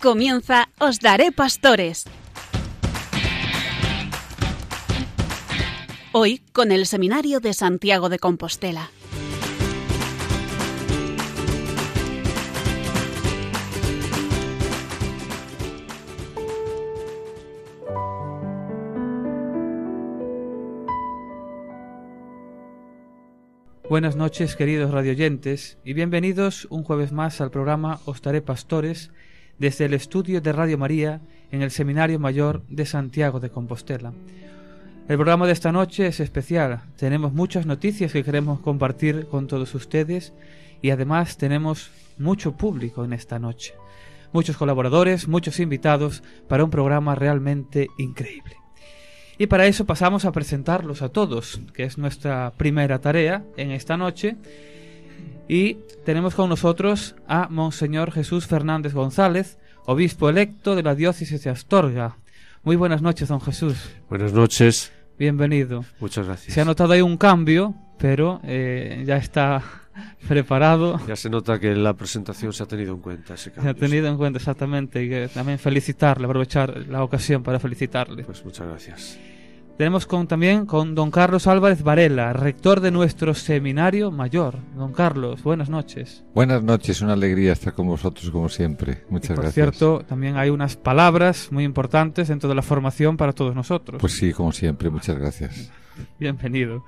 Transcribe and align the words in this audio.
Comienza 0.00 0.70
Os 0.78 0.98
Daré 0.98 1.30
Pastores. 1.30 2.06
Hoy 6.12 6.38
con 6.54 6.72
el 6.72 6.86
Seminario 6.86 7.40
de 7.40 7.52
Santiago 7.52 8.08
de 8.08 8.18
Compostela. 8.18 8.90
Buenas 23.90 24.16
noches, 24.16 24.56
queridos 24.56 24.92
radioyentes, 24.92 25.76
y 25.84 25.92
bienvenidos 25.92 26.66
un 26.70 26.84
jueves 26.84 27.12
más 27.12 27.42
al 27.42 27.50
programa 27.50 28.00
Ostaré 28.06 28.40
Pastores 28.40 29.10
desde 29.60 29.84
el 29.84 29.94
estudio 29.94 30.40
de 30.40 30.52
Radio 30.52 30.78
María 30.78 31.20
en 31.52 31.60
el 31.62 31.70
Seminario 31.70 32.18
Mayor 32.18 32.64
de 32.68 32.86
Santiago 32.86 33.40
de 33.40 33.50
Compostela. 33.50 34.12
El 35.06 35.16
programa 35.16 35.46
de 35.46 35.52
esta 35.52 35.70
noche 35.70 36.06
es 36.06 36.18
especial. 36.18 36.80
Tenemos 36.96 37.34
muchas 37.34 37.66
noticias 37.66 38.10
que 38.10 38.24
queremos 38.24 38.60
compartir 38.60 39.26
con 39.26 39.46
todos 39.46 39.74
ustedes 39.74 40.32
y 40.80 40.90
además 40.90 41.36
tenemos 41.36 41.90
mucho 42.16 42.56
público 42.56 43.04
en 43.04 43.12
esta 43.12 43.38
noche. 43.38 43.74
Muchos 44.32 44.56
colaboradores, 44.56 45.28
muchos 45.28 45.60
invitados 45.60 46.22
para 46.48 46.64
un 46.64 46.70
programa 46.70 47.14
realmente 47.14 47.88
increíble. 47.98 48.56
Y 49.36 49.46
para 49.46 49.66
eso 49.66 49.84
pasamos 49.84 50.24
a 50.24 50.32
presentarlos 50.32 51.02
a 51.02 51.10
todos, 51.10 51.60
que 51.74 51.84
es 51.84 51.98
nuestra 51.98 52.52
primera 52.56 53.00
tarea 53.00 53.44
en 53.56 53.72
esta 53.72 53.98
noche. 53.98 54.36
Y 55.52 55.78
tenemos 56.04 56.36
con 56.36 56.48
nosotros 56.48 57.16
a 57.26 57.48
Monseñor 57.48 58.12
Jesús 58.12 58.46
Fernández 58.46 58.94
González, 58.94 59.58
obispo 59.84 60.28
electo 60.28 60.76
de 60.76 60.84
la 60.84 60.94
diócesis 60.94 61.42
de 61.42 61.50
Astorga. 61.50 62.18
Muy 62.62 62.76
buenas 62.76 63.02
noches, 63.02 63.30
don 63.30 63.40
Jesús. 63.40 63.90
Buenas 64.08 64.32
noches. 64.32 64.92
Bienvenido. 65.18 65.84
Muchas 65.98 66.28
gracias. 66.28 66.54
Se 66.54 66.60
ha 66.60 66.64
notado 66.64 66.92
ahí 66.92 67.00
un 67.00 67.16
cambio, 67.16 67.74
pero 67.98 68.40
eh, 68.44 69.02
ya 69.04 69.16
está 69.16 69.64
preparado. 70.28 71.00
Ya 71.08 71.16
se 71.16 71.28
nota 71.28 71.58
que 71.58 71.74
la 71.74 71.94
presentación 71.94 72.52
se 72.52 72.62
ha 72.62 72.66
tenido 72.66 72.94
en 72.94 73.00
cuenta. 73.00 73.34
Ese 73.34 73.50
Se 73.50 73.68
ha 73.68 73.74
tenido 73.74 74.06
en 74.06 74.18
cuenta 74.18 74.38
exactamente 74.38 75.02
y 75.02 75.08
que 75.08 75.28
también 75.34 75.58
felicitarle, 75.58 76.26
aprovechar 76.26 76.86
la 76.86 77.02
ocasión 77.02 77.42
para 77.42 77.58
felicitarle. 77.58 78.22
Pues 78.22 78.44
muchas 78.44 78.68
gracias. 78.68 79.18
Tenemos 79.80 80.04
con, 80.04 80.26
también 80.26 80.66
con 80.66 80.94
don 80.94 81.10
Carlos 81.10 81.46
Álvarez 81.46 81.82
Varela, 81.82 82.34
rector 82.34 82.80
de 82.80 82.90
nuestro 82.90 83.32
seminario 83.32 84.10
mayor. 84.10 84.56
Don 84.76 84.92
Carlos, 84.92 85.42
buenas 85.42 85.70
noches. 85.70 86.22
Buenas 86.34 86.62
noches, 86.62 87.00
una 87.00 87.14
alegría 87.14 87.54
estar 87.54 87.72
con 87.72 87.86
vosotros 87.86 88.30
como 88.30 88.50
siempre. 88.50 89.04
Muchas 89.08 89.30
y 89.30 89.34
por 89.36 89.44
gracias. 89.44 89.54
cierto, 89.54 90.04
también 90.06 90.36
hay 90.36 90.50
unas 90.50 90.76
palabras 90.76 91.48
muy 91.50 91.64
importantes 91.64 92.28
dentro 92.28 92.46
de 92.50 92.56
la 92.56 92.60
formación 92.60 93.16
para 93.16 93.32
todos 93.32 93.54
nosotros. 93.54 94.02
Pues 94.02 94.12
sí, 94.12 94.34
como 94.34 94.52
siempre, 94.52 94.90
muchas 94.90 95.16
gracias. 95.16 95.72
Bienvenido. 96.20 96.84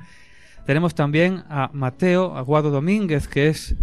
Tenemos 0.67 0.95
también 0.95 1.45
a 1.49 1.71
Mateo 1.73 2.37
Aguado 2.37 2.71
Domínguez, 2.71 3.27
que 3.27 3.49
es 3.49 3.75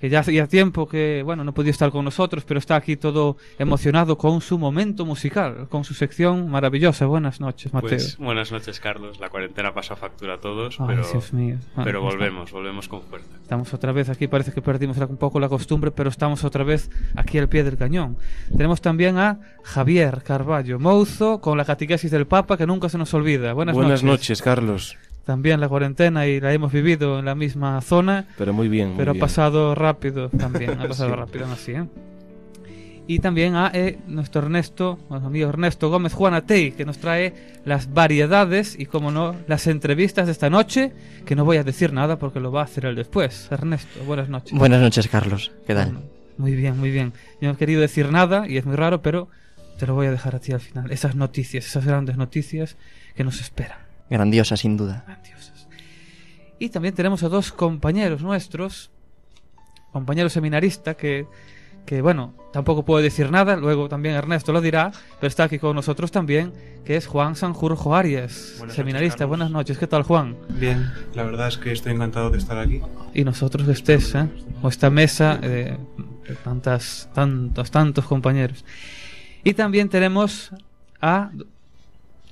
que 0.00 0.08
ya 0.08 0.20
hacía 0.20 0.46
tiempo 0.46 0.88
que, 0.88 1.22
bueno, 1.24 1.44
no 1.44 1.52
podía 1.52 1.70
estar 1.70 1.90
con 1.90 2.04
nosotros, 2.04 2.44
pero 2.44 2.58
está 2.58 2.76
aquí 2.76 2.96
todo 2.96 3.36
emocionado 3.58 4.18
con 4.18 4.40
su 4.40 4.58
momento 4.58 5.04
musical, 5.04 5.66
con 5.68 5.84
su 5.84 5.94
sección 5.94 6.50
maravillosa. 6.50 7.06
Buenas 7.06 7.40
noches, 7.40 7.72
Mateo. 7.72 7.90
Pues, 7.90 8.18
buenas 8.18 8.52
noches, 8.52 8.80
Carlos. 8.80 9.20
La 9.20 9.28
cuarentena 9.28 9.72
pasó 9.74 9.96
factura 9.96 10.34
a 10.34 10.38
todos, 10.38 10.80
Ay, 10.80 10.86
pero, 10.88 11.08
Dios 11.10 11.32
mío. 11.32 11.56
Bueno, 11.74 11.84
pero 11.84 12.02
pues 12.02 12.14
volvemos, 12.14 12.52
volvemos 12.52 12.88
con 12.88 13.02
fuerza. 13.02 13.28
Estamos 13.42 13.72
otra 13.74 13.92
vez 13.92 14.08
aquí, 14.08 14.26
parece 14.26 14.52
que 14.52 14.62
perdimos 14.62 14.96
un 14.98 15.16
poco 15.16 15.40
la 15.40 15.48
costumbre, 15.48 15.90
pero 15.90 16.10
estamos 16.10 16.44
otra 16.44 16.64
vez 16.64 16.90
aquí 17.16 17.38
al 17.38 17.48
pie 17.48 17.64
del 17.64 17.76
cañón. 17.76 18.16
Tenemos 18.56 18.80
también 18.80 19.18
a 19.18 19.40
Javier 19.62 20.22
Carballo 20.22 20.78
Mouzo 20.78 21.40
con 21.40 21.58
la 21.58 21.64
catequesis 21.64 22.10
del 22.10 22.26
Papa 22.26 22.56
que 22.56 22.66
nunca 22.66 22.88
se 22.88 22.98
nos 22.98 23.12
olvida. 23.14 23.52
Buenas, 23.52 23.74
Buenas 23.74 24.02
noches, 24.02 24.42
Carlos. 24.42 24.96
También 25.24 25.58
la 25.60 25.68
cuarentena 25.68 26.26
y 26.26 26.40
la 26.40 26.52
hemos 26.52 26.70
vivido 26.72 27.18
en 27.18 27.24
la 27.24 27.34
misma 27.34 27.80
zona, 27.80 28.26
Pero 28.36 28.52
muy 28.52 28.68
bien. 28.68 28.88
muy 28.88 28.98
pero 28.98 29.10
ha 29.10 29.14
bien. 29.14 29.20
pasado 29.20 29.74
rápido 29.74 30.28
también, 30.28 30.78
ha 30.80 30.88
pasado 30.88 31.10
Sí. 31.10 31.16
rápido 31.16 31.46
así, 31.46 31.72
¿eh? 31.72 31.84
Y 33.06 33.18
también 33.18 33.54
a 33.54 33.70
eh, 33.74 33.98
nuestro 34.06 34.40
Ernesto, 34.42 34.98
nuestro 35.10 35.28
amigo 35.28 35.48
Ernesto 35.50 35.90
Gómez 35.90 36.14
Juanatei, 36.14 36.72
que 36.72 36.86
nos 36.86 36.96
trae 36.98 37.34
las 37.66 37.92
variedades 37.92 38.76
y, 38.78 38.86
como 38.86 39.10
no, 39.10 39.36
las 39.46 39.66
entrevistas 39.66 40.24
de 40.24 40.32
esta 40.32 40.48
noche, 40.48 40.92
que 41.26 41.36
no 41.36 41.44
voy 41.44 41.58
a 41.58 41.64
decir 41.64 41.92
nada 41.92 42.18
porque 42.18 42.40
lo 42.40 42.50
va 42.50 42.62
a 42.62 42.64
hacer 42.64 42.86
él 42.86 42.94
después. 42.94 43.48
Ernesto, 43.50 44.02
buenas 44.06 44.30
noches. 44.30 44.58
Buenas 44.58 44.80
noches, 44.80 45.06
Carlos. 45.08 45.52
¿Qué 45.66 45.74
tal? 45.74 45.90
Bueno, 45.92 46.06
Muy 46.38 46.54
bien, 46.54 46.78
muy 46.78 46.90
bien. 46.90 47.12
Yo 47.42 47.48
no 47.48 47.54
he 47.54 47.56
querido 47.58 47.82
decir 47.82 48.10
nada 48.10 48.48
y 48.48 48.56
es 48.56 48.64
muy 48.64 48.74
raro, 48.76 49.02
pero 49.02 49.28
te 49.78 49.86
lo 49.86 49.94
voy 49.94 50.06
a 50.06 50.10
dejar 50.10 50.36
a 50.36 50.38
ti 50.40 50.52
al 50.52 50.60
final. 50.60 50.90
Esas 50.90 51.14
noticias, 51.14 51.66
esas 51.66 51.84
grandes 51.84 52.16
noticias 52.16 52.78
que 53.14 53.22
nos 53.22 53.38
esperan. 53.42 53.83
Grandiosa, 54.10 54.56
sin 54.56 54.76
duda. 54.76 55.04
Grandiosas. 55.06 55.68
Y 56.58 56.68
también 56.68 56.94
tenemos 56.94 57.22
a 57.22 57.28
dos 57.28 57.52
compañeros 57.52 58.22
nuestros, 58.22 58.90
compañero 59.92 60.28
seminarista 60.28 60.94
que, 60.94 61.26
que, 61.86 62.00
bueno, 62.00 62.34
tampoco 62.52 62.84
puedo 62.84 63.02
decir 63.02 63.30
nada, 63.30 63.56
luego 63.56 63.88
también 63.88 64.14
Ernesto 64.14 64.52
lo 64.52 64.60
dirá, 64.60 64.92
pero 65.20 65.28
está 65.28 65.44
aquí 65.44 65.58
con 65.58 65.74
nosotros 65.76 66.10
también, 66.12 66.52
que 66.84 66.96
es 66.96 67.06
Juan 67.06 67.34
Sanjurjo 67.36 67.94
Arias, 67.94 68.54
Buenas 68.58 68.76
seminarista. 68.76 69.16
noches. 69.24 69.28
Buenas 69.28 69.50
noches, 69.50 69.78
¿qué 69.78 69.86
tal 69.86 70.02
Juan? 70.04 70.36
Bien, 70.50 70.90
la 71.14 71.24
verdad 71.24 71.48
es 71.48 71.58
que 71.58 71.72
estoy 71.72 71.92
encantado 71.92 72.30
de 72.30 72.38
estar 72.38 72.58
aquí. 72.58 72.80
y 73.14 73.24
nosotros 73.24 73.66
que 73.66 73.72
estés, 73.72 74.14
¿eh? 74.14 74.28
O 74.62 74.68
esta 74.68 74.90
mesa 74.90 75.38
eh, 75.42 75.76
de 76.28 76.34
tantas, 76.36 77.08
tantos, 77.14 77.70
tantos 77.70 78.04
compañeros. 78.06 78.64
Y 79.42 79.52
también 79.54 79.88
tenemos 79.88 80.52
a 81.00 81.30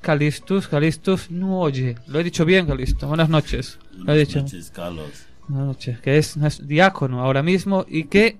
Calistus, 0.02 0.68
Calistus 0.68 1.30
Nuoye. 1.30 1.94
Lo 2.08 2.20
he 2.20 2.24
dicho 2.24 2.44
bien, 2.44 2.66
Calisto. 2.66 3.06
Buenas 3.06 3.28
noches. 3.28 3.78
Lo 3.96 4.12
he 4.12 4.18
dicho. 4.18 4.40
Buenas 4.40 4.52
noches, 4.52 4.70
Carlos. 4.70 5.26
Buenas 5.48 5.66
noches. 5.68 6.00
Que 6.00 6.18
es, 6.18 6.36
es 6.36 6.66
diácono 6.66 7.22
ahora 7.22 7.42
mismo 7.42 7.86
y 7.88 8.04
que 8.04 8.38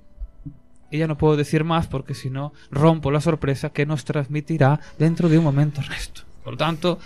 y 0.91 0.99
ya 0.99 1.07
no 1.07 1.17
puedo 1.17 1.37
decir 1.37 1.65
más 1.65 1.87
porque 1.87 2.13
si 2.15 2.29
no 2.29 2.53
rompo 2.71 3.11
la 3.11 3.23
sorpresa 3.23 3.71
que 3.71 3.87
nos 3.87 4.05
transmitirá 4.05 4.79
dentro 4.99 5.31
de 5.31 5.39
un 5.39 5.45
momento 5.45 5.81
Ernesto. 5.81 6.23
Por 6.45 6.53
lo 6.53 6.57
tanto, 6.59 6.99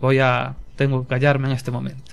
voy 0.00 0.18
a 0.18 0.54
tengo 0.76 1.02
que 1.02 1.08
callarme 1.08 1.48
en 1.48 1.54
este 1.54 1.70
momento. 1.70 2.12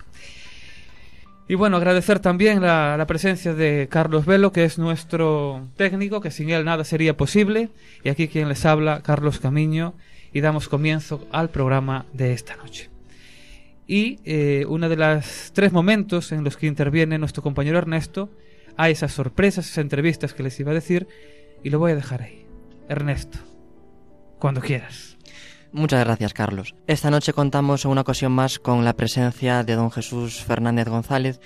Y 1.48 1.56
bueno, 1.56 1.78
agradecer 1.78 2.20
también 2.20 2.62
la, 2.62 2.96
la 2.98 3.08
presencia 3.08 3.54
de 3.54 3.88
Carlos 3.90 4.26
Velo, 4.26 4.52
que 4.52 4.64
es 4.64 4.78
nuestro 4.78 5.68
técnico, 5.76 6.22
que 6.22 6.32
sin 6.32 6.50
él 6.50 6.64
nada 6.64 6.84
sería 6.84 7.16
posible. 7.18 7.70
Y 8.04 8.10
aquí 8.10 8.28
quien 8.28 8.48
les 8.48 8.66
habla, 8.66 9.02
Carlos 9.02 9.40
Camiño, 9.40 9.94
y 10.34 10.42
damos 10.42 10.70
comienzo 10.70 11.28
al 11.32 11.50
programa 11.50 12.06
de 12.14 12.34
esta 12.34 12.56
noche. 12.56 12.90
Y 13.88 14.20
eh, 14.24 14.66
uno 14.68 14.88
de 14.88 14.96
los 14.96 15.52
tres 15.54 15.72
momentos 15.72 16.32
en 16.32 16.44
los 16.44 16.58
que 16.58 16.68
interviene 16.68 17.18
nuestro 17.18 17.44
compañero 17.44 17.78
Ernesto, 17.78 18.30
hay 18.78 18.94
esas 18.94 19.12
sorpresas, 19.12 19.66
esas 19.66 19.80
entrevistas 19.80 20.34
que 20.34 20.44
les 20.44 20.60
iba 20.60 20.72
a 20.72 20.76
decir, 20.76 21.08
y 21.64 21.70
lo 21.70 21.80
voy 21.80 21.92
a 21.92 21.96
dejar 21.96 22.22
ahí. 22.22 22.46
Ernesto, 22.88 23.38
cuando 24.40 24.62
quieras. 24.62 25.18
Muchas 25.74 26.04
gracias, 26.04 26.34
Carlos. 26.34 26.76
Esta 26.88 27.10
noche 27.10 27.32
contamos 27.32 27.86
una 27.86 28.02
ocasión 28.02 28.34
más 28.34 28.60
con 28.60 28.84
la 28.84 28.94
presencia 28.94 29.64
de 29.64 29.76
don 29.76 29.92
Jesús 29.92 30.44
Fernández 30.44 30.88
González. 30.90 31.40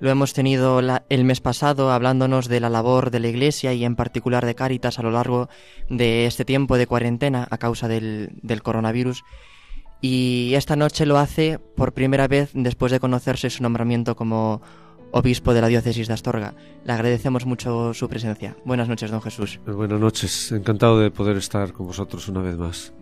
Lo 0.00 0.10
hemos 0.10 0.32
tenido 0.34 0.82
la- 0.82 1.04
el 1.08 1.24
mes 1.24 1.40
pasado 1.40 1.90
hablándonos 1.92 2.48
de 2.48 2.60
la 2.60 2.68
labor 2.68 3.10
de 3.10 3.20
la 3.20 3.28
Iglesia 3.28 3.72
y 3.72 3.84
en 3.84 3.96
particular 3.96 4.44
de 4.44 4.54
Cáritas 4.54 4.98
a 4.98 5.02
lo 5.02 5.10
largo 5.10 5.48
de 5.88 6.26
este 6.26 6.44
tiempo 6.44 6.76
de 6.76 6.86
cuarentena 6.86 7.46
a 7.50 7.58
causa 7.58 7.88
del, 7.88 8.30
del 8.42 8.62
coronavirus. 8.62 9.22
Y 10.00 10.52
esta 10.54 10.76
noche 10.76 11.06
lo 11.06 11.16
hace 11.18 11.58
por 11.58 11.92
primera 11.94 12.28
vez 12.28 12.50
después 12.52 12.92
de 12.92 13.00
conocerse 13.00 13.48
su 13.50 13.62
nombramiento 13.62 14.16
como 14.16 14.60
obispo 15.12 15.54
de 15.54 15.60
la 15.62 15.68
diócesis 15.68 16.08
de 16.08 16.14
Astorga. 16.14 16.54
Le 16.84 16.92
agradecemos 16.92 17.46
mucho 17.46 17.94
su 17.94 18.08
presencia. 18.08 18.56
Buenas 18.64 18.88
noches, 18.88 19.10
don 19.10 19.22
Jesús. 19.22 19.60
Eh, 19.66 19.70
Buenas 19.70 20.00
noches. 20.00 20.50
Encantado 20.52 20.98
de 20.98 21.10
poder 21.12 21.36
estar 21.36 21.72
con 21.72 21.86
vosotros 21.86 22.28
una 22.28 22.42
vez 22.42 22.56
más. 22.56 22.92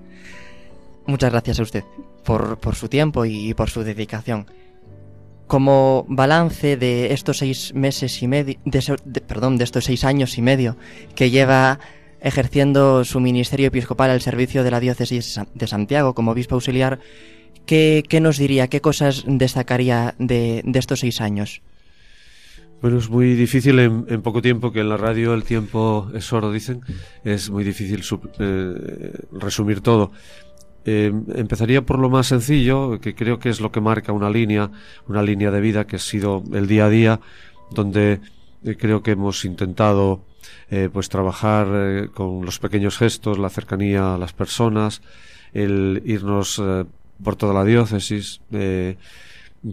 Muchas 1.07 1.33
gracias 1.33 1.59
a 1.59 1.63
usted 1.63 1.85
por, 2.25 2.59
por 2.59 2.77
su 2.77 2.89
tiempo 2.89 3.25
y 3.25 3.55
por 3.55 3.71
su 3.71 3.83
dedicación. 3.83 4.47
Como 5.47 6.07
balance 6.09 6.77
de 6.77 7.13
estos 7.13 7.39
seis 7.39 7.75
meses 7.75 8.23
y 8.23 8.29
medio, 8.29 8.57
de, 8.65 9.21
perdón, 9.21 9.59
de 9.59 9.65
estos 9.65 9.85
seis 9.85 10.05
años 10.05 10.39
y 10.39 10.43
medio 10.43 10.77
que 11.15 11.31
lleva 11.31 11.79
ejerciendo 12.21 13.05
su 13.05 13.21
ministerio 13.21 13.67
episcopal 13.67 14.11
al 14.11 14.21
servicio 14.21 14.65
de 14.65 14.71
la 14.71 14.81
diócesis 14.81 15.41
de 15.55 15.67
Santiago 15.67 16.15
como 16.15 16.31
obispo 16.31 16.55
auxiliar, 16.55 17.01
¿qué, 17.67 18.03
qué 18.09 18.21
nos 18.21 18.39
diría, 18.39 18.69
qué 18.69 18.81
cosas 18.81 19.25
destacaría 19.27 20.15
de, 20.19 20.63
de 20.65 20.79
estos 20.79 21.01
seis 21.01 21.21
años? 21.21 21.61
Bueno, 22.81 22.99
es 22.99 23.09
muy 23.11 23.35
difícil 23.35 23.79
en, 23.79 24.07
en 24.09 24.23
poco 24.23 24.43
tiempo, 24.43 24.73
que 24.73 24.81
en 24.81 24.89
la 24.89 24.97
radio 24.97 25.35
el 25.35 25.45
tiempo 25.45 26.11
es 26.15 26.33
oro, 26.33 26.51
dicen. 26.51 26.81
Es 27.23 27.49
muy 27.51 27.63
difícil 27.63 28.03
sub- 28.03 28.29
eh, 28.41 29.13
resumir 29.33 29.83
todo. 29.83 30.11
Eh, 30.85 31.13
empezaría 31.35 31.83
por 31.83 31.99
lo 31.99 32.11
más 32.11 32.27
sencillo, 32.27 33.01
que 33.01 33.15
creo 33.15 33.39
que 33.39 33.49
es 33.49 33.61
lo 33.61 33.71
que 33.71 33.81
marca 33.81 34.13
una 34.13 34.31
línea, 34.31 34.71
una 35.09 35.23
línea 35.23 35.51
de 35.51 35.61
vida 35.61 35.87
que 35.87 35.97
ha 35.97 36.01
sido 36.01 36.43
el 36.53 36.67
día 36.67 36.87
a 36.87 36.91
día, 36.91 37.21
donde 37.71 38.21
eh, 38.65 38.77
creo 38.77 39.03
que 39.03 39.13
hemos 39.13 39.45
intentado 39.45 40.25
eh, 40.71 40.89
pues 40.93 41.09
trabajar 41.09 41.69
eh, 41.71 42.09
con 42.13 42.45
los 42.45 42.59
pequeños 42.59 42.97
gestos, 42.97 43.39
la 43.39 43.51
cercanía 43.51 44.15
a 44.15 44.19
las 44.19 44.33
personas, 44.33 45.03
el 45.53 46.03
irnos 46.05 46.59
eh, 46.63 46.85
por 47.23 47.37
toda 47.37 47.53
la 47.53 47.65
diócesis, 47.65 48.41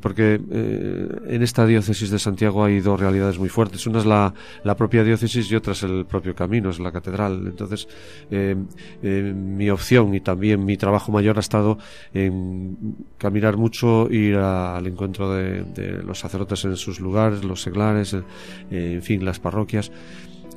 porque 0.02 0.40
eh, 0.52 1.08
en 1.30 1.42
esta 1.42 1.66
diócesis 1.66 2.12
de 2.12 2.20
Santiago 2.20 2.64
hay 2.64 2.80
dos 2.80 3.00
realidades 3.00 3.40
muy 3.40 3.50
fuertes. 3.50 3.88
Una 3.88 4.00
es 4.00 4.06
la, 4.06 4.34
la 4.64 4.76
propia 4.76 5.04
diócesis 5.04 5.52
y 5.52 5.56
otra 5.56 5.74
es 5.74 5.84
el 5.84 6.06
propio 6.06 6.36
camino, 6.36 6.70
es 6.70 6.80
la 6.80 6.92
catedral. 6.92 7.48
Entonces, 7.48 7.88
eh, 8.30 8.56
eh, 9.02 9.34
mi 9.36 9.70
opción 9.70 10.14
y 10.14 10.22
también 10.22 10.64
mi 10.64 10.78
trabajo 10.78 11.12
mayor 11.12 11.38
ha 11.38 11.40
estado 11.42 11.78
en 12.14 12.96
caminar 13.18 13.58
mucho, 13.58 14.10
ir 14.12 14.36
al 14.36 14.86
encuentro 14.86 15.34
de, 15.34 15.64
de 15.64 16.04
los 16.04 16.20
sacerdotes 16.20 16.66
en 16.66 16.76
sus 16.76 17.00
lugares, 17.00 17.44
los 17.44 17.62
seglares, 17.62 18.14
eh, 18.14 18.24
en 18.70 19.02
fin, 19.02 19.26
las 19.26 19.40
parroquias. 19.40 19.92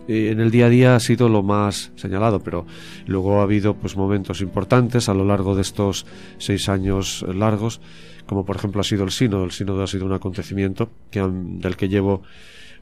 Eh, 0.08 0.30
en 0.30 0.40
el 0.40 0.50
día 0.50 0.66
a 0.66 0.68
día 0.68 0.96
ha 0.96 1.00
sido 1.00 1.28
lo 1.28 1.42
más 1.42 1.92
señalado, 1.94 2.40
pero 2.40 2.66
luego 3.06 3.40
ha 3.40 3.44
habido 3.44 3.74
pues 3.74 3.96
momentos 3.96 4.40
importantes 4.40 5.08
a 5.08 5.14
lo 5.14 5.24
largo 5.24 5.54
de 5.54 5.62
estos 5.62 6.06
seis 6.38 6.68
años 6.68 7.24
largos, 7.28 7.80
como 8.26 8.44
por 8.44 8.56
ejemplo 8.56 8.80
ha 8.80 8.84
sido 8.84 9.04
el 9.04 9.10
sínodo. 9.10 9.44
El 9.44 9.52
sínodo 9.52 9.82
ha 9.82 9.86
sido 9.86 10.06
un 10.06 10.12
acontecimiento 10.12 10.90
del 11.12 11.76
que 11.76 11.88
llevo 11.88 12.22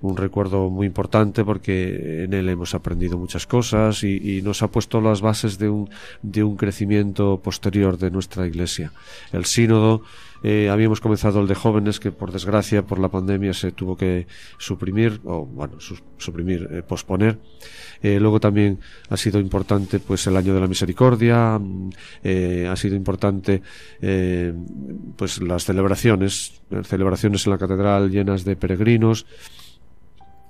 un 0.03 0.17
recuerdo 0.17 0.71
muy 0.71 0.87
importante 0.87 1.45
porque 1.45 2.25
en 2.25 2.33
él 2.33 2.49
hemos 2.49 2.75
aprendido 2.75 3.19
muchas 3.19 3.47
cosas 3.47 4.03
y, 4.03 4.39
y 4.39 4.43
nos 4.43 4.63
ha 4.63 4.69
puesto 4.69 5.01
las 5.01 5.21
bases 5.21 5.59
de 5.59 5.69
un, 5.69 5.91
de 6.23 6.43
un 6.43 6.57
crecimiento 6.57 7.41
posterior 7.43 7.99
de 7.99 8.11
nuestra 8.11 8.47
iglesia. 8.47 8.93
El 9.33 9.45
sínodo, 9.45 10.03
eh, 10.43 10.69
habíamos 10.69 11.01
comenzado 11.01 11.41
el 11.41 11.47
de 11.47 11.55
jóvenes 11.55 12.01
que 12.01 12.13
por 12.13 12.33
desgracia 12.33 12.83
por 12.83 12.99
la 12.99 13.09
pandemia 13.09 13.53
se 13.53 13.73
tuvo 13.73 13.97
que 13.97 14.27
suprimir 14.59 15.21
o 15.25 15.45
bueno 15.47 15.79
suprimir 16.19 16.69
eh, 16.71 16.83
posponer. 16.83 17.39
Eh, 18.03 18.19
luego 18.19 18.41
también 18.41 18.79
ha 19.11 19.17
sido 19.17 19.41
importante 19.41 20.01
pues 20.01 20.27
el 20.27 20.37
año 20.37 20.55
de 20.55 20.61
la 20.61 20.67
misericordia 20.67 21.59
mm, 21.59 21.91
eh, 22.25 22.67
ha 22.71 22.77
sido 22.77 22.97
importante 22.97 23.63
eh, 24.01 24.55
pues 25.17 25.43
las 25.43 25.65
celebraciones 25.65 26.63
celebraciones 26.85 27.47
en 27.47 27.53
la 27.53 27.59
catedral 27.59 28.11
llenas 28.11 28.45
de 28.45 28.57
peregrinos 28.57 29.27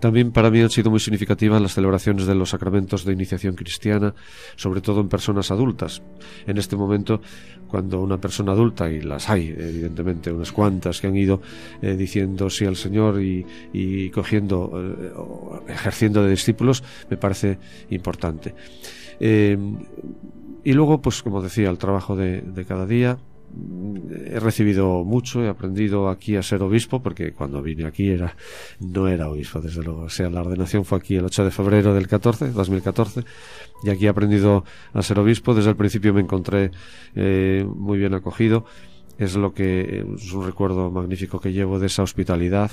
también 0.00 0.32
para 0.32 0.50
mí 0.50 0.60
han 0.60 0.70
sido 0.70 0.90
muy 0.90 0.98
significativas 0.98 1.60
las 1.60 1.74
celebraciones 1.74 2.26
de 2.26 2.34
los 2.34 2.50
sacramentos 2.50 3.04
de 3.04 3.12
iniciación 3.12 3.54
cristiana, 3.54 4.14
sobre 4.56 4.80
todo 4.80 5.00
en 5.00 5.08
personas 5.08 5.50
adultas. 5.50 6.02
En 6.46 6.58
este 6.58 6.74
momento, 6.74 7.20
cuando 7.68 8.00
una 8.00 8.18
persona 8.18 8.52
adulta, 8.52 8.90
y 8.90 9.02
las 9.02 9.28
hay, 9.28 9.48
evidentemente, 9.48 10.32
unas 10.32 10.52
cuantas 10.52 11.00
que 11.00 11.06
han 11.06 11.16
ido 11.16 11.40
eh, 11.82 11.94
diciendo 11.94 12.48
sí 12.50 12.64
al 12.64 12.76
Señor 12.76 13.22
y, 13.22 13.44
y 13.72 14.10
cogiendo, 14.10 14.72
eh, 14.74 15.72
ejerciendo 15.72 16.22
de 16.22 16.30
discípulos, 16.30 16.82
me 17.10 17.16
parece 17.16 17.58
importante. 17.90 18.54
Eh, 19.20 19.56
y 20.64 20.72
luego, 20.72 21.00
pues 21.00 21.22
como 21.22 21.42
decía, 21.42 21.70
el 21.70 21.78
trabajo 21.78 22.16
de 22.16 22.64
cada 22.66 22.86
día, 22.86 23.18
he 24.26 24.38
recibido 24.38 25.04
mucho, 25.04 25.42
he 25.42 25.48
aprendido 25.48 26.08
aquí 26.08 26.36
a 26.36 26.42
ser 26.42 26.62
obispo, 26.62 27.02
porque 27.02 27.32
cuando 27.32 27.62
vine 27.62 27.86
aquí 27.86 28.08
era, 28.08 28.36
no 28.80 29.08
era 29.08 29.28
obispo, 29.28 29.60
desde 29.60 29.82
luego. 29.82 30.02
O 30.02 30.08
sea, 30.08 30.30
la 30.30 30.40
ordenación 30.40 30.84
fue 30.84 30.98
aquí 30.98 31.16
el 31.16 31.24
8 31.24 31.44
de 31.44 31.50
febrero 31.50 31.94
del 31.94 32.06
14, 32.06 32.50
2014, 32.50 33.24
y 33.84 33.90
aquí 33.90 34.06
he 34.06 34.08
aprendido 34.08 34.64
a 34.92 35.02
ser 35.02 35.18
obispo. 35.18 35.54
Desde 35.54 35.70
el 35.70 35.76
principio 35.76 36.14
me 36.14 36.20
encontré 36.20 36.70
eh, 37.14 37.64
muy 37.66 37.98
bien 37.98 38.14
acogido. 38.14 38.64
Es 39.18 39.36
lo 39.36 39.52
que 39.52 40.04
es 40.16 40.32
un 40.32 40.46
recuerdo 40.46 40.90
magnífico 40.90 41.40
que 41.40 41.52
llevo 41.52 41.78
de 41.78 41.86
esa 41.86 42.02
hospitalidad, 42.02 42.70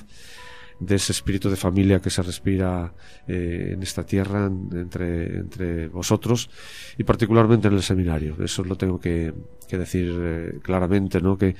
de 0.79 0.95
ese 0.95 1.11
espíritu 1.11 1.49
de 1.49 1.55
familia 1.55 1.99
que 1.99 2.09
se 2.09 2.21
respira 2.21 2.93
eh, 3.27 3.71
en 3.73 3.81
esta 3.83 4.03
tierra 4.05 4.45
en- 4.45 4.69
entre, 4.77 5.37
entre 5.37 5.87
vosotros 5.87 6.49
y 6.97 7.03
particularmente 7.03 7.67
en 7.67 7.73
el 7.73 7.81
seminario. 7.83 8.35
Eso 8.43 8.63
lo 8.63 8.75
tengo 8.75 8.99
que, 8.99 9.33
que 9.67 9.77
decir 9.77 10.13
eh, 10.19 10.59
claramente, 10.61 11.19
¿no? 11.21 11.37
Que, 11.37 11.55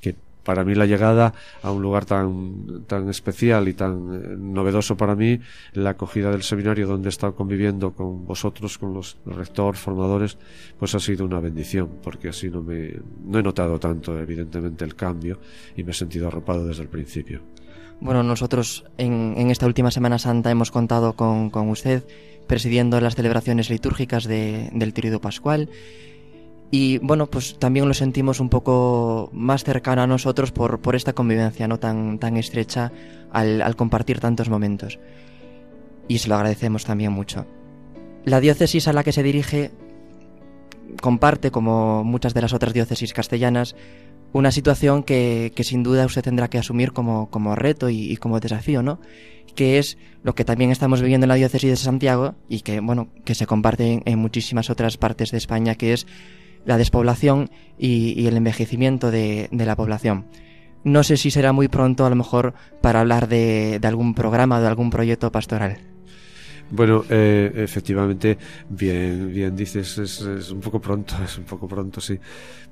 que 0.00 0.14
para 0.44 0.64
mí 0.64 0.74
la 0.74 0.86
llegada 0.86 1.34
a 1.62 1.70
un 1.70 1.82
lugar 1.82 2.06
tan, 2.06 2.84
tan 2.86 3.08
especial 3.10 3.68
y 3.68 3.74
tan 3.74 3.92
eh, 4.14 4.36
novedoso 4.38 4.96
para 4.96 5.14
mí, 5.14 5.38
la 5.74 5.90
acogida 5.90 6.30
del 6.30 6.42
seminario 6.42 6.86
donde 6.86 7.08
he 7.08 7.10
estado 7.10 7.34
conviviendo 7.34 7.92
con 7.92 8.24
vosotros, 8.24 8.78
con 8.78 8.94
los 8.94 9.18
rector, 9.26 9.76
formadores, 9.76 10.38
pues 10.78 10.94
ha 10.94 11.00
sido 11.00 11.26
una 11.26 11.40
bendición, 11.40 11.88
porque 12.02 12.30
así 12.30 12.48
no 12.48 12.62
me, 12.62 12.94
no 13.26 13.38
he 13.38 13.42
notado 13.42 13.78
tanto, 13.78 14.18
evidentemente, 14.18 14.84
el 14.84 14.94
cambio 14.94 15.38
y 15.76 15.84
me 15.84 15.90
he 15.90 15.94
sentido 15.94 16.28
arropado 16.28 16.66
desde 16.66 16.82
el 16.84 16.88
principio. 16.88 17.42
Bueno, 18.00 18.22
nosotros 18.22 18.84
en, 18.98 19.50
esta 19.50 19.66
última 19.66 19.90
Semana 19.90 20.18
Santa 20.18 20.50
hemos 20.50 20.70
contado 20.70 21.14
con, 21.14 21.50
con 21.50 21.68
usted 21.68 22.04
presidiendo 22.46 23.00
las 23.00 23.14
celebraciones 23.14 23.68
litúrgicas 23.70 24.24
de- 24.24 24.70
del 24.72 24.92
Tríodo 24.94 25.20
Pascual 25.20 25.68
y 26.72 26.98
bueno, 26.98 27.26
pues 27.26 27.58
también 27.58 27.86
lo 27.88 27.94
sentimos 27.94 28.40
un 28.40 28.48
poco 28.48 29.28
más 29.32 29.64
cercano 29.64 30.02
a 30.02 30.06
nosotros 30.06 30.50
por, 30.52 30.80
por 30.80 30.94
esta 30.96 31.12
convivencia 31.12 31.68
no 31.68 31.78
tan, 31.78 32.18
tan 32.18 32.36
estrecha 32.36 32.90
al, 33.32 33.60
al 33.60 33.76
compartir 33.76 34.20
tantos 34.20 34.48
momentos. 34.48 34.98
Y 36.08 36.18
se 36.18 36.28
lo 36.28 36.36
agradecemos 36.36 36.84
también 36.84 37.12
mucho. 37.12 37.44
La 38.24 38.40
diócesis 38.40 38.86
a 38.88 38.92
la 38.92 39.02
que 39.04 39.12
se 39.12 39.22
dirige 39.24 39.72
comparte, 41.02 41.50
como 41.50 42.04
muchas 42.04 42.34
de 42.34 42.42
las 42.42 42.52
otras 42.52 42.72
diócesis 42.72 43.12
castellanas, 43.12 43.74
una 44.32 44.52
situación 44.52 45.02
que, 45.02 45.52
que 45.54 45.64
sin 45.64 45.82
duda 45.82 46.06
usted 46.06 46.22
tendrá 46.22 46.48
que 46.48 46.58
asumir 46.58 46.92
como, 46.92 47.30
como 47.30 47.56
reto 47.56 47.88
y, 47.90 48.16
como 48.16 48.40
desafío, 48.40 48.82
¿no? 48.82 49.00
Que 49.54 49.78
es 49.78 49.98
lo 50.22 50.34
que 50.34 50.44
también 50.44 50.70
estamos 50.70 51.00
viviendo 51.00 51.24
en 51.24 51.30
la 51.30 51.34
diócesis 51.34 51.70
de 51.70 51.76
Santiago 51.76 52.34
y 52.48 52.60
que, 52.60 52.80
bueno, 52.80 53.08
que 53.24 53.34
se 53.34 53.46
comparte 53.46 54.02
en, 54.04 54.18
muchísimas 54.18 54.70
otras 54.70 54.96
partes 54.96 55.32
de 55.32 55.38
España, 55.38 55.74
que 55.74 55.92
es 55.92 56.06
la 56.64 56.78
despoblación 56.78 57.50
y, 57.78 58.20
y 58.20 58.26
el 58.26 58.36
envejecimiento 58.36 59.10
de, 59.10 59.48
de 59.50 59.66
la 59.66 59.76
población. 59.76 60.26
No 60.84 61.02
sé 61.02 61.16
si 61.16 61.30
será 61.30 61.52
muy 61.52 61.68
pronto, 61.68 62.06
a 62.06 62.10
lo 62.10 62.16
mejor, 62.16 62.54
para 62.80 63.00
hablar 63.00 63.28
de, 63.28 63.78
de 63.80 63.88
algún 63.88 64.14
programa 64.14 64.60
de 64.60 64.68
algún 64.68 64.90
proyecto 64.90 65.30
pastoral. 65.32 65.89
Bueno, 66.70 67.04
eh, 67.10 67.50
efectivamente, 67.56 68.38
bien, 68.68 69.32
bien 69.32 69.56
dices, 69.56 69.98
es, 69.98 70.20
es 70.20 70.50
un 70.50 70.60
poco 70.60 70.80
pronto, 70.80 71.16
es 71.24 71.36
un 71.36 71.44
poco 71.44 71.66
pronto, 71.66 72.00
sí. 72.00 72.18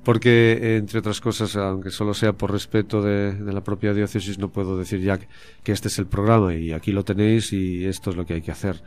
Porque, 0.03 0.77
entre 0.77 0.99
otras 0.99 1.19
cosas, 1.19 1.55
aunque 1.57 1.91
solo 1.91 2.13
sea 2.13 2.31
por 2.31 2.51
respeto 2.51 3.01
de, 3.01 3.33
de 3.33 3.53
la 3.53 3.61
propia 3.61 3.93
diócesis, 3.93 4.39
no 4.39 4.49
puedo 4.49 4.77
decir 4.77 5.01
ya 5.01 5.17
que, 5.17 5.27
que 5.63 5.73
este 5.73 5.89
es 5.89 5.99
el 5.99 6.07
programa 6.07 6.55
y 6.55 6.71
aquí 6.71 6.93
lo 6.93 7.03
tenéis 7.03 7.51
y 7.51 7.85
esto 7.85 8.11
es 8.11 8.15
lo 8.15 8.25
que 8.25 8.35
hay 8.35 8.41
que 8.41 8.51
hacer. 8.51 8.81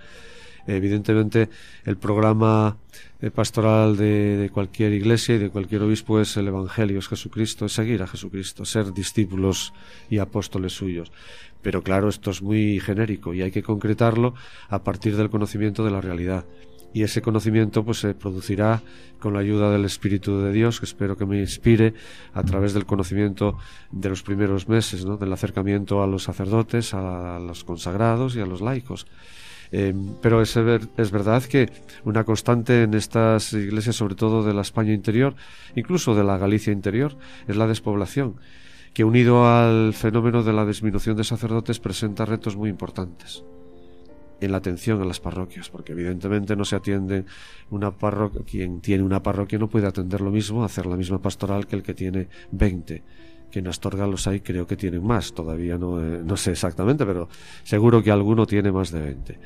Evidentemente, 0.67 1.49
el 1.85 1.97
programa 1.97 2.77
eh, 3.21 3.31
pastoral 3.31 3.97
de, 3.97 4.51
cualquier 4.53 4.93
iglesia 4.93 5.35
y 5.35 5.39
de 5.39 5.51
cualquier 5.51 5.83
obispo 5.83 6.21
es 6.21 6.37
el 6.37 6.49
Evangelio, 6.49 6.99
es 6.99 7.09
Jesucristo, 7.09 7.67
es 7.67 7.73
seguir 7.73 8.03
a 8.03 8.07
Jesucristo, 8.07 8.65
ser 8.65 8.93
discípulos 8.93 9.73
y 10.11 10.19
apóstoles 10.19 10.73
suyos. 10.73 11.11
Pero 11.63 11.83
claro, 11.83 12.09
esto 12.09 12.31
es 12.31 12.43
muy 12.43 12.81
genérico 12.81 13.35
y 13.35 13.43
hay 13.43 13.51
que 13.51 13.63
concretarlo 13.63 14.35
a 14.69 14.83
partir 14.83 15.17
del 15.17 15.31
conocimiento 15.31 15.85
de 15.85 15.91
la 15.91 16.01
realidad. 16.01 16.45
Y 16.95 17.05
ese 17.05 17.23
conocimiento 17.23 17.85
pues 17.85 18.01
se 18.01 18.15
producirá 18.15 18.83
con 19.19 19.33
la 19.33 19.41
ayuda 19.41 19.71
del 19.71 19.85
Espíritu 19.85 20.41
de 20.41 20.53
Dios, 20.53 20.79
que 20.79 20.85
espero 20.85 21.17
que 21.17 21.25
me 21.25 21.39
inspire 21.39 21.95
a 22.35 22.43
través 22.43 22.75
del 22.75 22.85
conocimiento 22.85 23.57
de 23.91 24.11
los 24.11 24.23
primeros 24.23 24.69
meses, 24.69 25.07
del 25.19 25.33
acercamiento 25.33 26.03
a 26.03 26.07
los 26.07 26.25
sacerdotes, 26.25 26.93
a 26.93 27.39
los 27.39 27.65
consagrados 27.65 28.37
y 28.37 28.41
a 28.41 28.47
los 28.47 28.61
laicos. 28.61 29.07
Eh, 29.75 29.95
pero 30.21 30.43
es, 30.43 30.55
es 30.57 31.11
verdad 31.11 31.43
que 31.45 31.71
una 32.05 32.25
constante 32.25 32.83
en 32.83 32.93
estas 32.93 33.55
iglesias, 33.55 33.97
sobre 33.97 34.15
todo 34.15 34.45
de 34.45 34.53
la 34.53 34.61
España 34.61 34.93
interior, 34.93 35.35
incluso 35.75 36.15
de 36.15 36.25
la 36.25 36.37
Galicia 36.37 36.73
interior, 36.73 37.17
es 37.49 37.57
la 37.57 37.67
despoblación, 37.67 38.37
que 38.93 39.05
unido 39.05 39.47
al 39.47 39.95
fenómeno 39.95 40.43
de 40.43 40.53
la 40.53 40.67
disminución 40.67 41.17
de 41.17 41.25
sacerdotes 41.25 41.81
presenta 41.81 42.27
retos 42.27 42.55
muy 42.55 42.69
importantes 42.69 43.43
en 44.43 44.51
la 44.51 44.59
atención 44.59 45.01
a 45.01 45.05
las 45.05 45.21
parroquias, 45.21 45.71
porque 45.71 45.93
evidentemente 45.93 46.57
no 46.57 46.65
se 46.65 46.77
atiende 46.77 47.25
una 47.71 47.93
parroquia, 47.93 48.43
quien 48.45 48.81
tiene 48.81 49.05
una 49.05 49.23
parroquia 49.23 49.59
no 49.59 49.69
puede 49.69 49.87
atender 49.87 50.21
lo 50.21 50.31
mismo, 50.31 50.65
hacer 50.65 50.85
la 50.87 50.97
misma 50.97 51.23
pastoral 51.23 51.67
que 51.67 51.77
el 51.77 51.83
que 51.83 51.95
tiene 51.95 52.29
20 52.51 53.03
que 53.53 53.61
en 53.61 53.69
Astorga 53.69 54.07
los 54.09 54.27
hay, 54.27 54.41
creo 54.41 54.67
que 54.67 54.77
tienen 54.77 55.07
más, 55.07 55.33
todavía 55.35 55.79
no, 55.79 56.01
eh, 56.03 56.23
no 56.25 56.37
sé 56.37 56.51
exactamente, 56.53 57.07
pero 57.07 57.29
seguro 57.63 58.03
que 58.03 58.11
alguno 58.11 58.47
tiene 58.47 58.73
más 58.73 58.91
de 58.91 59.01
20 59.01 59.39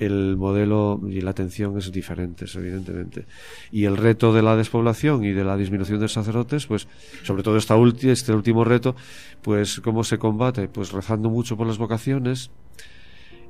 el 0.00 0.36
modelo 0.36 1.00
y 1.10 1.20
la 1.22 1.30
atención 1.30 1.76
es 1.76 1.90
diferentes, 1.90 2.54
evidentemente. 2.54 3.26
Y 3.72 3.84
el 3.84 3.96
reto 3.96 4.32
de 4.32 4.42
la 4.42 4.54
despoblación 4.54 5.24
y 5.24 5.32
de 5.32 5.42
la 5.42 5.56
disminución 5.56 5.98
de 5.98 6.06
sacerdotes, 6.06 6.66
pues, 6.66 6.86
sobre 7.24 7.42
todo 7.42 7.56
esta 7.56 7.76
ulti- 7.76 8.08
este 8.10 8.32
último 8.32 8.62
reto, 8.62 8.94
pues, 9.42 9.80
¿cómo 9.80 10.04
se 10.04 10.18
combate? 10.18 10.68
Pues 10.68 10.92
rezando 10.92 11.30
mucho 11.30 11.56
por 11.56 11.66
las 11.66 11.78
vocaciones 11.78 12.52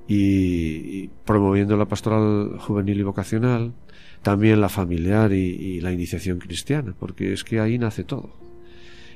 y, 0.07 1.09
promoviendo 1.27 1.77
la 1.77 1.85
pastoral 1.85 2.59
juvenil 2.59 2.99
y 3.01 3.03
vocacional, 3.03 3.75
también 4.23 4.63
la 4.63 4.71
familiar 4.71 5.33
y 5.33 5.83
la 5.83 5.93
iniciación 5.93 6.39
cristiana, 6.39 6.95
porque 6.99 7.35
es 7.35 7.45
que 7.45 7.61
ahí 7.61 7.77
nace 7.79 8.05
todo. 8.05 8.48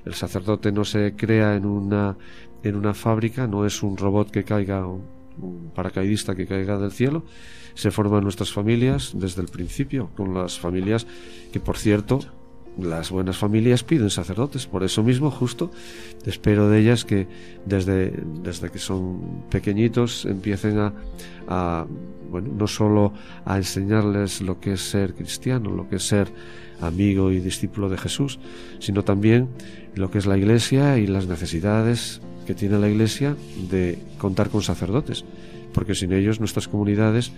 El 0.05 0.15
sacerdote 0.15 0.73
no 0.73 0.85
se 0.85 1.15
crea 1.15 1.55
en 1.55 1.67
una, 1.67 2.17
en 2.63 2.77
una 2.77 2.95
fábrica, 2.95 3.47
no 3.47 3.67
es 3.67 3.83
un 3.83 3.97
robot 3.97 4.31
que 4.31 4.45
caiga 4.45 4.87
un 4.87 5.71
paracaidista 5.75 6.35
que 6.35 6.47
caiga 6.47 6.79
del 6.79 6.93
cielo. 6.93 7.25
Se 7.75 7.91
forman 7.91 8.23
nuestras 8.23 8.53
familias 8.53 9.13
desde 9.15 9.43
el 9.43 9.49
principio, 9.49 10.11
con 10.17 10.35
las 10.35 10.59
familias 10.59 11.07
que, 11.53 11.61
por 11.61 11.79
cierto, 11.79 12.21
las 12.79 13.11
buenas 13.11 13.37
familias 13.37 13.85
piden 13.85 14.11
sacerdotes. 14.11 14.67
Por 14.67 14.83
eso 14.83 15.03
mismo, 15.03 15.31
justo, 15.31 15.71
espero 16.25 16.69
de 16.69 16.81
ellas 16.81 17.05
que 17.05 17.29
desde, 17.67 18.13
desde 18.43 18.71
que 18.71 18.79
son 18.79 19.45
pequeñitos 19.51 20.25
empiecen 20.25 20.79
a, 21.49 21.87
bueno, 22.31 22.49
no 22.57 22.67
solo 22.67 23.13
a 23.45 23.57
enseñarles 23.57 24.41
lo 24.41 24.59
que 24.59 24.75
es 24.75 24.81
ser 24.81 25.15
cristiano, 25.15 25.71
lo 25.71 25.89
que 25.89 25.97
es 25.97 26.07
ser 26.07 26.33
amigo 26.83 27.33
y 27.33 27.41
discípulo 27.41 27.89
de 27.89 27.99
Jesús, 27.99 28.39
sino 28.79 29.05
también 29.05 29.49
lo 29.95 30.11
que 30.11 30.19
es 30.19 30.27
la 30.27 30.39
iglesia 30.39 30.99
y 30.99 31.07
las 31.07 31.27
necesidades 31.27 32.21
que 32.47 32.55
tiene 32.55 32.79
la 32.79 32.89
iglesia 32.89 33.37
de 33.71 33.99
contar 34.19 34.51
con 34.51 34.63
sacerdotes, 34.63 35.25
porque 35.73 35.95
sin 35.95 36.13
ellos 36.13 36.41
nuestras 36.41 36.69
comunidades 36.69 37.33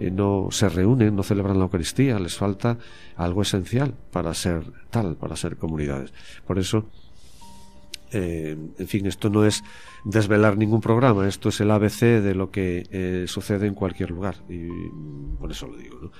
eh, 0.00 0.10
no 0.10 0.48
se 0.50 0.68
reúnen, 0.68 1.16
no 1.16 1.22
celebran 1.22 1.58
la 1.58 1.64
Eucaristía, 1.64 2.18
les 2.18 2.36
falta 2.36 2.78
algo 3.16 3.42
esencial 3.42 3.94
para 4.10 4.34
ser 4.34 4.62
tal, 4.90 5.16
para 5.16 5.36
ser 5.36 5.56
comunidades. 5.56 6.12
Por 6.46 6.58
eso, 6.58 6.86
eh, 8.12 8.56
en 8.78 8.88
fin, 8.88 9.06
esto 9.06 9.30
no 9.30 9.44
es 9.44 9.62
desvelar 10.04 10.56
ningún 10.56 10.80
programa, 10.80 11.28
esto 11.28 11.48
es 11.48 11.60
el 11.60 11.70
ABC 11.70 12.00
de 12.22 12.34
lo 12.34 12.50
que 12.50 12.86
eh, 12.90 13.24
sucede 13.26 13.66
en 13.66 13.74
cualquier 13.74 14.10
lugar, 14.10 14.36
y 14.48 14.68
por 15.38 15.50
eso 15.50 15.66
lo 15.66 15.76
digo. 15.76 15.98
¿no? 16.00 16.12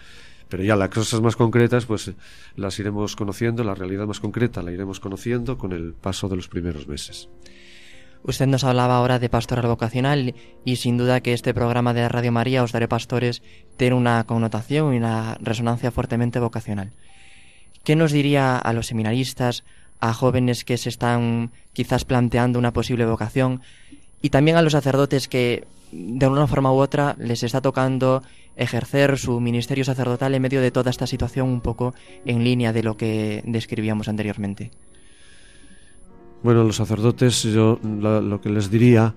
Pero 0.51 0.65
ya 0.65 0.77
las 0.77 0.91
cosas 0.91 1.21
más 1.21 1.37
concretas, 1.37 1.87
pues 1.87 2.13
las 2.57 2.79
iremos 2.79 3.17
conociendo, 3.17 3.65
la 3.65 3.75
realidad 3.75 4.07
más 4.07 4.21
concreta 4.21 4.63
la 4.63 4.73
iremos 4.73 5.01
conociendo 5.01 5.57
con 5.57 5.73
el 5.73 5.95
paso 5.95 6.29
de 6.29 6.37
los 6.37 6.49
primeros 6.49 6.89
meses. 6.89 7.29
Usted 8.23 8.47
nos 8.47 8.65
hablaba 8.65 8.97
ahora 8.97 9.19
de 9.19 9.31
pastoral 9.31 9.67
vocacional 9.67 10.35
y 10.65 10.77
sin 10.77 10.99
duda 10.99 11.21
que 11.21 11.33
este 11.33 11.55
programa 11.55 11.95
de 11.95 12.07
Radio 12.09 12.33
María, 12.33 12.63
Os 12.63 12.73
Daré 12.73 12.87
Pastores, 12.87 13.43
tiene 13.79 13.97
una 13.97 14.25
connotación 14.25 14.93
y 14.93 14.99
una 14.99 15.39
resonancia 15.41 15.91
fuertemente 15.91 16.39
vocacional. 16.39 16.93
¿Qué 17.83 17.97
nos 17.97 18.13
diría 18.13 18.59
a 18.59 18.73
los 18.75 18.89
seminaristas, 18.89 19.65
a 20.01 20.13
jóvenes 20.13 20.65
que 20.65 20.77
se 20.77 20.91
están 20.91 21.51
quizás 21.73 22.05
planteando 22.05 22.59
una 22.59 22.73
posible 22.73 23.07
vocación 23.07 23.63
y 24.21 24.29
también 24.31 24.59
a 24.59 24.63
los 24.63 24.73
sacerdotes 24.73 25.29
que 25.29 25.65
de 25.93 26.27
una 26.27 26.47
forma 26.47 26.73
u 26.73 26.77
otra 26.77 27.17
les 27.19 27.43
está 27.43 27.61
tocando 27.61 28.23
ejercer 28.57 29.19
su 29.19 29.41
ministerio 29.41 29.85
sacerdotal 29.85 30.35
en 30.35 30.43
medio 30.43 30.61
de 30.61 30.71
toda 30.71 30.91
esta 30.91 31.07
situación 31.07 31.49
un 31.49 31.61
poco 31.61 31.95
en 32.25 32.45
línea 32.45 32.73
de 32.73 32.83
lo 32.83 32.97
que 32.97 33.43
describíamos 33.47 34.09
anteriormente? 34.09 34.71
Bueno, 36.43 36.65
los 36.65 36.77
sacerdotes, 36.77 37.43
yo 37.43 37.79
lo, 37.83 38.41
que 38.41 38.49
les 38.49 38.71
diría 38.71 39.15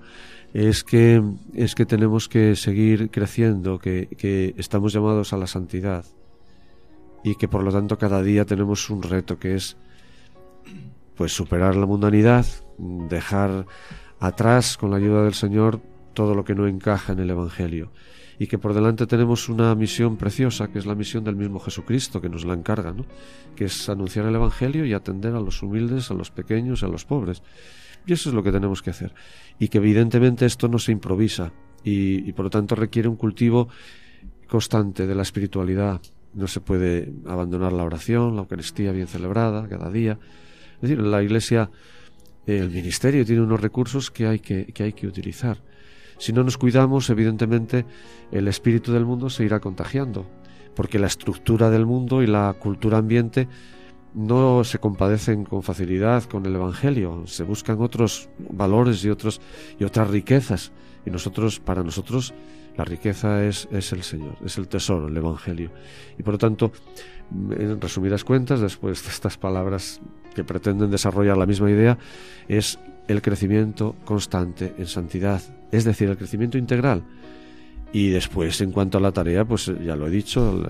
es 0.52 0.84
que, 0.84 1.22
es 1.54 1.74
que 1.74 1.86
tenemos 1.86 2.28
que 2.28 2.54
seguir 2.54 3.10
creciendo, 3.10 3.78
que, 3.78 4.08
que 4.18 4.54
estamos 4.58 4.92
llamados 4.92 5.32
a 5.32 5.38
la 5.38 5.46
santidad 5.46 6.04
y 7.22 7.36
que 7.36 7.48
por 7.48 7.62
lo 7.62 7.72
tanto 7.72 7.96
cada 7.98 8.22
día 8.22 8.44
tenemos 8.44 8.90
un 8.90 9.02
reto 9.02 9.38
que 9.38 9.54
es 9.54 9.76
pues 11.16 11.32
superar 11.32 11.76
la 11.76 11.86
mundanidad, 11.86 12.44
dejar 12.78 13.66
atrás 14.20 14.76
con 14.76 14.90
la 14.90 14.98
ayuda 14.98 15.24
del 15.24 15.34
Señor 15.34 15.80
todo 16.14 16.34
lo 16.34 16.44
que 16.44 16.54
no 16.54 16.66
encaja 16.66 17.12
en 17.12 17.18
el 17.20 17.30
Evangelio 17.30 17.92
y 18.38 18.46
que 18.46 18.58
por 18.58 18.74
delante 18.74 19.06
tenemos 19.06 19.48
una 19.48 19.74
misión 19.74 20.16
preciosa, 20.16 20.68
que 20.68 20.78
es 20.78 20.86
la 20.86 20.94
misión 20.94 21.24
del 21.24 21.36
mismo 21.36 21.60
Jesucristo, 21.60 22.20
que 22.20 22.28
nos 22.28 22.44
la 22.44 22.54
encarga, 22.54 22.92
¿no? 22.92 23.04
que 23.54 23.66
es 23.66 23.88
anunciar 23.88 24.26
el 24.26 24.34
Evangelio 24.34 24.84
y 24.84 24.92
atender 24.92 25.34
a 25.34 25.40
los 25.40 25.62
humildes, 25.62 26.10
a 26.10 26.14
los 26.14 26.30
pequeños, 26.30 26.82
a 26.82 26.88
los 26.88 27.04
pobres. 27.04 27.42
Y 28.06 28.12
eso 28.12 28.28
es 28.28 28.34
lo 28.34 28.42
que 28.42 28.52
tenemos 28.52 28.82
que 28.82 28.90
hacer. 28.90 29.14
Y 29.58 29.68
que 29.68 29.78
evidentemente 29.78 30.46
esto 30.46 30.68
no 30.68 30.78
se 30.78 30.92
improvisa 30.92 31.52
y, 31.82 32.32
por 32.32 32.46
lo 32.46 32.50
tanto 32.50 32.74
requiere 32.74 33.08
un 33.08 33.16
cultivo 33.16 33.68
constante 34.48 35.06
de 35.06 35.14
la 35.14 35.22
espiritualidad. 35.22 36.00
No 36.34 36.46
se 36.46 36.60
puede 36.60 37.12
abandonar 37.26 37.72
la 37.72 37.84
oración, 37.84 38.34
la 38.34 38.42
Eucaristía 38.42 38.92
bien 38.92 39.06
celebrada 39.06 39.68
cada 39.68 39.90
día. 39.90 40.18
Es 40.76 40.80
decir, 40.82 40.98
la 40.98 41.22
Iglesia, 41.22 41.70
el 42.46 42.70
ministerio 42.70 43.24
tiene 43.24 43.42
unos 43.42 43.60
recursos 43.60 44.10
que 44.10 44.26
hay 44.26 44.40
que, 44.40 44.66
que, 44.66 44.82
hay 44.82 44.92
que 44.92 45.06
utilizar. 45.06 45.62
Si 46.18 46.32
no 46.32 46.44
nos 46.44 46.58
cuidamos, 46.58 47.10
evidentemente 47.10 47.84
el 48.30 48.48
espíritu 48.48 48.92
del 48.92 49.04
mundo 49.04 49.30
se 49.30 49.44
irá 49.44 49.60
contagiando, 49.60 50.26
porque 50.74 50.98
la 50.98 51.06
estructura 51.06 51.70
del 51.70 51.86
mundo 51.86 52.22
y 52.22 52.26
la 52.26 52.54
cultura 52.54 52.98
ambiente 52.98 53.48
no 54.14 54.62
se 54.62 54.78
compadecen 54.78 55.44
con 55.44 55.62
facilidad 55.62 56.22
con 56.24 56.46
el 56.46 56.54
evangelio, 56.54 57.26
se 57.26 57.42
buscan 57.42 57.80
otros 57.80 58.28
valores 58.38 59.04
y 59.04 59.10
otros 59.10 59.40
y 59.78 59.84
otras 59.84 60.08
riquezas 60.08 60.72
y 61.04 61.10
nosotros 61.10 61.58
para 61.58 61.82
nosotros 61.82 62.32
la 62.76 62.84
riqueza 62.84 63.44
es, 63.44 63.68
es 63.70 63.92
el 63.92 64.02
Señor, 64.02 64.36
es 64.44 64.58
el 64.58 64.68
tesoro, 64.68 65.08
el 65.08 65.16
evangelio. 65.16 65.70
Y 66.18 66.22
por 66.22 66.34
lo 66.34 66.38
tanto, 66.38 66.72
en 67.30 67.80
resumidas 67.80 68.24
cuentas, 68.24 68.60
después 68.60 69.02
de 69.04 69.10
estas 69.10 69.38
palabras 69.38 70.00
que 70.34 70.44
pretenden 70.44 70.90
desarrollar 70.90 71.36
la 71.36 71.46
misma 71.46 71.70
idea, 71.70 71.98
es 72.48 72.78
el 73.06 73.22
crecimiento 73.22 73.94
constante 74.04 74.74
en 74.78 74.86
santidad, 74.86 75.40
es 75.74 75.84
decir, 75.84 76.08
el 76.08 76.16
crecimiento 76.16 76.58
integral. 76.58 77.02
Y 77.92 78.10
después, 78.10 78.60
en 78.60 78.72
cuanto 78.72 78.98
a 78.98 79.00
la 79.00 79.12
tarea, 79.12 79.44
pues 79.44 79.70
ya 79.84 79.94
lo 79.94 80.08
he 80.08 80.10
dicho, 80.10 80.62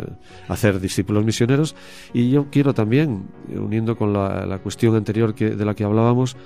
hacer 0.46 0.78
discípulos 0.78 1.24
misioneros. 1.24 1.74
Y 2.12 2.30
yo 2.30 2.48
quiero 2.50 2.74
también, 2.74 3.28
uniendo 3.48 3.96
con 3.96 4.12
la, 4.12 4.58
cuestión 4.62 4.94
anterior 4.94 5.34
que, 5.34 5.50
de 5.50 5.64
la 5.64 5.74
que 5.74 5.84
hablábamos, 5.84 6.36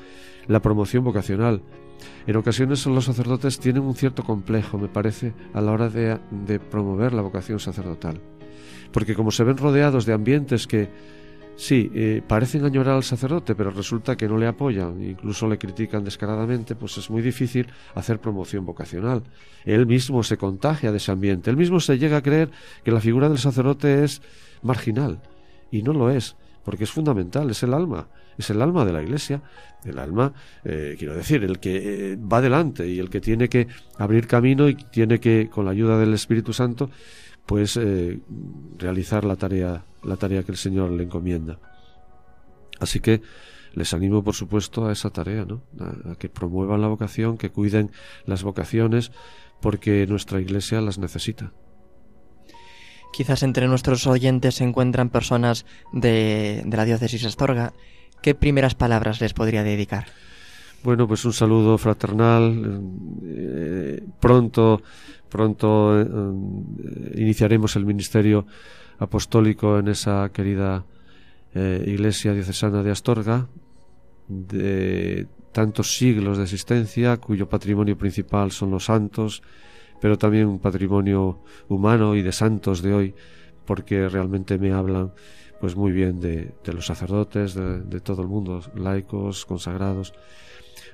la 0.46 0.62
promoción 0.62 1.02
vocacional. 1.02 1.62
En 2.28 2.36
ocasiones 2.36 2.86
los 2.86 3.06
sacerdotes 3.06 3.58
tienen 3.58 3.82
un 3.82 3.96
cierto 3.96 4.22
complejo, 4.22 4.78
me 4.78 4.88
parece, 4.88 5.34
a 5.52 5.60
la 5.60 5.72
hora 5.72 5.88
de 5.88 6.60
promover 6.70 7.12
la 7.12 7.22
vocación 7.22 7.58
sacerdotal. 7.58 8.20
Porque 8.92 9.14
como 9.14 9.32
se 9.32 9.42
ven 9.44 9.56
rodeados 9.56 10.06
de 10.06 10.12
ambientes 10.12 10.68
que, 10.68 10.88
Sí, 11.58 11.90
eh, 11.92 12.22
parecen 12.24 12.64
añorar 12.64 12.94
al 12.94 13.02
sacerdote, 13.02 13.56
pero 13.56 13.72
resulta 13.72 14.16
que 14.16 14.28
no 14.28 14.38
le 14.38 14.46
apoyan, 14.46 15.02
incluso 15.02 15.48
le 15.48 15.58
critican 15.58 16.04
descaradamente, 16.04 16.76
pues 16.76 16.96
es 16.98 17.10
muy 17.10 17.20
difícil 17.20 17.66
hacer 17.96 18.20
promoción 18.20 18.64
vocacional. 18.64 19.24
Él 19.64 19.84
mismo 19.84 20.22
se 20.22 20.36
contagia 20.36 20.92
de 20.92 20.98
ese 20.98 21.10
ambiente, 21.10 21.50
él 21.50 21.56
mismo 21.56 21.80
se 21.80 21.98
llega 21.98 22.18
a 22.18 22.22
creer 22.22 22.52
que 22.84 22.92
la 22.92 23.00
figura 23.00 23.28
del 23.28 23.38
sacerdote 23.38 24.04
es 24.04 24.22
marginal, 24.62 25.20
y 25.72 25.82
no 25.82 25.92
lo 25.92 26.10
es, 26.10 26.36
porque 26.64 26.84
es 26.84 26.92
fundamental, 26.92 27.50
es 27.50 27.60
el 27.64 27.74
alma, 27.74 28.06
es 28.38 28.50
el 28.50 28.62
alma 28.62 28.84
de 28.84 28.92
la 28.92 29.02
iglesia, 29.02 29.42
el 29.84 29.98
alma, 29.98 30.32
eh, 30.64 30.94
quiero 30.96 31.16
decir, 31.16 31.42
el 31.42 31.58
que 31.58 32.12
eh, 32.12 32.16
va 32.16 32.36
adelante 32.38 32.88
y 32.88 33.00
el 33.00 33.10
que 33.10 33.20
tiene 33.20 33.48
que 33.48 33.66
abrir 33.98 34.28
camino 34.28 34.68
y 34.68 34.76
tiene 34.76 35.18
que, 35.18 35.50
con 35.50 35.64
la 35.64 35.72
ayuda 35.72 35.98
del 35.98 36.14
Espíritu 36.14 36.52
Santo, 36.52 36.88
pues 37.48 37.78
eh, 37.78 38.20
realizar 38.76 39.24
la 39.24 39.36
tarea 39.36 39.82
la 40.02 40.16
tarea 40.16 40.42
que 40.42 40.52
el 40.52 40.58
Señor 40.58 40.90
le 40.90 41.04
encomienda. 41.04 41.58
Así 42.78 43.00
que 43.00 43.22
les 43.72 43.94
animo, 43.94 44.22
por 44.22 44.34
supuesto, 44.34 44.86
a 44.86 44.92
esa 44.92 45.10
tarea, 45.10 45.46
¿no? 45.46 45.62
A, 45.80 46.12
a, 46.12 46.14
que 46.16 46.28
promuevan 46.28 46.82
la 46.82 46.88
vocación, 46.88 47.38
que 47.38 47.50
cuiden 47.50 47.90
las 48.26 48.42
vocaciones, 48.42 49.12
porque 49.60 50.06
nuestra 50.06 50.40
Iglesia 50.40 50.80
las 50.82 50.98
necesita. 50.98 51.52
Quizás 53.12 53.42
entre 53.42 53.66
nuestros 53.66 54.06
oyentes 54.06 54.56
se 54.56 54.64
encuentran 54.64 55.08
personas 55.08 55.64
de, 55.92 56.62
de 56.66 56.76
la 56.76 56.84
diócesis 56.84 57.24
Astorga. 57.24 57.72
¿Qué 58.22 58.34
primeras 58.34 58.74
palabras 58.74 59.20
les 59.20 59.32
podría 59.32 59.64
dedicar? 59.64 60.06
Bueno, 60.82 61.08
pues 61.08 61.24
un 61.24 61.32
saludo 61.32 61.76
fraternal. 61.76 62.80
Eh, 63.24 64.02
pronto, 64.20 64.80
pronto 65.28 66.00
eh, 66.00 66.06
iniciaremos 67.16 67.74
el 67.76 67.84
ministerio 67.84 68.46
apostólico 68.98 69.78
en 69.78 69.88
esa 69.88 70.30
querida 70.32 70.84
eh, 71.54 71.82
iglesia 71.86 72.32
diocesana 72.32 72.82
de 72.82 72.92
Astorga, 72.92 73.48
de 74.28 75.26
tantos 75.50 75.96
siglos 75.96 76.38
de 76.38 76.44
existencia, 76.44 77.16
cuyo 77.16 77.48
patrimonio 77.48 77.98
principal 77.98 78.52
son 78.52 78.70
los 78.70 78.84
santos, 78.84 79.42
pero 80.00 80.16
también 80.16 80.46
un 80.46 80.60
patrimonio 80.60 81.40
humano 81.68 82.14
y 82.14 82.22
de 82.22 82.32
santos 82.32 82.82
de 82.82 82.94
hoy, 82.94 83.14
porque 83.64 84.08
realmente 84.08 84.58
me 84.58 84.72
hablan 84.72 85.12
pues 85.60 85.74
muy 85.74 85.90
bien 85.90 86.20
de, 86.20 86.54
los 86.72 86.86
sacerdotes, 86.86 87.54
de, 87.54 88.00
todo 88.00 88.22
el 88.22 88.28
mundo, 88.28 88.62
laicos, 88.76 89.44
consagrados. 89.44 90.12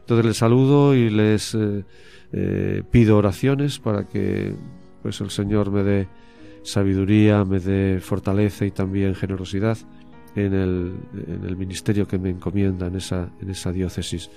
Entonces 0.05 0.27
les 0.27 0.37
saludo 0.37 0.95
y 0.95 1.09
les 1.09 1.55
eh, 1.55 1.83
eh, 2.31 2.83
pido 2.91 3.17
oraciones 3.17 3.79
para 3.79 4.07
que 4.07 4.55
pues 5.03 5.19
el 5.23 5.31
Señor 5.31 5.71
me 5.71 5.83
dé 5.83 6.09
sabiduría, 6.63 7.43
me 7.47 7.59
dé 7.59 8.01
fortaleza 8.01 8.67
y 8.67 8.71
también 8.71 9.15
generosidad 9.15 9.79
en 10.37 10.53
el, 10.53 10.95
en 11.27 11.45
el 11.47 11.57
ministerio 11.57 12.07
que 12.07 12.19
me 12.19 12.29
encomienda 12.29 12.89
en 12.89 12.97
esa, 12.97 13.31
en 13.41 13.49
esa 13.49 13.73
diócesis. 13.73 14.31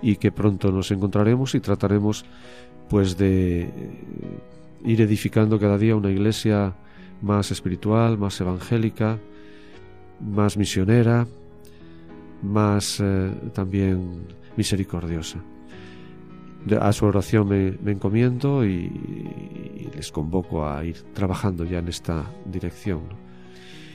Y 0.00 0.16
que 0.16 0.32
pronto 0.32 0.72
nos 0.72 0.90
encontraremos 0.90 1.54
y 1.54 1.60
trataremos 1.60 2.24
pues 2.88 3.18
de 3.18 3.68
ir 4.82 5.00
edificando 5.02 5.60
cada 5.60 5.76
día 5.76 5.94
una 5.94 6.10
iglesia 6.10 6.74
más 7.20 7.50
espiritual, 7.50 8.16
más 8.16 8.40
evangélica, 8.40 9.18
más 10.20 10.56
misionera, 10.56 11.26
más 12.42 12.98
eh, 13.00 13.30
también 13.52 14.24
misericordiosa. 14.56 15.38
a 16.80 16.92
su 16.92 17.06
oración 17.06 17.48
me, 17.48 17.92
encomiendo 17.92 18.64
y, 18.64 18.90
les 19.94 20.10
convoco 20.10 20.68
a 20.68 20.84
ir 20.84 21.02
trabajando 21.14 21.64
ya 21.64 21.78
en 21.78 21.88
esta 21.88 22.30
dirección, 22.44 23.00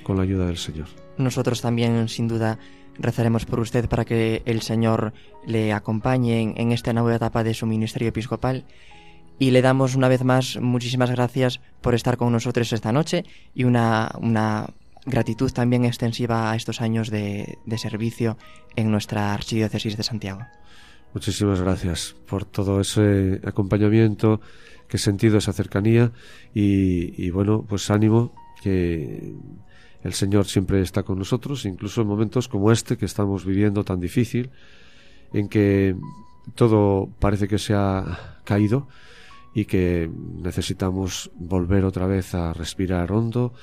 con 0.04 0.18
la 0.18 0.24
ayuda 0.24 0.48
del 0.48 0.58
Señor. 0.58 0.88
Nosotros 1.18 1.62
también, 1.62 2.08
sin 2.08 2.28
duda, 2.28 2.58
rezaremos 2.98 3.46
por 3.46 3.60
usted 3.60 3.88
para 3.88 4.06
que 4.06 4.42
el 4.46 4.62
Señor 4.62 5.14
le 5.46 5.74
acompañe 5.74 6.42
en, 6.42 6.54
en 6.58 6.72
esta 6.72 6.94
nueva 6.94 7.16
etapa 7.16 7.44
de 7.44 7.54
su 7.54 7.66
ministerio 7.66 8.10
episcopal. 8.10 8.66
Y 9.38 9.52
le 9.52 9.62
damos 9.62 9.96
una 9.96 10.08
vez 10.08 10.24
más 10.24 10.58
muchísimas 10.62 11.10
gracias 11.12 11.60
por 11.82 11.96
estar 11.96 12.16
con 12.18 12.32
nosotros 12.32 12.72
esta 12.74 12.92
noche 12.92 13.26
y 13.54 13.64
una, 13.64 14.12
una 14.20 14.68
gratitud 15.06 15.52
también 15.52 15.86
extensiva 15.86 16.52
a 16.52 16.56
estos 16.56 16.82
años 16.82 17.10
de, 17.10 17.58
de 17.66 17.78
servicio 17.78 18.38
en 18.76 18.92
nuestra 18.92 19.34
Archidiócesis 19.34 19.98
de 19.98 20.04
Santiago. 20.04 20.42
Muchísimas 21.14 21.62
gracias 21.62 22.16
por 22.28 22.46
todo 22.46 22.80
ese 22.80 23.42
acompañamiento 23.44 24.40
he 24.94 24.98
sentido, 24.98 25.38
esa 25.38 25.54
cercanía 25.54 26.12
y 26.54 27.30
bueno, 27.30 27.66
pues 27.68 27.90
ánimo 27.90 28.34
que 28.62 29.34
el 30.04 30.14
Señor 30.14 30.46
siempre 30.46 30.82
está 30.82 31.04
con 31.04 31.20
nosotros, 31.20 31.66
incluso 31.66 32.02
en 32.02 32.08
momentos 32.08 32.48
como 32.48 32.72
este 32.72 32.98
que 32.98 33.06
estamos 33.06 33.46
viviendo 33.46 33.84
tan 33.84 34.00
difícil, 34.00 34.50
en 35.34 35.48
que 35.48 35.96
todo 36.56 37.10
parece 37.20 37.48
que 37.48 37.60
se 37.60 37.74
ha 37.74 38.42
caído 38.44 38.88
y 39.54 39.66
que 39.66 40.10
necesitamos 40.42 41.32
volver 41.36 41.86
otra 41.86 42.08
vez 42.08 42.34
a 42.34 42.54
respirar 42.54 43.12
hondo, 43.12 43.54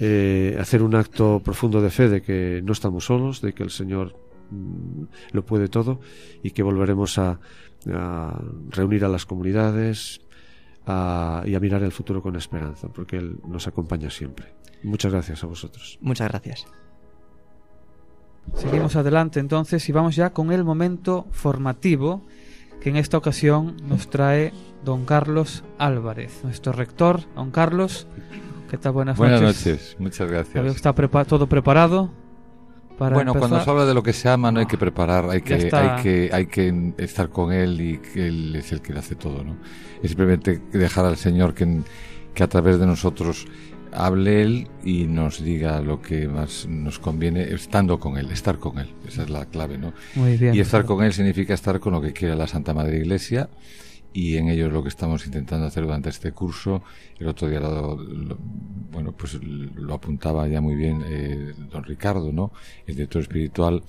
eh, 0.00 0.56
hacer 0.58 0.82
un 0.82 0.94
acto 0.94 1.40
profundo 1.44 1.80
de 1.82 1.90
fe 1.90 2.08
de 2.08 2.22
que 2.22 2.62
no 2.64 2.72
estamos 2.72 3.04
solos, 3.04 3.40
de 3.42 3.52
que 3.52 3.62
el 3.62 3.70
Señor 3.70 4.16
mm, 4.50 5.02
lo 5.32 5.44
puede 5.44 5.68
todo 5.68 6.00
y 6.42 6.50
que 6.52 6.62
volveremos 6.62 7.18
a, 7.18 7.38
a 7.92 8.40
reunir 8.70 9.04
a 9.04 9.08
las 9.08 9.26
comunidades 9.26 10.20
a- 10.86 11.42
y 11.46 11.54
a 11.54 11.60
mirar 11.60 11.82
el 11.82 11.92
futuro 11.92 12.22
con 12.22 12.34
esperanza, 12.36 12.88
porque 12.88 13.18
Él 13.18 13.36
nos 13.46 13.66
acompaña 13.68 14.08
siempre. 14.10 14.54
Muchas 14.82 15.12
gracias 15.12 15.44
a 15.44 15.46
vosotros. 15.46 15.98
Muchas 16.00 16.28
gracias. 16.30 16.66
Seguimos 18.54 18.96
adelante 18.96 19.38
entonces 19.38 19.86
y 19.88 19.92
vamos 19.92 20.16
ya 20.16 20.30
con 20.32 20.50
el 20.50 20.64
momento 20.64 21.26
formativo 21.30 22.22
que 22.80 22.88
en 22.88 22.96
esta 22.96 23.18
ocasión 23.18 23.76
nos 23.86 24.08
trae 24.08 24.52
don 24.84 25.04
Carlos 25.04 25.62
Álvarez, 25.78 26.40
nuestro 26.42 26.72
rector. 26.72 27.20
Don 27.36 27.50
Carlos, 27.50 28.06
¿qué 28.70 28.78
tal? 28.78 28.92
Buenas, 28.92 29.16
Buenas 29.18 29.40
noches. 29.42 29.66
noches, 29.66 29.96
muchas 29.98 30.30
gracias. 30.30 30.66
está 30.76 30.94
prepa- 30.94 31.24
todo 31.26 31.48
preparado 31.48 32.10
para 32.98 33.14
Bueno, 33.14 33.34
cuando 33.34 33.62
se 33.62 33.70
habla 33.70 33.86
de 33.86 33.94
lo 33.94 34.02
que 34.02 34.12
se 34.12 34.28
ama 34.28 34.52
no 34.52 34.60
hay 34.60 34.66
que 34.66 34.76
preparar, 34.78 35.28
hay 35.30 35.40
que, 35.42 35.54
hay 35.72 36.02
que, 36.02 36.30
hay 36.32 36.46
que 36.46 36.92
estar 36.98 37.30
con 37.30 37.52
él 37.52 37.80
y 37.80 37.98
que 37.98 38.28
él 38.28 38.54
es 38.56 38.72
el 38.72 38.80
que 38.82 38.92
hace 38.92 39.14
todo, 39.14 39.42
¿no? 39.42 39.56
Es 40.02 40.10
simplemente 40.10 40.60
dejar 40.72 41.06
al 41.06 41.16
Señor 41.16 41.54
que, 41.54 41.80
que 42.34 42.42
a 42.42 42.48
través 42.48 42.78
de 42.78 42.86
nosotros 42.86 43.46
hable 43.92 44.42
él 44.42 44.68
y 44.84 45.04
nos 45.04 45.42
diga 45.42 45.80
lo 45.80 46.00
que 46.02 46.28
más 46.28 46.66
nos 46.68 46.98
conviene, 46.98 47.42
estando 47.54 47.98
con 47.98 48.18
él, 48.18 48.30
estar 48.30 48.58
con 48.58 48.78
él. 48.78 48.94
Esa 49.08 49.22
es 49.22 49.30
la 49.30 49.46
clave, 49.46 49.78
¿no? 49.78 49.92
Muy 50.14 50.36
bien. 50.36 50.54
Y 50.54 50.60
estar 50.60 50.84
con 50.84 51.02
él 51.02 51.12
significa 51.12 51.54
estar 51.54 51.80
con 51.80 51.94
lo 51.94 52.00
que 52.02 52.12
quiere 52.12 52.36
la 52.36 52.46
Santa 52.46 52.72
Madre 52.74 52.98
Iglesia 52.98 53.48
y 54.12 54.36
en 54.36 54.48
ello 54.48 54.66
es 54.66 54.72
lo 54.72 54.82
que 54.82 54.88
estamos 54.88 55.24
intentando 55.26 55.66
hacer 55.66 55.84
durante 55.84 56.08
este 56.08 56.32
curso. 56.32 56.82
El 57.18 57.28
otro 57.28 57.48
día 57.48 57.60
lo, 57.60 57.96
bueno, 58.90 59.12
pues 59.12 59.38
lo 59.42 59.94
apuntaba 59.94 60.48
ya 60.48 60.60
muy 60.60 60.74
bien 60.74 61.02
eh, 61.06 61.54
don 61.70 61.84
Ricardo, 61.84 62.32
¿no? 62.32 62.52
El 62.86 62.96
director 62.96 63.22
espiritual, 63.22 63.82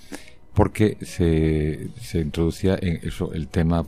porque 0.53 0.97
se, 1.01 1.89
se 1.99 2.19
introducía 2.19 2.77
en 2.79 2.99
eso 3.03 3.33
el 3.33 3.47
tema, 3.47 3.85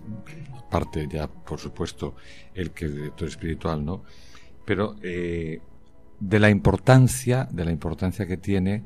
parte 0.69 1.07
ya, 1.11 1.27
por 1.27 1.59
supuesto, 1.59 2.15
el 2.55 2.71
que 2.71 2.85
es 2.85 2.95
director 2.95 3.27
espiritual, 3.27 3.85
¿no? 3.85 4.03
Pero 4.65 4.95
eh, 5.03 5.61
de 6.19 6.39
la 6.39 6.49
importancia, 6.49 7.47
de 7.51 7.65
la 7.65 7.71
importancia 7.71 8.25
que 8.25 8.37
tiene 8.37 8.83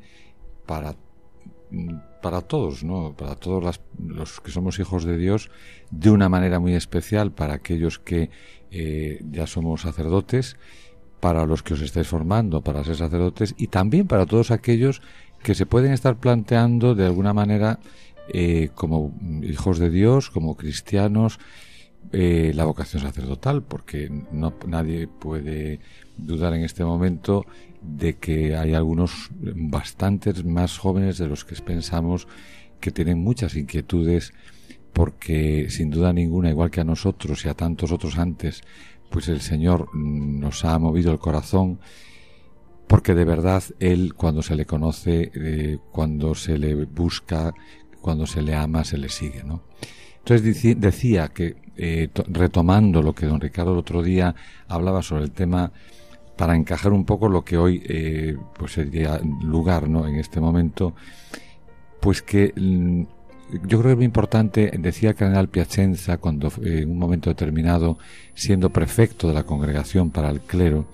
para 0.66 0.94
mm, 1.70 1.96
para 2.20 2.40
todos, 2.42 2.84
¿no? 2.84 3.14
Para 3.16 3.34
todos 3.36 3.62
las- 3.62 3.80
los 3.98 4.40
que 4.40 4.50
somos 4.50 4.78
hijos 4.78 5.04
de 5.04 5.16
Dios, 5.16 5.50
de 5.90 6.10
una 6.10 6.28
manera 6.28 6.58
muy 6.60 6.74
especial 6.74 7.32
para 7.32 7.54
aquellos 7.54 7.98
que 7.98 8.30
eh, 8.70 9.20
ya 9.30 9.46
somos 9.46 9.82
sacerdotes, 9.82 10.56
para 11.20 11.46
los 11.46 11.62
que 11.62 11.74
os 11.74 11.80
estáis 11.80 12.06
formando 12.06 12.60
para 12.62 12.84
ser 12.84 12.96
sacerdotes 12.96 13.54
y 13.56 13.68
también 13.68 14.06
para 14.06 14.26
todos 14.26 14.50
aquellos 14.50 15.00
que 15.42 15.54
se 15.54 15.66
pueden 15.66 15.92
estar 15.92 16.16
planteando 16.18 16.94
de 16.94 17.06
alguna 17.06 17.32
manera 17.32 17.80
eh, 18.32 18.68
como 18.74 19.14
hijos 19.42 19.78
de 19.78 19.88
Dios, 19.90 20.28
como 20.30 20.56
cristianos, 20.56 21.38
eh, 22.12 22.52
la 22.54 22.64
vocación 22.64 23.02
sacerdotal, 23.02 23.62
porque 23.62 24.10
no 24.32 24.54
nadie 24.66 25.08
puede 25.08 25.80
dudar 26.16 26.54
en 26.54 26.64
este 26.64 26.84
momento 26.84 27.44
de 27.82 28.16
que 28.16 28.56
hay 28.56 28.74
algunos 28.74 29.30
bastantes 29.40 30.44
más 30.44 30.78
jóvenes 30.78 31.18
de 31.18 31.28
los 31.28 31.44
que 31.44 31.54
pensamos 31.56 32.26
que 32.80 32.90
tienen 32.90 33.18
muchas 33.18 33.56
inquietudes 33.56 34.32
porque 34.92 35.66
sin 35.70 35.90
duda 35.90 36.12
ninguna, 36.12 36.50
igual 36.50 36.70
que 36.70 36.80
a 36.80 36.84
nosotros 36.84 37.44
y 37.44 37.48
a 37.48 37.54
tantos 37.54 37.92
otros 37.92 38.18
antes, 38.18 38.62
pues 39.10 39.28
el 39.28 39.40
Señor 39.40 39.94
nos 39.94 40.64
ha 40.64 40.78
movido 40.78 41.12
el 41.12 41.18
corazón 41.18 41.78
porque 42.88 43.14
de 43.14 43.24
verdad 43.24 43.62
Él 43.78 44.14
cuando 44.14 44.42
se 44.42 44.56
le 44.56 44.64
conoce, 44.64 45.30
eh, 45.34 45.78
cuando 45.92 46.34
se 46.34 46.58
le 46.58 46.74
busca, 46.74 47.52
cuando 48.00 48.26
se 48.26 48.42
le 48.42 48.54
ama, 48.54 48.82
se 48.82 48.98
le 48.98 49.08
sigue, 49.08 49.44
¿no? 49.44 49.62
Entonces 50.18 50.80
decía 50.80 51.28
que, 51.28 51.56
eh, 51.78 52.08
to- 52.12 52.24
retomando 52.28 53.00
lo 53.02 53.14
que 53.14 53.26
don 53.26 53.40
Ricardo 53.40 53.72
el 53.72 53.78
otro 53.78 54.02
día 54.02 54.34
hablaba 54.68 55.02
sobre 55.02 55.24
el 55.24 55.30
tema, 55.30 55.72
para 56.36 56.54
encajar 56.54 56.92
un 56.92 57.04
poco 57.04 57.28
lo 57.28 57.44
que 57.44 57.56
hoy 57.56 57.82
eh, 57.88 58.36
pues 58.56 58.72
sería 58.72 59.20
lugar 59.42 59.88
¿no? 59.88 60.06
en 60.06 60.16
este 60.16 60.40
momento, 60.40 60.94
pues 62.00 62.22
que 62.22 62.52
mm, 62.54 63.02
yo 63.66 63.78
creo 63.78 63.82
que 63.82 63.90
es 63.90 63.96
muy 63.96 64.04
importante, 64.04 64.70
decía 64.78 65.10
el 65.10 65.16
cardenal 65.16 65.48
Piacenza, 65.48 66.18
cuando 66.18 66.48
eh, 66.62 66.82
en 66.82 66.90
un 66.90 66.98
momento 66.98 67.30
determinado, 67.30 67.98
siendo 68.34 68.70
prefecto 68.70 69.26
de 69.26 69.34
la 69.34 69.42
congregación 69.44 70.10
para 70.10 70.30
el 70.30 70.40
clero, 70.40 70.86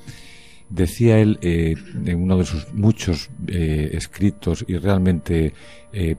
decía 0.71 1.19
él 1.19 1.39
en 1.43 2.23
uno 2.23 2.39
de 2.39 2.47
sus 2.47 2.73
muchos 2.73 3.29
escritos 3.47 4.65
y 4.67 4.77
realmente 4.79 5.53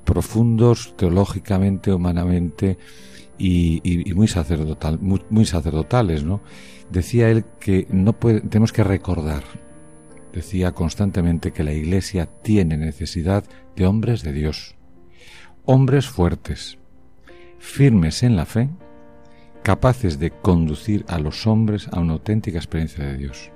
profundos 0.03 0.93
teológicamente, 0.95 1.91
humanamente 1.91 2.77
y, 3.37 3.81
y- 3.83 4.09
y 4.09 4.13
muy 4.13 4.27
sacerdotal, 4.27 4.99
muy, 4.99 5.21
muy 5.29 5.45
sacerdotales, 5.45 6.23
¿no? 6.23 6.41
Decía 6.91 7.29
él 7.29 7.43
que 7.59 7.87
no 7.89 8.13
puede, 8.13 8.41
tenemos 8.41 8.71
que 8.71 8.83
recordar, 8.83 9.43
decía 10.33 10.71
constantemente 10.73 11.51
que 11.51 11.63
la 11.63 11.73
Iglesia 11.73 12.27
tiene 12.41 12.77
necesidad 12.77 13.43
de 13.75 13.85
hombres 13.85 14.21
de 14.23 14.33
Dios, 14.33 14.75
hombres 15.65 16.07
fuertes, 16.07 16.77
firmes 17.59 18.21
en 18.23 18.35
la 18.35 18.45
fe, 18.45 18.69
capaces 19.63 20.19
de 20.19 20.29
conducir 20.29 21.05
a 21.07 21.17
los 21.19 21.47
hombres 21.47 21.87
a 21.91 21.99
una 21.99 22.13
auténtica 22.13 22.57
experiencia 22.57 23.03
de 23.03 23.17
Dios. 23.17 23.49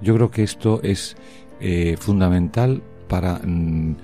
Yo 0.00 0.14
creo 0.14 0.30
que 0.30 0.42
esto 0.42 0.80
es 0.82 1.16
eh, 1.60 1.96
fundamental 1.98 2.82
para, 3.08 3.40
mm, 3.44 3.96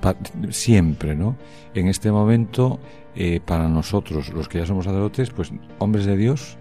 pa- 0.00 0.16
siempre, 0.50 1.14
¿no? 1.16 1.36
En 1.74 1.88
este 1.88 2.10
momento, 2.12 2.78
eh, 3.14 3.40
para 3.44 3.68
nosotros, 3.68 4.30
los 4.30 4.48
que 4.48 4.58
ya 4.58 4.66
somos 4.66 4.84
sacerdotes, 4.84 5.30
pues 5.30 5.52
hombres 5.78 6.06
de 6.06 6.16
Dios, 6.16 6.56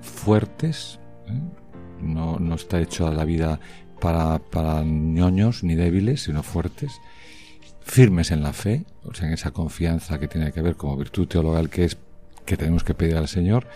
fuertes, 0.00 1.00
¿eh? 1.28 1.40
no, 2.02 2.38
no 2.38 2.54
está 2.54 2.80
hecho 2.80 3.06
a 3.06 3.10
la 3.10 3.24
vida 3.24 3.60
para, 4.00 4.38
para 4.38 4.82
ñoños 4.82 5.62
ni 5.62 5.74
débiles, 5.74 6.22
sino 6.22 6.42
fuertes, 6.42 7.00
firmes 7.80 8.30
en 8.30 8.42
la 8.42 8.52
fe, 8.52 8.84
o 9.04 9.14
sea, 9.14 9.28
en 9.28 9.34
esa 9.34 9.50
confianza 9.50 10.18
que 10.18 10.28
tiene 10.28 10.52
que 10.52 10.62
ver 10.62 10.76
como 10.76 10.96
virtud 10.96 11.26
teologal 11.26 11.68
que 11.68 11.84
es 11.84 11.98
que 12.46 12.56
tenemos 12.56 12.84
que 12.84 12.94
pedir 12.94 13.16
al 13.16 13.28
Señor, 13.28 13.66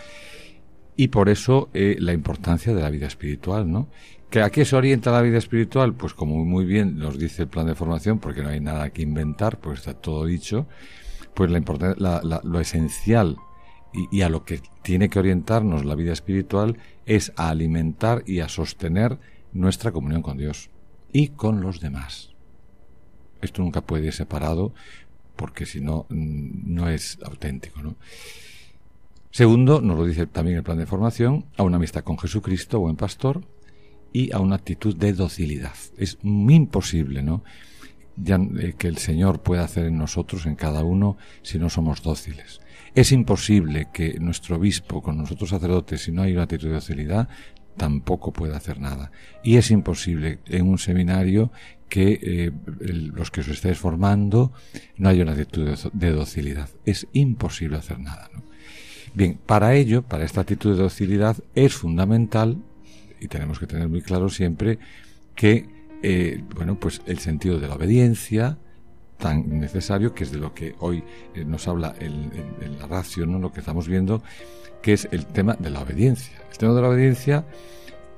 y 0.97 1.09
por 1.09 1.29
eso 1.29 1.69
eh, 1.75 1.97
la 1.99 2.13
importancia 2.13 2.73
de 2.75 2.83
la 2.83 2.91
vida 2.91 3.07
espiritual, 3.07 3.71
¿no? 3.71 3.89
¿Que 4.31 4.43
¿A 4.43 4.51
qué 4.51 4.65
se 4.65 4.75
orienta 4.75 5.13
la 5.13 5.23
vida 5.23 5.39
espiritual? 5.39 5.95
Pues 5.95 6.15
como 6.15 6.45
muy 6.45 6.65
bien 6.65 6.99
nos 6.99 7.19
dice 7.19 7.43
el 7.43 7.49
plan 7.49 7.67
de 7.67 7.75
formación, 7.75 8.19
porque 8.19 8.43
no 8.43 8.49
hay 8.49 8.61
nada 8.61 8.91
que 8.91 9.03
inventar, 9.03 9.59
pues 9.59 9.81
está 9.81 9.95
todo 9.95 10.25
dicho, 10.25 10.67
pues 11.35 11.51
la 11.51 12.21
la- 12.23 12.41
lo 12.45 12.61
esencial 12.61 13.37
y, 13.93 14.09
y 14.19 14.23
a 14.23 14.29
lo 14.29 14.45
que 14.45 14.61
tiene 14.83 15.09
que 15.09 15.19
orientarnos 15.19 15.85
la 15.85 15.95
vida 15.95 16.13
espiritual 16.13 16.79
es 17.07 17.33
a 17.37 17.49
alimentar 17.51 18.23
y 18.27 18.41
a 18.41 18.49
sostener 18.49 19.19
nuestra 19.53 19.93
comunión 19.93 20.23
con 20.23 20.37
Dios 20.37 20.71
y 21.13 21.29
con 21.29 21.61
los 21.61 21.81
demás. 21.81 22.31
Esto 23.41 23.63
nunca 23.63 23.83
puede 23.83 24.07
ir 24.07 24.13
separado 24.13 24.75
porque 25.37 25.67
si 25.67 25.81
no, 25.81 26.07
mm, 26.09 26.75
no 26.75 26.89
es 26.89 27.19
auténtico, 27.23 27.83
¿no? 27.83 27.97
Segundo, 29.31 29.81
nos 29.81 29.99
lo 29.99 30.07
dice 30.07 30.27
también 30.27 30.57
el 30.59 30.63
plan 30.63 30.79
de 30.79 30.87
formación, 30.87 31.47
a 31.57 31.65
una 31.65 31.77
amistad 31.77 32.05
con 32.05 32.19
Jesucristo, 32.19 32.79
buen 32.79 32.97
pastor, 32.97 33.45
y 34.13 34.33
a 34.33 34.39
una 34.39 34.55
actitud 34.55 34.97
de 34.97 35.13
docilidad. 35.13 35.75
Es 35.99 36.19
imposible, 36.23 37.23
¿no? 37.23 37.43
Eh, 38.17 38.75
que 38.79 38.89
el 38.89 38.99
Señor 38.99 39.43
puede 39.43 39.63
hacer 39.63 39.87
en 39.87 39.99
nosotros, 39.99 40.47
en 40.47 40.55
cada 40.55 40.85
uno, 40.85 41.17
si 41.43 41.59
no 41.59 41.71
somos 41.71 42.03
dóciles. 42.03 42.61
Es 42.95 43.11
imposible 43.11 43.89
que 43.93 44.19
nuestro 44.21 44.57
obispo, 44.57 45.03
con 45.03 45.19
nosotros 45.19 45.51
sacerdotes, 45.51 46.03
si 46.03 46.13
no 46.13 46.23
hay 46.23 46.33
una 46.33 46.45
actitud 46.45 46.69
de 46.69 46.75
docilidad, 46.75 47.29
tampoco 47.77 48.33
puede 48.33 48.55
hacer 48.55 48.79
nada. 48.79 49.11
Y 49.43 49.57
es 49.57 49.71
imposible 49.71 50.39
en 50.47 50.69
un 50.69 50.79
seminario 50.79 51.51
que 51.89 52.19
eh, 52.23 52.53
los 53.13 53.31
que 53.31 53.41
os 53.41 53.49
estáis 53.49 53.79
formando 53.79 54.53
no 54.97 55.09
haya 55.09 55.23
una 55.23 55.33
actitud 55.33 55.69
de, 55.93 56.11
docilidad. 56.11 56.69
Es 56.85 57.07
imposible 57.13 57.77
hacer 57.77 57.99
nada. 57.99 58.31
Bien, 59.15 59.39
para 59.47 59.75
ello, 59.75 60.03
para 60.03 60.25
esta 60.25 60.41
actitud 60.41 60.77
de 60.77 60.83
docilidad, 60.83 61.37
es 61.55 61.75
fundamental, 61.75 62.59
y 63.21 63.29
tenemos 63.29 63.59
que 63.59 63.67
tener 63.67 63.89
muy 63.89 64.03
claro 64.03 64.29
siempre, 64.29 64.79
que 65.35 65.69
eh, 66.07 66.45
bueno, 66.55 66.79
pues 66.79 67.01
el 67.07 67.19
sentido 67.19 67.59
de 67.59 67.67
la 67.67 67.77
obediencia, 67.77 68.59
tan 69.17 69.59
necesario, 69.59 70.13
que 70.13 70.25
es 70.25 70.33
de 70.33 70.39
lo 70.39 70.53
que 70.53 70.75
hoy 70.81 71.03
eh, 71.35 71.47
nos 71.47 71.67
habla 71.67 71.95
la 71.99 72.87
ratio, 72.87 73.25
¿no? 73.25 73.39
lo 73.39 73.53
que 73.53 73.61
estamos 73.61 73.89
viendo, 73.89 74.23
que 74.83 74.93
es 74.93 75.09
el 75.13 75.25
tema 75.25 75.57
de 75.59 75.71
la 75.71 75.81
obediencia. 75.81 76.37
El 76.53 76.59
tema 76.59 76.75
de 76.75 76.83
la 76.83 76.89
obediencia 76.91 77.47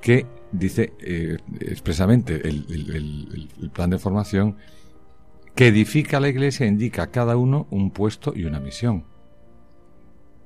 que 0.01 0.25
dice 0.51 0.91
eh, 0.99 1.37
expresamente 1.61 2.45
el, 2.47 3.47
el, 3.57 3.69
plan 3.69 3.89
de 3.89 3.99
formación 3.99 4.57
que 5.55 5.67
edifica 5.67 6.19
la 6.19 6.27
Iglesia 6.27 6.65
indica 6.65 7.03
a 7.03 7.11
cada 7.11 7.37
uno 7.37 7.67
un 7.71 7.91
puesto 7.91 8.33
y 8.35 8.43
una 8.43 8.59
misión. 8.59 9.05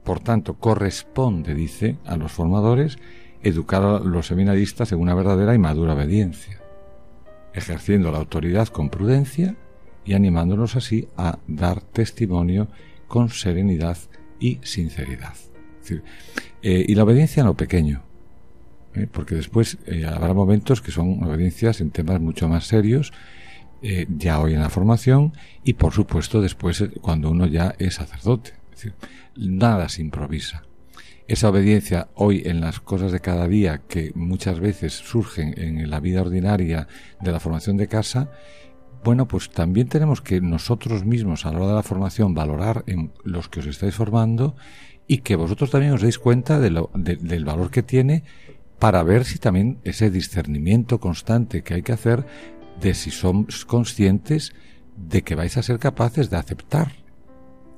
Por 0.03 0.19
tanto, 0.19 0.59
corresponde, 0.59 1.55
dice, 1.55 1.97
a 2.05 2.17
los 2.17 2.31
formadores 2.31 2.99
educar 3.41 3.81
a 3.81 3.99
los 3.99 4.27
seminaristas 4.27 4.91
en 4.91 4.99
una 4.99 5.15
verdadera 5.15 5.55
y 5.55 5.57
madura 5.57 5.95
obediencia, 5.95 6.60
ejerciendo 7.53 8.11
la 8.11 8.17
autoridad 8.17 8.67
con 8.67 8.89
prudencia 8.89 9.55
y 10.05 10.13
animándonos 10.13 10.75
así 10.75 11.07
a 11.17 11.39
dar 11.47 11.81
testimonio 11.81 12.67
con 13.07 13.29
serenidad 13.29 13.97
y 14.39 14.59
sinceridad. 14.63 15.33
Eh, 16.61 16.85
y 16.87 16.95
la 16.95 17.03
obediencia 17.03 17.41
en 17.41 17.47
lo 17.47 17.55
pequeño, 17.55 18.03
¿eh? 18.95 19.07
porque 19.11 19.35
después 19.35 19.77
eh, 19.87 20.05
habrá 20.05 20.33
momentos 20.33 20.81
que 20.81 20.91
son 20.91 21.23
obediencias 21.23 21.81
en 21.81 21.91
temas 21.91 22.21
mucho 22.21 22.47
más 22.47 22.65
serios, 22.67 23.11
ya 24.15 24.39
hoy 24.39 24.53
en 24.53 24.59
la 24.59 24.69
formación, 24.69 25.33
y 25.63 25.73
por 25.73 25.91
supuesto 25.91 26.39
después 26.39 26.83
cuando 27.01 27.31
uno 27.31 27.47
ya 27.47 27.73
es 27.79 27.95
sacerdote. 27.95 28.53
Nada 29.35 29.89
se 29.89 30.03
improvisa. 30.03 30.61
Esa 31.27 31.49
obediencia 31.49 32.09
hoy 32.15 32.43
en 32.45 32.61
las 32.61 32.79
cosas 32.79 33.11
de 33.11 33.19
cada 33.19 33.47
día 33.47 33.81
que 33.87 34.11
muchas 34.15 34.59
veces 34.59 34.93
surgen 34.93 35.53
en 35.57 35.89
la 35.89 35.99
vida 35.99 36.21
ordinaria 36.21 36.87
de 37.21 37.31
la 37.31 37.39
formación 37.39 37.77
de 37.77 37.87
casa, 37.87 38.31
bueno, 39.03 39.27
pues 39.27 39.49
también 39.49 39.87
tenemos 39.87 40.21
que 40.21 40.41
nosotros 40.41 41.05
mismos 41.05 41.45
a 41.45 41.51
la 41.51 41.59
hora 41.59 41.67
de 41.69 41.75
la 41.75 41.83
formación 41.83 42.33
valorar 42.33 42.83
en 42.87 43.11
los 43.23 43.49
que 43.49 43.61
os 43.61 43.65
estáis 43.65 43.95
formando 43.95 44.55
y 45.07 45.19
que 45.19 45.35
vosotros 45.35 45.71
también 45.71 45.93
os 45.93 46.01
deis 46.01 46.19
cuenta 46.19 46.59
de 46.59 46.69
lo, 46.69 46.91
del 46.93 47.45
valor 47.45 47.71
que 47.71 47.83
tiene 47.83 48.23
para 48.77 49.03
ver 49.03 49.25
si 49.25 49.39
también 49.39 49.79
ese 49.83 50.09
discernimiento 50.09 50.99
constante 50.99 51.63
que 51.63 51.75
hay 51.75 51.81
que 51.81 51.93
hacer 51.93 52.25
de 52.79 52.93
si 52.93 53.11
sois 53.11 53.65
conscientes 53.65 54.53
de 54.97 55.23
que 55.23 55.35
vais 55.35 55.57
a 55.57 55.63
ser 55.63 55.79
capaces 55.79 56.29
de 56.29 56.37
aceptar 56.37 56.91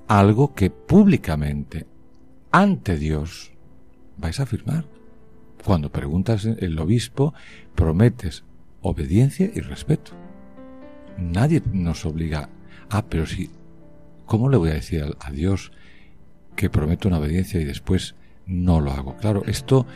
algo 0.08 0.54
que 0.54 0.70
públicamente 0.70 1.88
ante 2.54 2.98
Dios 2.98 3.52
vais 4.18 4.40
a 4.40 4.44
afirmar. 4.44 4.86
Cuando 5.66 5.92
preguntas 5.92 6.46
el 6.46 6.80
obispo, 6.80 7.34
prometes 7.76 8.44
obediencia 8.82 9.50
y 9.54 9.60
respeto. 9.60 10.12
Nadie 11.18 11.64
nos 11.72 12.06
obliga. 12.06 12.50
Ah, 12.90 13.06
pero 13.10 13.26
si, 13.26 13.50
¿cómo 14.26 14.50
le 14.50 14.58
voy 14.58 14.70
a 14.70 14.76
decir 14.76 15.04
a, 15.20 15.32
Dios 15.32 15.72
que 16.56 16.70
prometo 16.70 17.08
una 17.08 17.18
obediencia 17.18 17.60
y 17.60 17.64
después 17.64 18.16
no 18.46 18.82
lo 18.82 18.92
hago? 18.92 19.18
Claro, 19.18 19.44
esto 19.48 19.88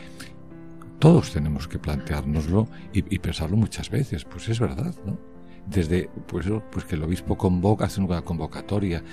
todos 1.00 1.32
tenemos 1.32 1.67
que 1.67 1.78
planteárnoslo 1.78 2.67
y, 2.91 3.20
pensarlo 3.20 3.56
muchas 3.56 3.91
veces. 3.91 4.26
Pues 4.26 4.50
es 4.50 4.60
verdad, 4.60 4.96
¿no? 5.06 5.20
Desde 5.67 6.10
pues, 6.28 6.48
pues 6.72 6.86
que 6.86 6.96
el 6.96 7.04
obispo 7.04 7.38
convoca, 7.38 7.86
hace 7.86 8.02
una 8.02 8.22
convocatoria. 8.22 9.04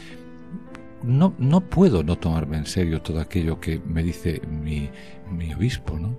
No, 1.05 1.35
no 1.39 1.61
puedo 1.61 2.03
no 2.03 2.17
tomarme 2.17 2.57
en 2.57 2.67
serio 2.67 3.03
todo 3.03 3.21
aquello 3.21 3.61
que 3.61 3.79
me 3.79 4.03
dice 4.03 4.41
mi, 4.49 4.91
mi 5.31 5.53
obispo, 5.53 5.99
¿no? 5.99 6.19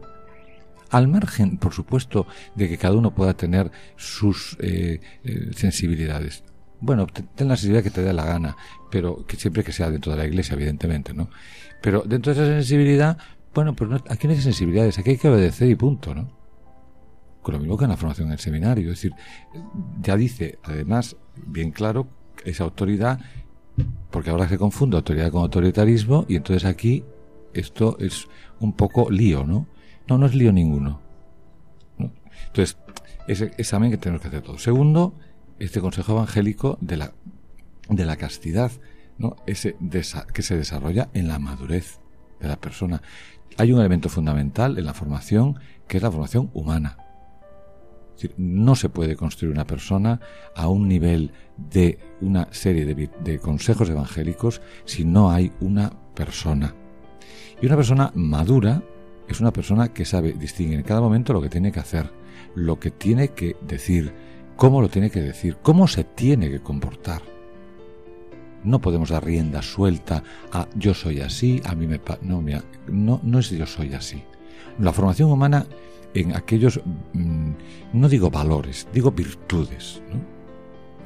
al 0.96 1.08
margen, 1.08 1.58
por 1.58 1.74
supuesto, 1.74 2.28
de 2.56 2.70
que 2.70 2.78
cada 2.78 2.96
uno 2.96 3.14
pueda 3.14 3.34
tener 3.34 3.72
sus 3.98 4.58
eh, 4.62 5.02
eh, 5.24 5.52
sensibilidades. 5.56 6.44
Bueno, 6.80 7.08
ten 7.08 7.48
la 7.48 7.56
sensibilidad 7.56 7.84
que 7.84 7.90
te 7.90 8.02
dé 8.02 8.14
la 8.14 8.26
gana, 8.26 8.56
pero 8.92 9.26
que 9.26 9.36
siempre 9.38 9.64
que 9.64 9.72
sea 9.72 9.90
dentro 9.90 10.12
de 10.12 10.18
la 10.20 10.26
iglesia, 10.26 10.54
evidentemente, 10.54 11.14
¿no? 11.14 11.30
Pero 11.82 12.04
dentro 12.06 12.34
de 12.34 12.42
esa 12.42 12.54
sensibilidad, 12.54 13.18
bueno, 13.54 13.76
pues 13.76 13.90
aquí 14.10 14.28
no 14.28 14.34
hay 14.34 14.42
sensibilidades, 14.42 14.98
aquí 15.00 15.12
hay 15.12 15.18
que 15.18 15.30
obedecer 15.30 15.70
y 15.70 15.76
punto, 15.76 16.14
¿no? 16.14 16.30
Con 17.42 17.54
lo 17.54 17.60
mismo 17.60 17.78
que 17.78 17.86
en 17.86 17.92
la 17.92 17.98
formación 17.98 18.28
en 18.28 18.34
el 18.34 18.40
seminario, 18.40 18.92
es 18.92 18.98
decir, 18.98 19.12
ya 20.02 20.16
dice, 20.16 20.60
además, 20.64 21.16
bien 21.46 21.72
claro, 21.72 22.08
esa 22.44 22.64
autoridad, 22.64 23.20
porque 24.12 24.30
ahora 24.30 24.48
se 24.48 24.58
confunde 24.58 24.98
autoridad 24.98 25.32
con 25.32 25.42
autoritarismo, 25.42 26.26
y 26.28 26.36
entonces 26.36 26.66
aquí 26.66 27.04
esto 27.54 27.98
es 28.00 28.28
un 28.60 28.74
poco 28.74 29.10
lío, 29.10 29.46
¿no? 29.46 29.68
No, 30.08 30.18
no 30.18 30.26
es 30.26 30.36
lío 30.36 30.52
ninguno. 30.52 31.02
Entonces, 32.48 32.78
ese 33.28 33.52
examen 33.58 33.92
que 33.92 33.98
tenemos 33.98 34.22
que 34.22 34.28
hacer 34.28 34.42
todos. 34.42 34.62
Segundo, 34.62 35.14
este 35.60 35.82
consejo 35.82 36.14
evangélico 36.14 36.78
de 36.82 36.98
la, 36.98 37.14
de 37.90 38.06
la 38.06 38.18
castidad, 38.18 38.72
¿no? 39.18 39.36
Ese 39.46 39.76
que 40.34 40.42
se 40.42 40.58
desarrolla 40.58 41.10
en 41.14 41.28
la 41.28 41.40
madurez 41.40 42.00
de 42.40 42.48
la 42.48 42.58
persona. 42.58 43.02
Hay 43.58 43.72
un 43.72 43.80
elemento 43.80 44.10
fundamental 44.10 44.78
en 44.78 44.86
la 44.86 44.94
formación 44.94 45.60
que 45.88 45.98
es 45.98 46.04
la 46.04 46.12
formación 46.12 46.50
humana. 46.54 46.98
Es 48.16 48.22
decir, 48.22 48.36
no 48.38 48.76
se 48.76 48.90
puede 48.90 49.16
construir 49.16 49.54
una 49.54 49.66
persona 49.66 50.20
a 50.56 50.68
un 50.68 50.88
nivel 50.88 51.32
de 51.58 52.00
una 52.22 52.48
serie 52.52 52.86
de, 52.86 53.10
de 53.24 53.40
consejos 53.40 53.90
evangélicos 53.90 54.62
si 54.86 55.06
no 55.06 55.32
hay 55.32 55.52
una 55.60 55.92
persona. 56.14 56.76
Y 57.62 57.66
una 57.66 57.76
persona 57.76 58.12
madura 58.16 58.84
es 59.28 59.40
una 59.40 59.52
persona 59.52 59.94
que 59.94 60.06
sabe 60.06 60.34
distinguir 60.34 60.80
en 60.80 60.86
cada 60.86 61.02
momento 61.02 61.34
lo 61.34 61.42
que 61.42 61.50
tiene 61.50 61.72
que 61.72 61.80
hacer, 61.80 62.12
lo 62.56 62.80
que 62.80 62.92
tiene 62.92 63.30
que 63.30 63.56
decir, 63.62 64.14
cómo 64.56 64.82
lo 64.82 64.90
tiene 64.90 65.10
que 65.10 65.22
decir, 65.22 65.58
cómo 65.62 65.88
se 65.88 66.04
tiene 66.04 66.50
que 66.50 66.62
comportar. 66.62 67.22
No 68.64 68.82
podemos 68.82 69.10
dar 69.10 69.24
rienda 69.24 69.62
suelta 69.62 70.24
a 70.52 70.68
yo 70.76 70.94
soy 70.94 71.22
así, 71.22 71.62
a 71.66 71.76
mí 71.76 71.88
me... 71.88 72.02
no, 72.22 72.44
no, 72.88 73.20
no 73.24 73.40
es 73.40 73.50
yo 73.50 73.66
soy 73.66 73.94
así. 73.94 74.24
La 74.80 74.92
formación 74.92 75.32
humana 75.32 75.66
en 76.14 76.36
aquellos, 76.36 76.82
mm, 77.14 77.52
no 77.94 78.10
digo 78.10 78.30
valores, 78.30 78.88
digo 78.94 79.12
virtudes, 79.12 80.02
¿no? 80.10 80.35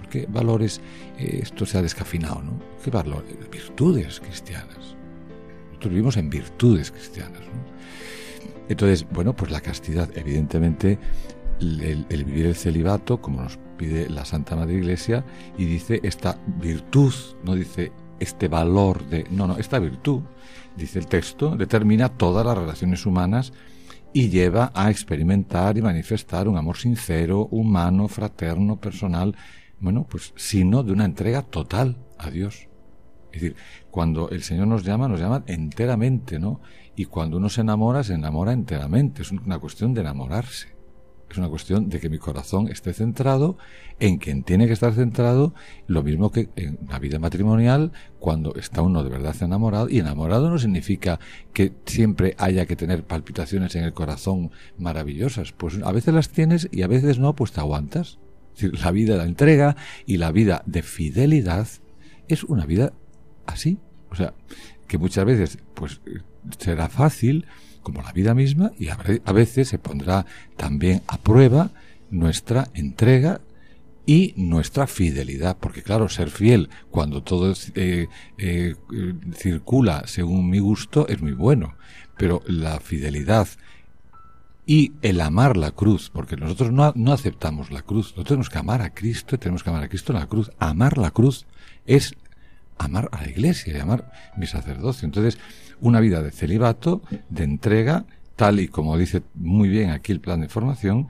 Porque 0.10 0.26
valores, 0.28 0.82
eh, 1.19 1.41
esto 1.43 1.67
se 1.67 1.78
ha 1.78 1.84
descafinado, 1.84 2.41
¿no? 2.41 2.60
¿Qué 2.84 2.89
valores? 2.89 3.32
Virtudes 3.52 4.19
cristianas. 4.19 4.95
Nosotros 5.67 5.91
vivimos 5.91 6.17
en 6.17 6.32
virtudes 6.32 6.89
cristianas. 6.89 7.43
Entonces, 8.69 9.06
bueno, 9.12 9.36
pues 9.36 9.52
la 9.52 9.62
castidad, 9.62 10.10
evidentemente, 10.17 10.98
el, 11.60 12.06
vivir 12.26 12.48
el 12.48 12.56
celibato, 12.56 13.22
como 13.22 13.43
nos 13.43 13.60
pide 13.78 14.10
la 14.10 14.26
Santa 14.26 14.56
Madre 14.56 14.78
Iglesia, 14.78 15.24
y 15.60 15.65
dice 15.65 16.00
esta 16.02 16.39
virtud, 16.60 17.13
no 17.43 17.54
dice 17.54 17.91
este 18.19 18.48
valor 18.48 19.06
de... 19.10 19.28
No, 19.30 19.45
no, 19.45 19.60
esta 19.60 19.78
virtud, 19.78 20.24
dice 20.76 20.98
el 20.98 21.06
texto, 21.06 21.56
determina 21.56 22.10
todas 22.10 22.43
las 22.43 22.58
relaciones 22.58 23.06
humanas 23.06 23.54
y 24.12 24.30
lleva 24.30 24.72
a 24.74 24.89
experimentar 24.89 25.78
y 25.78 25.84
manifestar 25.84 26.48
un 26.48 26.58
amor 26.58 26.78
sincero, 26.78 27.48
humano, 27.52 28.08
fraterno, 28.08 28.80
personal, 28.80 29.36
bueno, 29.79 30.05
pues 30.09 30.33
sino 30.35 30.83
de 30.83 30.91
una 30.91 31.05
entrega 31.05 31.41
total 31.41 31.97
a 32.17 32.29
Dios. 32.29 32.67
Es 33.31 33.41
decir, 33.41 33.55
cuando 33.91 34.29
el 34.29 34.43
Señor 34.43 34.67
nos 34.67 34.83
llama, 34.83 35.07
nos 35.07 35.19
llama 35.19 35.43
enteramente, 35.47 36.39
¿no? 36.39 36.61
Y 36.95 37.05
cuando 37.05 37.37
uno 37.37 37.49
se 37.49 37.61
enamora, 37.61 38.03
se 38.03 38.13
enamora 38.13 38.51
enteramente. 38.53 39.21
Es 39.21 39.31
una 39.31 39.59
cuestión 39.59 39.93
de 39.93 40.01
enamorarse. 40.01 40.79
Es 41.29 41.37
una 41.37 41.47
cuestión 41.47 41.89
de 41.89 41.99
que 41.99 42.09
mi 42.09 42.17
corazón 42.17 42.69
esté 42.69 42.91
centrado 42.91 43.57
en 43.99 44.17
quien 44.17 44.41
tiene 44.41 44.65
que 44.65 44.73
estar 44.73 44.93
centrado, 44.93 45.53
lo 45.85 46.01
mismo 46.01 46.31
que 46.31 46.49
en 46.55 46.79
la 46.89 46.97
vida 46.97 47.19
matrimonial, 47.19 47.91
cuando 48.17 48.55
está 48.55 48.81
uno 48.81 49.03
de 49.03 49.11
verdad 49.11 49.35
enamorado. 49.41 49.89
Y 49.89 49.99
enamorado 49.99 50.49
no 50.49 50.57
significa 50.57 51.19
que 51.53 51.71
siempre 51.85 52.35
haya 52.39 52.65
que 52.65 52.75
tener 52.75 53.03
palpitaciones 53.03 53.75
en 53.75 53.83
el 53.83 53.93
corazón 53.93 54.49
maravillosas. 54.79 55.51
Pues 55.51 55.79
a 55.83 55.91
veces 55.91 56.15
las 56.15 56.29
tienes 56.29 56.67
y 56.71 56.81
a 56.81 56.87
veces 56.87 57.19
no, 57.19 57.35
pues 57.35 57.51
te 57.51 57.59
aguantas. 57.59 58.17
La 58.62 58.91
vida 58.91 59.13
de 59.13 59.19
la 59.19 59.26
entrega 59.26 59.76
y 60.06 60.17
la 60.17 60.32
vida 60.32 60.63
de 60.65 60.82
fidelidad 60.82 61.67
es 62.28 62.43
una 62.43 62.65
vida 62.65 62.93
así. 63.45 63.78
O 64.12 64.15
sea, 64.15 64.34
que 64.88 64.98
muchas 64.98 65.26
veces, 65.26 65.60
pues 65.74 66.02
será 66.58 66.89
fácil 66.89 67.45
como 67.82 68.02
la 68.02 68.12
vida 68.12 68.34
misma 68.34 68.72
y 68.78 68.89
a 68.89 69.34
veces 69.34 69.69
se 69.69 69.80
pondrá 69.80 70.26
también 70.58 71.02
a 71.08 71.17
prueba 71.17 71.72
nuestra 72.10 72.67
entrega 72.74 73.41
y 74.06 74.34
nuestra 74.38 74.88
fidelidad, 74.88 75.58
porque 75.60 75.84
claro, 75.84 76.10
ser 76.10 76.32
fiel 76.32 76.69
cuando 76.89 77.22
todo 77.22 77.54
eh, 77.76 78.08
eh, 78.39 78.76
circula 79.36 80.04
según 80.08 80.50
mi 80.50 80.58
gusto 80.58 81.08
es 81.08 81.22
muy 81.22 81.34
bueno, 81.34 81.76
pero 82.17 82.41
la 82.48 82.80
fidelidad 82.80 83.48
y 84.69 84.93
el 85.01 85.19
amar 85.19 85.58
la 85.58 85.71
cruz, 85.71 86.12
porque 86.13 86.36
nosotros 86.36 86.71
no, 86.71 86.93
no 86.95 87.12
aceptamos 87.12 87.71
la 87.71 87.82
cruz, 87.82 88.12
nosotros 88.12 88.27
tenemos 88.27 88.49
que 88.51 88.60
amar 88.60 88.84
a 88.84 88.93
Cristo 88.93 89.39
tenemos 89.39 89.63
que 89.63 89.71
amar 89.71 89.82
a 89.82 89.88
Cristo 89.88 90.13
en 90.13 90.19
la 90.19 90.27
cruz. 90.27 90.51
Amar 90.60 90.99
la 90.99 91.10
cruz 91.10 91.47
es 91.88 92.13
amar 92.77 93.10
a 93.12 93.23
la 93.23 93.29
iglesia 93.29 93.75
y 93.75 93.79
amar 93.79 94.12
mi 94.38 94.45
sacerdocio. 94.45 95.08
Entonces, 95.08 95.39
una 95.82 95.99
vida 95.99 96.21
de 96.21 96.29
celibato, 96.29 97.01
de 97.29 97.45
entrega, 97.45 98.05
tal 98.36 98.60
y 98.60 98.67
como 98.67 98.95
dice 98.95 99.23
muy 99.34 99.69
bien 99.69 99.89
aquí 99.89 100.12
el 100.12 100.19
plan 100.19 100.41
de 100.41 100.49
formación, 100.49 101.08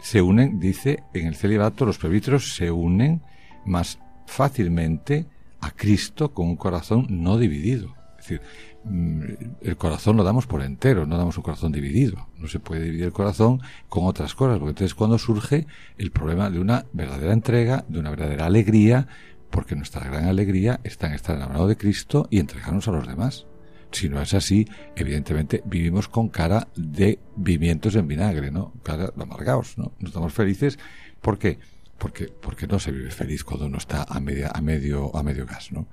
se 0.00 0.22
unen, 0.22 0.58
dice, 0.58 1.02
en 1.12 1.26
el 1.26 1.34
celibato 1.34 1.84
los 1.84 1.98
presbíteros 1.98 2.54
se 2.54 2.70
unen 2.70 3.20
más 3.66 3.98
fácilmente 4.26 5.26
a 5.60 5.72
Cristo 5.72 6.32
con 6.32 6.48
un 6.48 6.56
corazón 6.56 7.06
no 7.10 7.36
dividido. 7.36 7.94
Es 8.24 8.30
decir, 8.30 8.40
mm, 8.84 9.22
el 9.60 9.76
corazón 9.76 10.16
lo 10.16 10.24
damos 10.24 10.46
por 10.46 10.62
entero, 10.62 11.04
no 11.04 11.18
damos 11.18 11.36
un 11.36 11.42
corazón 11.42 11.72
dividido. 11.72 12.28
No 12.38 12.48
se 12.48 12.58
puede 12.58 12.84
dividir 12.84 13.04
el 13.04 13.12
corazón 13.12 13.60
con 13.90 14.06
otras 14.06 14.34
cosas, 14.34 14.58
porque 14.58 14.70
entonces 14.70 14.94
cuando 14.94 15.18
surge 15.18 15.66
el 15.98 16.10
problema 16.10 16.48
de 16.48 16.58
una 16.58 16.86
verdadera 16.94 17.34
entrega, 17.34 17.84
de 17.86 17.98
una 17.98 18.08
verdadera 18.08 18.46
alegría, 18.46 19.06
porque 19.50 19.76
nuestra 19.76 20.04
gran 20.04 20.24
alegría 20.24 20.80
está 20.84 21.08
en 21.08 21.12
estar 21.12 21.36
enamorado 21.36 21.68
de 21.68 21.76
Cristo 21.76 22.26
y 22.30 22.38
entregarnos 22.38 22.88
a 22.88 22.92
los 22.92 23.06
demás. 23.06 23.46
Si 23.92 24.08
no 24.08 24.20
es 24.22 24.32
así, 24.32 24.66
evidentemente 24.96 25.62
vivimos 25.66 26.08
con 26.08 26.30
cara 26.30 26.68
de 26.74 27.18
vimientos 27.36 27.94
en 27.94 28.08
vinagre, 28.08 28.50
¿no? 28.50 28.72
Cara 28.82 29.12
de 29.14 29.22
amargados, 29.22 29.76
¿no? 29.76 29.92
No 29.98 30.08
estamos 30.08 30.32
felices. 30.32 30.78
¿Por 31.20 31.38
qué? 31.38 31.58
Porque, 31.98 32.26
porque 32.26 32.66
no 32.66 32.78
se 32.78 32.90
vive 32.90 33.10
feliz 33.10 33.44
cuando 33.44 33.66
uno 33.66 33.78
está 33.78 34.02
a, 34.02 34.18
media, 34.18 34.50
a, 34.52 34.60
medio, 34.60 35.14
a 35.14 35.22
medio 35.22 35.46
gas, 35.46 35.70
¿no? 35.70 35.86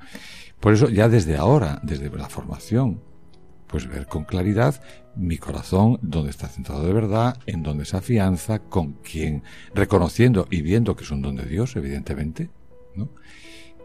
Por 0.61 0.73
eso 0.73 0.89
ya 0.89 1.09
desde 1.09 1.35
ahora, 1.35 1.79
desde 1.83 2.09
la 2.09 2.29
formación, 2.29 3.01
pues 3.67 3.87
ver 3.87 4.05
con 4.05 4.25
claridad 4.25 4.81
mi 5.15 5.37
corazón, 5.37 5.97
donde 6.01 6.29
está 6.29 6.47
centrado 6.47 6.85
de 6.85 6.93
verdad, 6.93 7.37
en 7.47 7.63
donde 7.63 7.85
se 7.85 7.97
afianza, 7.97 8.59
con 8.59 8.93
quién, 8.93 9.43
reconociendo 9.73 10.47
y 10.51 10.61
viendo 10.61 10.95
que 10.95 11.03
es 11.03 11.11
un 11.11 11.21
don 11.21 11.35
de 11.35 11.45
Dios, 11.45 11.75
evidentemente, 11.75 12.49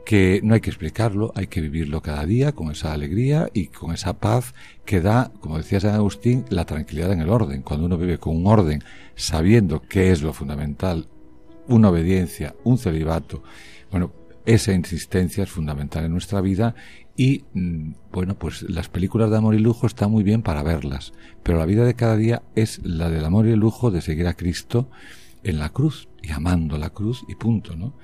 que 0.04 0.40
no 0.44 0.54
hay 0.54 0.60
que 0.60 0.70
explicarlo, 0.70 1.32
hay 1.34 1.48
que 1.48 1.60
vivirlo 1.60 2.00
cada 2.00 2.24
día 2.26 2.52
con 2.52 2.70
esa 2.70 2.92
alegría 2.92 3.48
y 3.52 3.68
con 3.68 3.92
esa 3.92 4.20
paz 4.20 4.54
que 4.84 5.00
da, 5.00 5.32
como 5.40 5.56
decía 5.56 5.80
San 5.80 5.94
Agustín, 5.94 6.44
la 6.48 6.64
tranquilidad 6.64 7.12
en 7.12 7.20
el 7.20 7.28
orden. 7.28 7.62
Cuando 7.62 7.86
uno 7.86 7.98
vive 7.98 8.18
con 8.18 8.36
un 8.36 8.46
orden, 8.46 8.84
sabiendo 9.16 9.82
qué 9.82 10.12
es 10.12 10.22
lo 10.22 10.32
fundamental, 10.32 11.08
una 11.66 11.88
obediencia, 11.88 12.54
un 12.62 12.78
celibato, 12.78 13.42
bueno, 13.90 14.12
esa 14.46 14.72
insistencia 14.72 15.42
es 15.42 15.50
fundamental 15.50 16.04
en 16.04 16.12
nuestra 16.12 16.40
vida 16.40 16.74
y, 17.16 17.44
mm, 17.52 17.94
bueno, 18.12 18.38
pues 18.38 18.62
las 18.62 18.88
películas 18.88 19.30
de 19.30 19.36
amor 19.36 19.54
y 19.54 19.58
lujo 19.58 19.86
están 19.86 20.10
muy 20.10 20.22
bien 20.22 20.42
para 20.42 20.62
verlas, 20.62 21.12
pero 21.42 21.58
la 21.58 21.66
vida 21.66 21.84
de 21.84 21.94
cada 21.94 22.16
día 22.16 22.42
es 22.54 22.80
la 22.84 23.10
del 23.10 23.24
amor 23.24 23.46
y 23.46 23.50
el 23.50 23.58
lujo 23.58 23.90
de 23.90 24.00
seguir 24.00 24.28
a 24.28 24.34
Cristo 24.34 24.88
en 25.42 25.58
la 25.58 25.70
cruz 25.70 26.08
y 26.22 26.30
amando 26.30 26.78
la 26.78 26.90
cruz 26.90 27.24
y 27.28 27.34
punto, 27.34 27.76
¿no? 27.76 27.94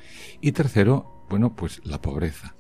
Y 0.41 0.53
tercero, 0.53 1.25
bueno, 1.31 1.55
pues 1.55 1.81
la 1.85 2.01
pobreza. 2.01 2.55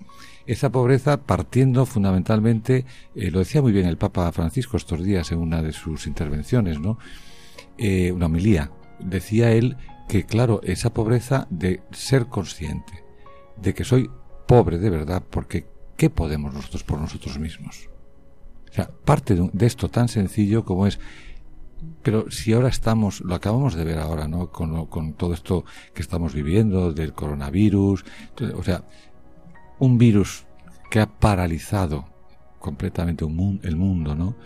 Esa 0.46 0.70
pobreza 0.70 1.22
partiendo 1.22 1.84
fundamentalmente, 1.86 2.84
eh, 3.14 3.30
lo 3.30 3.40
decía 3.40 3.62
muy 3.62 3.72
bien 3.72 3.86
el 3.86 3.96
Papa 3.96 4.30
Francisco 4.32 4.76
estos 4.76 5.04
días 5.04 5.30
en 5.32 5.38
una 5.38 5.62
de 5.62 5.72
sus 5.72 6.06
intervenciones, 6.06 6.80
¿no? 6.80 6.98
Eh, 7.78 8.12
una 8.12 8.26
homilía. 8.26 8.70
Decía 9.00 9.52
él 9.52 9.76
que, 10.08 10.24
claro, 10.24 10.60
esa 10.64 10.92
pobreza 10.92 11.46
de 11.50 11.82
ser 11.92 12.26
consciente 12.26 13.01
de 13.56 13.74
que 13.74 13.84
soy 13.84 14.10
pobre 14.46 14.78
de 14.78 14.90
verdad, 14.90 15.22
porque 15.28 15.66
¿qué 15.96 16.10
podemos 16.10 16.52
nosotros 16.52 16.84
por 16.84 17.00
nosotros 17.00 17.38
mismos? 17.38 17.88
O 18.70 18.74
sea, 18.74 18.90
parte 19.04 19.34
de, 19.34 19.66
esto 19.66 19.88
tan 19.88 20.08
sencillo 20.08 20.64
como 20.64 20.86
es 20.86 20.98
pero 22.02 22.30
si 22.30 22.52
ahora 22.52 22.68
estamos, 22.68 23.20
lo 23.22 23.34
acabamos 23.34 23.74
de 23.74 23.84
ver 23.84 23.98
ahora, 23.98 24.28
¿no? 24.28 24.50
Con, 24.50 24.86
con 24.86 25.14
todo 25.14 25.34
esto 25.34 25.64
que 25.92 26.02
estamos 26.02 26.32
viviendo 26.32 26.92
del 26.92 27.12
coronavirus, 27.12 28.04
o 28.56 28.62
sea, 28.62 28.84
un 29.80 29.98
virus 29.98 30.46
que 30.90 31.00
ha 31.00 31.06
paralizado 31.06 32.04
completamente 32.60 33.24
el 33.24 33.76
mundo, 33.76 34.14
¿no? 34.14 34.36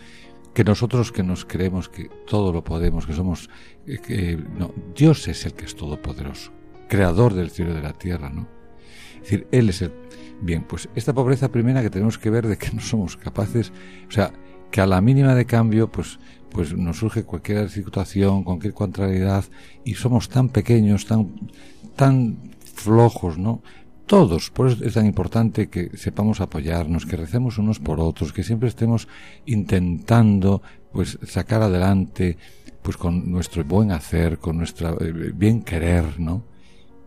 Que 0.55 0.65
nosotros 0.65 1.13
que 1.13 1.23
nos 1.23 1.45
creemos 1.45 1.91
que 1.91 2.09
todo 2.27 2.53
lo 2.53 2.65
podemos, 2.65 3.07
que 3.07 3.13
somos, 3.13 3.51
eh, 3.87 3.99
que, 3.99 4.37
no, 4.37 4.73
Dios 4.95 5.29
es 5.29 5.45
el 5.45 5.53
que 5.53 5.67
es 5.67 5.77
todopoderoso, 5.77 6.53
creador 6.89 7.35
del 7.35 7.51
cielo 7.51 7.73
y 7.73 7.75
de 7.75 7.83
la 7.83 7.93
tierra, 7.93 8.31
¿no? 8.31 8.56
Decir, 9.27 9.49
Él 9.51 9.71
es 9.71 9.83
el... 9.83 9.93
Bien, 10.41 10.63
pues 10.63 10.89
esta 10.95 11.13
pobreza 11.13 11.51
primera 11.51 11.83
que 11.83 11.91
tenemos 11.91 12.17
que 12.17 12.31
ver 12.31 12.47
de 12.47 12.57
que 12.57 12.71
no 12.75 12.81
somos 12.81 13.17
capaces, 13.17 13.73
o 14.09 14.11
sea, 14.13 14.33
que 14.71 14.81
a 14.81 14.87
la 14.87 15.01
mínima 15.01 15.35
de 15.35 15.47
cambio, 15.47 15.91
pues 15.91 16.19
pues 16.51 16.75
nos 16.75 16.99
surge 16.99 17.25
cualquier 17.25 17.69
situación, 17.69 18.43
cualquier 18.43 18.73
contrariedad, 18.73 19.45
y 19.85 19.95
somos 19.95 20.31
tan 20.31 20.49
pequeños, 20.49 21.05
tan, 21.05 21.51
tan 21.97 22.39
flojos, 22.75 23.37
¿no? 23.37 23.63
Todos, 24.07 24.51
por 24.51 24.69
eso 24.69 24.83
es 24.83 24.95
tan 24.95 25.05
importante 25.05 25.69
que 25.69 25.91
sepamos 25.99 26.41
apoyarnos, 26.41 27.05
que 27.05 27.17
recemos 27.17 27.59
unos 27.59 27.79
por 27.79 28.01
otros, 28.01 28.33
que 28.33 28.43
siempre 28.43 28.71
estemos 28.71 29.07
intentando, 29.45 30.63
pues, 30.93 31.19
sacar 31.27 31.61
adelante, 31.61 32.39
pues, 32.81 32.97
con 32.97 33.31
nuestro 33.31 33.63
buen 33.65 33.91
hacer, 33.91 34.39
con 34.39 34.57
nuestro 34.57 34.99
eh, 35.03 35.33
bien 35.35 35.61
querer, 35.61 36.19
¿no? 36.19 36.45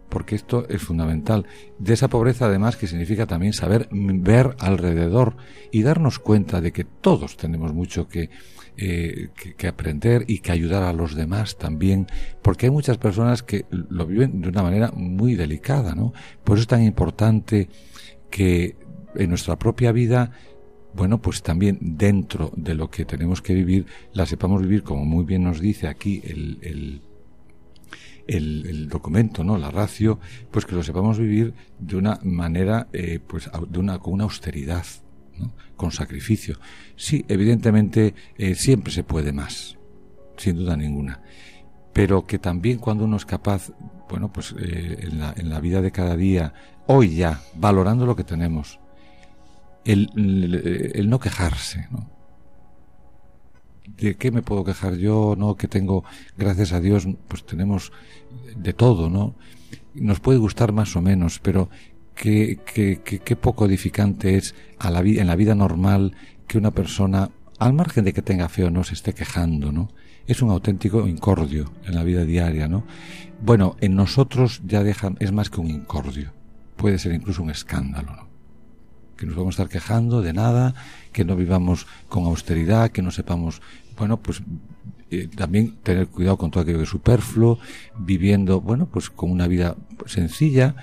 Porque 0.09 0.35
esto 0.35 0.67
es 0.69 0.81
fundamental. 0.81 1.45
De 1.77 1.93
esa 1.93 2.07
pobreza, 2.07 2.45
además, 2.45 2.75
que 2.75 2.87
significa 2.87 3.27
también 3.27 3.53
saber 3.53 3.87
ver 3.91 4.55
alrededor 4.59 5.35
y 5.71 5.83
darnos 5.83 6.19
cuenta 6.19 6.61
de 6.61 6.71
que 6.71 6.83
todos 6.83 7.37
tenemos 7.37 7.73
mucho 7.73 8.07
que, 8.07 8.29
eh, 8.77 9.29
que, 9.57 9.67
aprender 9.67 10.25
y 10.27 10.39
que 10.39 10.51
ayudar 10.51 10.83
a 10.83 10.93
los 10.93 11.15
demás 11.15 11.57
también, 11.57 12.07
porque 12.41 12.67
hay 12.67 12.71
muchas 12.71 12.97
personas 12.97 13.43
que 13.43 13.65
lo 13.69 14.05
viven 14.05 14.41
de 14.41 14.49
una 14.49 14.63
manera 14.63 14.91
muy 14.95 15.35
delicada, 15.35 15.95
¿no? 15.95 16.13
Por 16.43 16.57
eso 16.57 16.61
es 16.61 16.67
tan 16.67 16.83
importante 16.83 17.69
que 18.31 18.77
en 19.15 19.29
nuestra 19.29 19.57
propia 19.57 19.91
vida 19.91 20.31
bueno, 20.93 21.21
pues 21.21 21.43
también 21.43 21.77
dentro 21.81 22.51
de 22.55 22.73
lo 22.73 22.89
que 22.89 23.05
tenemos 23.05 23.41
que 23.41 23.53
vivir, 23.53 23.85
la 24.13 24.25
sepamos 24.25 24.61
vivir, 24.61 24.83
como 24.83 25.05
muy 25.05 25.23
bien 25.23 25.43
nos 25.43 25.59
dice 25.59 25.87
aquí 25.87 26.21
el, 26.23 27.01
el, 28.29 28.87
documento, 28.87 29.43
¿no? 29.43 29.57
La 29.57 29.71
ratio, 29.71 30.19
pues 30.51 30.65
que 30.65 30.75
lo 30.75 30.83
sepamos 30.83 31.19
vivir 31.19 31.53
de 31.79 31.95
una 31.95 32.19
manera, 32.23 32.87
eh, 32.93 33.19
pues 33.25 33.49
de 33.69 33.79
una, 33.79 33.99
con 33.99 34.13
una 34.13 34.23
austeridad, 34.25 34.85
con 35.75 35.91
sacrificio. 35.91 36.57
Sí, 36.95 37.25
evidentemente 37.27 38.13
eh, 38.37 38.55
siempre 38.55 38.91
se 38.91 39.03
puede 39.03 39.31
más, 39.31 39.77
sin 40.37 40.57
duda 40.57 40.75
ninguna, 40.75 41.21
pero 41.93 42.25
que 42.25 42.39
también 42.39 42.79
cuando 42.79 43.05
uno 43.05 43.17
es 43.17 43.25
capaz, 43.25 43.71
bueno, 44.09 44.31
pues 44.31 44.55
eh, 44.59 44.97
en, 45.01 45.19
la, 45.19 45.33
en, 45.35 45.49
la, 45.49 45.59
vida 45.59 45.81
de 45.81 45.91
cada 45.91 46.15
día, 46.15 46.53
hoy 46.87 47.15
ya, 47.15 47.41
valorando 47.55 48.05
lo 48.05 48.15
que 48.15 48.23
tenemos, 48.23 48.79
el, 49.85 51.09
no 51.09 51.19
quejarse, 51.19 51.87
¿no? 51.91 52.18
¿De 53.99 54.15
qué 54.15 54.31
me 54.31 54.41
puedo 54.41 54.63
quejar 54.63 54.95
yo? 54.95 55.35
¿No? 55.37 55.55
Que 55.55 55.67
tengo, 55.67 56.03
gracias 56.37 56.71
a 56.71 56.79
Dios, 56.79 57.07
pues 57.27 57.45
tenemos 57.45 57.91
de 58.55 58.73
todo, 58.73 59.09
¿no? 59.09 59.35
Nos 59.93 60.19
puede 60.19 60.39
gustar 60.39 60.71
más 60.71 60.95
o 60.95 61.01
menos, 61.01 61.39
pero 61.39 61.69
qué, 62.19 62.59
qué, 63.23 63.35
poco 63.35 63.65
edificante 63.65 64.35
es 64.37 64.55
a 64.77 64.91
la 64.91 64.99
en 64.99 65.27
la 65.27 65.35
vida 65.35 65.55
normal 65.55 66.15
que 66.47 66.57
una 66.57 66.71
persona, 66.71 67.31
al 67.59 67.73
margen 67.73 68.05
de 68.05 68.13
que 68.13 68.21
tenga 68.21 68.49
fe 68.49 68.65
o 68.65 68.71
no, 68.71 68.83
se 68.83 68.93
esté 68.93 69.13
quejando, 69.13 69.71
¿no? 69.71 69.89
Es 70.27 70.41
un 70.41 70.49
auténtico 70.51 71.07
incordio 71.07 71.71
en 71.85 71.95
la 71.95 72.03
vida 72.03 72.23
diaria, 72.25 72.67
¿no? 72.67 72.85
Bueno, 73.41 73.77
en 73.79 73.95
nosotros 73.95 74.61
ya 74.65 74.83
dejan, 74.83 75.17
es 75.19 75.31
más 75.31 75.49
que 75.49 75.61
un 75.61 75.69
incordio. 75.69 76.33
Puede 76.75 76.99
ser 76.99 77.13
incluso 77.13 77.41
un 77.41 77.49
escándalo, 77.49 78.15
¿no? 78.15 78.29
Que 79.17 79.25
nos 79.25 79.35
vamos 79.35 79.59
a 79.59 79.63
estar 79.63 79.69
quejando 79.69 80.21
de 80.21 80.33
nada, 80.33 80.75
que 81.11 81.25
no 81.25 81.35
vivamos 81.35 81.87
con 82.09 82.25
austeridad, 82.25 82.91
que 82.91 83.01
no 83.01 83.11
sepamos, 83.11 83.61
bueno, 83.99 84.17
pues 84.17 84.41
eh, 85.11 85.27
también 85.35 85.75
tener 85.83 86.07
cuidado 86.07 86.37
con 86.37 86.49
todo 86.49 86.63
aquello 86.63 86.79
que 86.79 86.85
superfluo, 86.85 87.59
viviendo, 87.97 88.61
bueno, 88.61 88.87
pues 88.87 89.09
con 89.09 89.29
una 89.29 89.47
vida 89.47 89.75
sencilla, 90.05 90.75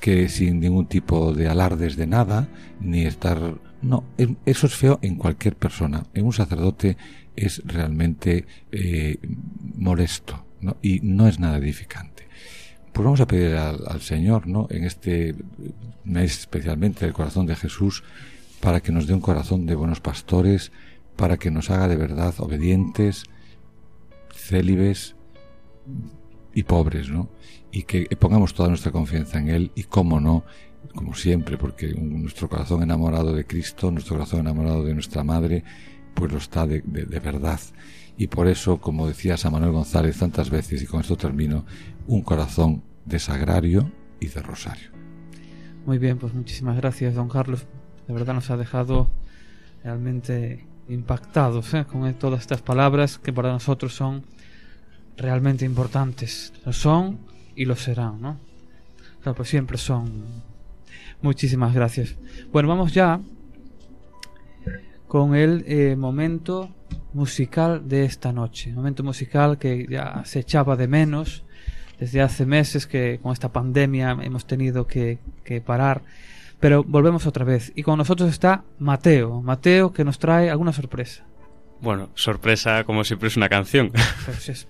que 0.00 0.28
sin 0.28 0.60
ningún 0.60 0.86
tipo 0.86 1.32
de 1.32 1.48
alardes 1.48 1.96
de 1.96 2.06
nada, 2.06 2.48
ni 2.80 3.06
estar... 3.06 3.54
No, 3.82 4.04
eso 4.46 4.66
es 4.66 4.74
feo 4.74 4.98
en 5.02 5.16
cualquier 5.16 5.56
persona. 5.56 6.04
En 6.14 6.24
un 6.24 6.32
sacerdote 6.32 6.96
es 7.36 7.62
realmente 7.64 8.46
eh, 8.72 9.18
molesto 9.76 10.44
¿no? 10.60 10.76
y 10.82 11.00
no 11.00 11.28
es 11.28 11.38
nada 11.38 11.58
edificante. 11.58 12.26
Pues 12.92 13.04
vamos 13.04 13.20
a 13.20 13.26
pedir 13.26 13.56
al, 13.56 14.00
Señor, 14.00 14.46
¿no? 14.46 14.68
En 14.70 14.84
este 14.84 15.34
mes 16.04 16.38
especialmente 16.38 17.04
del 17.04 17.12
corazón 17.12 17.44
de 17.44 17.54
Jesús, 17.54 18.02
para 18.60 18.80
que 18.80 18.90
nos 18.90 19.06
dé 19.06 19.12
un 19.12 19.20
corazón 19.20 19.66
de 19.66 19.74
buenos 19.74 20.00
pastores, 20.00 20.72
para 21.16 21.36
que 21.36 21.50
nos 21.50 21.70
haga 21.70 21.88
de 21.88 21.96
verdad 21.96 22.34
obedientes, 22.38 23.24
célibes 24.32 25.16
y 26.54 26.62
pobres, 26.62 27.08
¿no? 27.08 27.28
y 27.76 27.82
que 27.82 28.06
pongamos 28.18 28.54
toda 28.54 28.70
nuestra 28.70 28.90
confianza 28.90 29.38
en 29.38 29.50
Él 29.50 29.70
y, 29.74 29.82
cómo 29.82 30.18
no, 30.18 30.44
como 30.94 31.14
siempre, 31.14 31.58
porque 31.58 31.92
nuestro 31.92 32.48
corazón 32.48 32.82
enamorado 32.82 33.34
de 33.34 33.44
Cristo, 33.44 33.90
nuestro 33.90 34.16
corazón 34.16 34.40
enamorado 34.40 34.82
de 34.82 34.94
nuestra 34.94 35.22
Madre, 35.22 35.62
pues 36.14 36.32
lo 36.32 36.38
está 36.38 36.66
de, 36.66 36.80
de 36.80 37.20
verdad. 37.20 37.60
Y 38.16 38.28
por 38.28 38.46
eso, 38.46 38.80
como 38.80 39.06
decía 39.06 39.36
San 39.36 39.52
Manuel 39.52 39.72
González 39.72 40.18
tantas 40.18 40.48
veces, 40.48 40.82
y 40.82 40.86
con 40.86 41.02
esto 41.02 41.16
termino, 41.16 41.66
un 42.06 42.22
corazón 42.22 42.82
de 43.04 43.18
sagrario 43.18 43.92
y 44.20 44.28
de 44.28 44.40
rosario. 44.40 44.88
Muy 45.84 45.98
bien, 45.98 46.16
pues 46.16 46.32
muchísimas 46.32 46.78
gracias, 46.78 47.14
don 47.14 47.28
Carlos. 47.28 47.66
De 48.08 48.14
verdad 48.14 48.32
nos 48.32 48.48
ha 48.50 48.56
dejado 48.56 49.10
realmente 49.84 50.64
impactados 50.88 51.74
¿eh? 51.74 51.84
con 51.90 52.12
todas 52.14 52.40
estas 52.40 52.62
palabras 52.62 53.18
que 53.18 53.32
para 53.32 53.52
nosotros 53.52 53.94
son 53.94 54.24
realmente 55.16 55.64
importantes. 55.64 56.52
Lo 56.64 56.72
son 56.72 57.18
y 57.54 57.64
lo 57.64 57.76
serán, 57.76 58.20
¿no? 58.20 58.38
Pues 59.34 59.48
siempre 59.48 59.76
son. 59.76 60.24
Muchísimas 61.20 61.74
gracias. 61.74 62.14
Bueno, 62.52 62.68
vamos 62.68 62.92
ya 62.94 63.20
con 65.08 65.34
el 65.34 65.64
eh, 65.66 65.96
momento 65.96 66.70
musical 67.12 67.88
de 67.88 68.04
esta 68.04 68.32
noche. 68.32 68.72
Momento 68.72 69.02
musical 69.02 69.58
que 69.58 69.86
ya 69.88 70.22
se 70.24 70.40
echaba 70.40 70.76
de 70.76 70.86
menos 70.86 71.44
desde 71.98 72.20
hace 72.20 72.44
meses 72.46 72.86
que 72.86 73.18
con 73.22 73.32
esta 73.32 73.50
pandemia 73.50 74.16
hemos 74.22 74.46
tenido 74.46 74.86
que, 74.86 75.18
que 75.42 75.60
parar. 75.60 76.02
Pero 76.60 76.84
volvemos 76.84 77.26
otra 77.26 77.44
vez. 77.44 77.72
Y 77.74 77.82
con 77.82 77.98
nosotros 77.98 78.30
está 78.30 78.64
Mateo. 78.78 79.42
Mateo 79.42 79.92
que 79.92 80.04
nos 80.04 80.18
trae 80.18 80.50
alguna 80.50 80.72
sorpresa. 80.72 81.26
Bueno, 81.80 82.08
sorpresa 82.14 82.84
como 82.84 83.04
siempre 83.04 83.28
es 83.28 83.36
una 83.36 83.48
canción. 83.48 83.92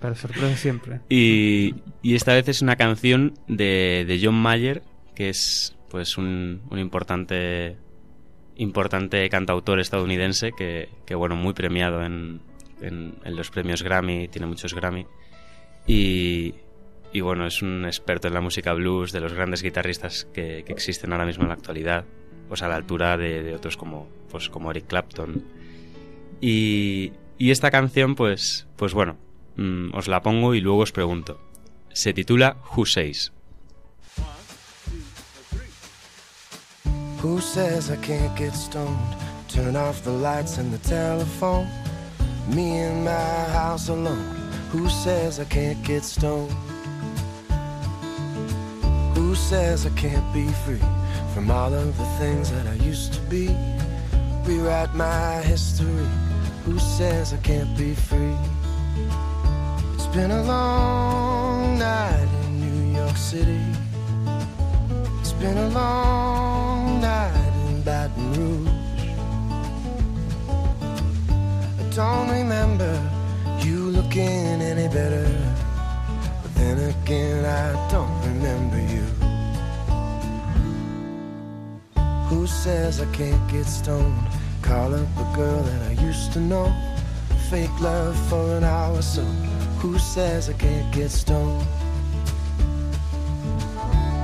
Pero, 0.01 0.15
sorpresa 0.17 0.57
siempre. 0.57 1.01
y, 1.09 1.77
y, 2.03 2.15
esta 2.15 2.33
vez 2.35 2.49
es 2.49 2.63
una 2.63 2.77
canción 2.77 3.35
de, 3.47 4.05
de 4.07 4.21
John 4.23 4.35
Mayer, 4.35 4.83
que 5.15 5.29
es 5.29 5.77
pues 5.89 6.19
un, 6.19 6.63
un, 6.71 6.79
importante 6.79 7.77
importante 8.57 9.29
cantautor 9.29 9.79
estadounidense 9.79 10.51
que, 10.57 10.89
que 11.05 11.15
bueno, 11.15 11.37
muy 11.37 11.53
premiado 11.53 12.03
en, 12.03 12.41
en, 12.81 13.15
en, 13.23 13.37
los 13.37 13.51
premios 13.51 13.83
Grammy, 13.83 14.29
tiene 14.29 14.47
muchos 14.47 14.75
Grammy. 14.75 15.07
Y, 15.87 16.55
y 17.13 17.21
bueno, 17.21 17.47
es 17.47 17.63
un 17.63 17.85
experto 17.85 18.29
en 18.29 18.35
la 18.35 18.41
música 18.41 18.73
blues, 18.75 19.13
de 19.13 19.21
los 19.21 19.33
grandes 19.33 19.63
guitarristas 19.63 20.27
que, 20.33 20.65
que 20.67 20.73
existen 20.73 21.13
ahora 21.13 21.27
mismo 21.27 21.45
en 21.45 21.49
la 21.49 21.55
actualidad, 21.55 22.05
pues 22.49 22.63
a 22.63 22.69
la 22.69 22.77
altura 22.77 23.17
de, 23.17 23.55
otros 23.55 23.77
como, 23.77 24.09
pues 24.31 24.49
como 24.49 24.71
Eric 24.71 24.87
Clapton. 24.87 25.45
Y, 26.41 27.13
y 27.39 27.51
esta 27.51 27.71
canción, 27.71 28.15
pues, 28.15 28.67
pues 28.77 28.95
bueno, 28.95 29.17
mmm, 29.57 29.95
os 29.95 30.09
la 30.09 30.23
pongo 30.23 30.55
y 30.55 30.61
luego 30.61 30.81
os 30.81 30.93
pregunto. 30.93 31.41
Se 31.93 32.13
titula 32.13 32.57
Who 32.77 32.87
Says. 32.87 33.33
Who 37.23 37.41
says 37.41 37.91
I 37.91 37.97
can't 37.97 38.37
get 38.37 38.55
stoned? 38.55 38.97
Turn 39.49 39.75
off 39.75 40.05
the 40.05 40.13
lights 40.13 40.59
and 40.59 40.71
the 40.73 40.79
telephone. 40.87 41.67
Me 42.55 42.83
in 42.83 43.05
my 43.05 43.11
house 43.53 43.89
alone. 43.89 44.37
Who 44.71 44.89
says 44.89 45.41
I 45.41 45.45
can't 45.47 45.83
get 45.83 46.05
stoned? 46.05 46.55
Who 49.37 49.43
says 49.43 49.85
I 49.85 49.91
can't 49.91 50.33
be 50.33 50.49
free 50.65 50.81
from 51.35 51.51
all 51.51 51.73
of 51.73 51.97
the 51.99 52.07
things 52.19 52.51
that 52.51 52.67
I 52.67 52.73
used 52.77 53.13
to 53.13 53.21
be? 53.29 53.55
Rewrite 54.45 54.95
my 54.95 55.43
history. 55.43 56.09
Who 56.65 56.79
says 56.79 57.35
I 57.35 57.37
can't 57.37 57.77
be 57.77 57.95
free? 57.95 58.35
It's 59.95 60.07
been 60.07 60.31
a 60.31 60.43
long 60.43 61.79
night 61.79 62.27
in 62.45 62.61
New 62.61 62.99
York 62.99 63.17
City. 63.19 63.61
It's 65.21 65.35
been 65.35 65.59
a 65.59 65.69
long 65.69 67.03
night 67.03 67.53
in 67.69 67.83
Baton 67.83 68.33
Rouge. 68.33 68.71
I 71.79 71.85
don't 71.95 72.31
remember 72.31 72.91
you 73.61 73.91
looking 73.91 74.63
any 74.63 74.89
better. 74.89 75.29
But 76.43 76.55
then 76.55 76.79
again, 76.91 77.45
I 77.45 77.91
don't 77.91 78.19
remember 78.23 78.81
you. 78.81 79.06
Who 82.29 82.45
says 82.49 83.01
I 83.01 83.07
can't 83.13 83.49
get 83.49 83.67
stoned? 83.67 84.29
Call 84.61 84.93
up 84.93 85.09
a 85.17 85.37
girl 85.37 85.63
that 85.63 85.83
I 85.91 85.93
used 86.03 86.33
to 86.33 86.41
know. 86.41 86.75
Fake 87.49 87.81
love 87.81 88.17
for 88.29 88.57
an 88.57 88.65
hour 88.65 89.01
so. 89.01 89.23
Who 89.81 89.97
says 90.01 90.51
I 90.51 90.55
can't 90.55 90.93
get 90.93 91.11
stoned? 91.11 91.63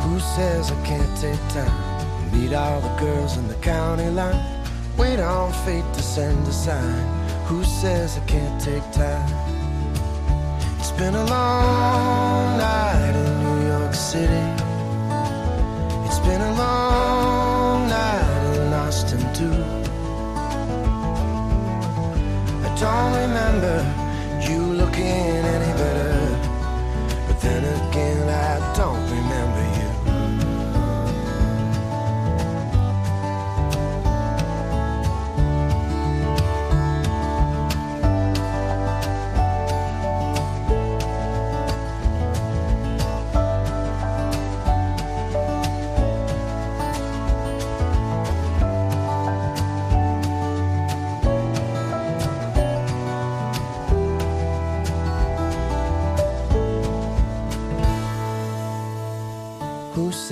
Who 0.03 0.19
says 0.19 0.73
I 0.73 0.85
can't 0.85 1.17
take 1.21 1.39
time? 1.51 2.33
Meet 2.33 2.55
all 2.55 2.81
the 2.81 2.95
girls 2.97 3.37
in 3.37 3.47
the 3.47 3.55
county 3.63 4.11
line. 4.11 4.67
Wait 4.99 5.21
on 5.21 5.53
fate 5.65 5.85
to 5.95 6.03
send 6.03 6.45
a 6.49 6.53
sign. 6.53 7.07
Who 7.47 7.63
says 7.63 8.19
I 8.19 8.25
can't 8.27 8.61
take 8.61 8.83
time? 8.91 9.31
It's 10.81 10.91
been 10.91 11.15
a 11.15 11.25
long 11.27 12.59
night 12.59 13.13
in 13.15 13.31
New 13.45 13.69
York 13.69 13.95
City. 13.95 14.45
It's 16.07 16.19
been 16.27 16.41
a 16.41 16.55
long 16.59 17.52
don't 22.83 23.15
remember 23.15 23.77
you 24.41 24.61
looking 24.75 25.05
any 25.55 25.73
better, 25.79 26.19
but 27.29 27.41
then 27.41 27.82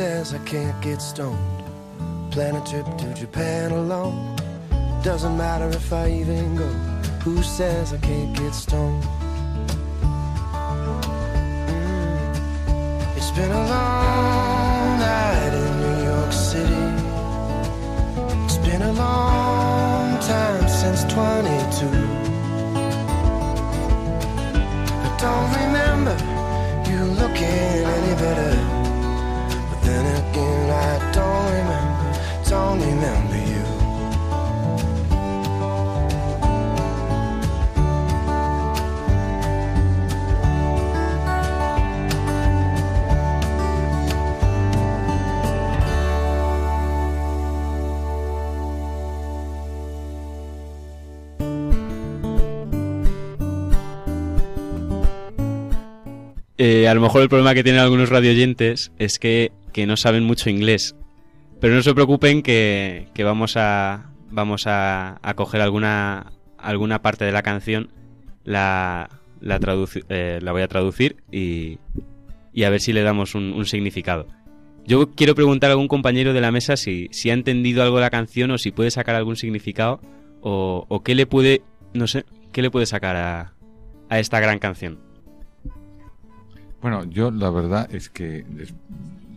says 0.00 0.32
I 0.32 0.38
can't 0.46 0.80
get 0.80 1.02
stoned? 1.02 1.62
Plan 2.30 2.56
a 2.56 2.64
trip 2.64 2.86
to 3.00 3.12
Japan 3.12 3.70
alone. 3.70 4.34
Doesn't 5.04 5.36
matter 5.36 5.68
if 5.68 5.92
I 5.92 6.10
even 6.10 6.56
go. 6.56 6.68
Who 7.24 7.42
says 7.42 7.92
I 7.92 7.98
can't 7.98 8.34
get 8.34 8.54
stoned? 8.54 9.04
Mm. 11.68 12.36
It's 13.18 13.30
been 13.32 13.52
a 13.62 13.64
long 13.76 14.98
night 15.10 15.52
in 15.62 15.70
New 15.84 15.98
York 16.12 16.32
City. 16.32 16.84
It's 18.46 18.60
been 18.68 18.80
a 18.80 18.94
long 19.04 20.18
time 20.32 20.66
since 20.80 21.04
22. 21.12 21.86
I 25.06 25.10
don't 25.24 25.50
remember 25.60 26.16
you 26.90 27.00
looking 27.20 27.84
any 27.96 28.14
better. 28.24 28.79
Eh, 56.62 56.88
a 56.88 56.92
lo 56.92 57.00
mejor 57.00 57.22
el 57.22 57.30
problema 57.30 57.54
que 57.54 57.64
tienen 57.64 57.80
algunos 57.80 58.11
radioyentes 58.11 58.92
es 58.98 59.18
que, 59.18 59.50
que 59.72 59.86
no 59.86 59.96
saben 59.96 60.24
mucho 60.24 60.50
inglés. 60.50 60.94
Pero 61.58 61.74
no 61.74 61.80
se 61.80 61.94
preocupen 61.94 62.42
que, 62.42 63.08
que 63.14 63.24
vamos 63.24 63.56
a 63.56 64.11
vamos 64.30 64.64
a, 64.66 65.18
coger 65.36 65.62
alguna 65.62 66.34
alguna 66.58 67.00
parte 67.00 67.24
de 67.24 67.32
la 67.32 67.40
canción, 67.40 67.90
la, 68.44 69.08
la, 69.40 69.58
eh, 70.11 70.38
la 70.42 70.52
voy 70.52 70.61
a 70.61 70.68
traducir 70.68 71.22
y, 71.32 71.78
y, 72.52 72.64
a 72.64 72.68
ver 72.68 72.82
si 72.82 72.92
le 72.92 73.00
damos 73.00 73.34
un, 73.34 73.54
un, 73.54 73.64
significado. 73.64 74.26
Yo 74.84 75.12
quiero 75.12 75.34
preguntar 75.34 75.70
a 75.70 75.72
algún 75.72 75.88
compañero 75.88 76.34
de 76.34 76.42
la 76.42 76.52
mesa 76.52 76.76
si, 76.76 77.08
si 77.11 77.30
ha 77.30 77.32
entendido 77.32 77.82
algo 77.82 77.96
de 77.96 78.02
la 78.02 78.11
canción 78.11 78.50
o 78.50 78.58
si 78.58 78.70
puede 78.70 78.90
sacar 78.90 79.14
algún 79.14 79.36
significado 79.36 80.02
o, 80.42 80.84
o 80.90 81.02
qué 81.02 81.14
le 81.14 81.24
puede, 81.24 81.62
no 81.94 82.06
sé, 82.06 82.26
qué 82.52 82.61
le 82.61 82.70
puede 82.70 82.84
sacar 82.84 83.16
a, 83.16 83.54
a 84.11 84.18
esta 84.18 84.40
gran 84.40 84.58
canción. 84.58 85.09
Bueno, 86.81 87.05
yo 87.05 87.31
la 87.31 87.51
verdad 87.51 87.95
es 87.95 88.09
que 88.09 88.45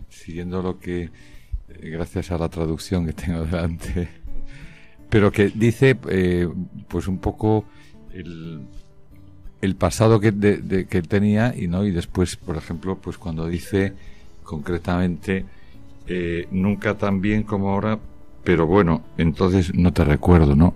siguiendo 0.08 0.62
lo 0.62 0.78
que, 0.78 1.02
eh, 1.02 1.90
gracias 1.90 2.30
a 2.30 2.38
la 2.38 2.48
traducción 2.48 3.04
que 3.04 3.12
tengo 3.12 3.44
delante, 3.44 4.08
pero 5.10 5.30
que 5.30 5.48
dice, 5.48 5.96
eh, 6.08 6.48
pues 6.88 7.06
un 7.06 7.18
poco 7.18 7.66
el, 8.12 8.66
pasado 9.78 10.20
que, 10.20 10.30
de, 10.32 10.86
que 10.86 11.02
tenía 11.02 11.54
y 11.56 11.68
no 11.68 11.84
y 11.84 11.90
después, 11.90 12.36
por 12.36 12.56
ejemplo, 12.56 12.96
pues 12.96 13.18
cuando 13.18 13.46
dice 13.46 13.92
concretamente 14.42 15.44
eh, 16.06 16.46
nunca 16.50 16.96
tan 16.96 17.20
bien 17.20 17.42
como 17.42 17.70
ahora, 17.70 17.98
pero 18.42 18.66
bueno, 18.66 19.02
entonces 19.16 19.74
no 19.74 19.92
te 19.92 20.04
recuerdo, 20.04 20.54
¿no? 20.54 20.74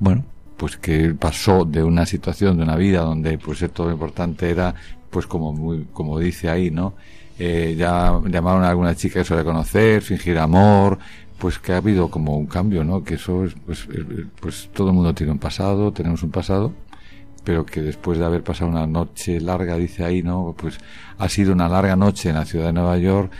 Bueno, 0.00 0.24
pues 0.56 0.76
que 0.76 1.14
pasó 1.14 1.64
de 1.64 1.82
una 1.82 2.04
situación 2.04 2.58
de 2.58 2.64
una 2.64 2.76
vida 2.76 3.00
donde 3.00 3.38
pues 3.38 3.64
todo 3.72 3.86
lo 3.86 3.94
importante 3.94 4.50
era 4.50 4.74
pues 5.10 5.26
como 5.26 5.52
muy 5.52 5.86
como 5.92 6.18
dice 6.18 6.48
ahí 6.48 6.70
no 6.70 6.94
eh, 7.38 7.74
ya 7.78 8.20
llamaron 8.26 8.64
a 8.64 8.70
alguna 8.70 8.94
chica 8.94 9.20
que 9.20 9.24
suele 9.24 9.44
conocer 9.44 10.02
fingir 10.02 10.38
amor 10.38 10.98
pues 11.38 11.58
que 11.58 11.72
ha 11.72 11.76
habido 11.76 12.10
como 12.10 12.36
un 12.36 12.46
cambio 12.46 12.84
no 12.84 13.04
que 13.04 13.14
eso 13.14 13.44
es 13.44 13.54
pues 13.66 13.86
pues 14.40 14.70
todo 14.72 14.88
el 14.88 14.94
mundo 14.94 15.14
tiene 15.14 15.32
un 15.32 15.38
pasado 15.38 15.92
tenemos 15.92 16.22
un 16.22 16.30
pasado 16.30 16.72
pero 17.44 17.64
que 17.64 17.80
después 17.80 18.18
de 18.18 18.24
haber 18.24 18.42
pasado 18.42 18.70
una 18.70 18.86
noche 18.86 19.40
larga 19.40 19.76
dice 19.76 20.04
ahí 20.04 20.22
no 20.22 20.54
pues 20.58 20.78
ha 21.18 21.28
sido 21.28 21.52
una 21.52 21.68
larga 21.68 21.96
noche 21.96 22.28
en 22.28 22.34
la 22.34 22.44
ciudad 22.44 22.66
de 22.66 22.72
Nueva 22.72 22.98
York 22.98 23.32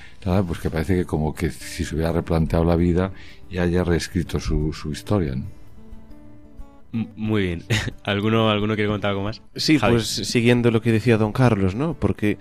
pues 0.46 0.60
que 0.60 0.70
parece 0.70 0.94
que 0.94 1.04
como 1.04 1.34
que 1.34 1.50
si 1.50 1.84
se 1.84 1.94
hubiera 1.94 2.12
replanteado 2.12 2.64
la 2.64 2.76
vida 2.76 3.12
y 3.50 3.58
haya 3.58 3.82
reescrito 3.82 4.38
su, 4.38 4.72
su 4.72 4.92
historia 4.92 5.34
¿no? 5.34 5.57
Muy 6.92 7.42
bien. 7.42 7.64
¿Alguno, 8.04 8.50
¿Alguno 8.50 8.74
quiere 8.74 8.88
contar 8.88 9.10
algo 9.10 9.22
más? 9.22 9.42
Sí, 9.54 9.78
pues 9.78 10.06
siguiendo 10.06 10.70
lo 10.70 10.80
que 10.80 10.92
decía 10.92 11.18
don 11.18 11.32
Carlos, 11.32 11.74
¿no? 11.74 11.94
Porque 11.94 12.38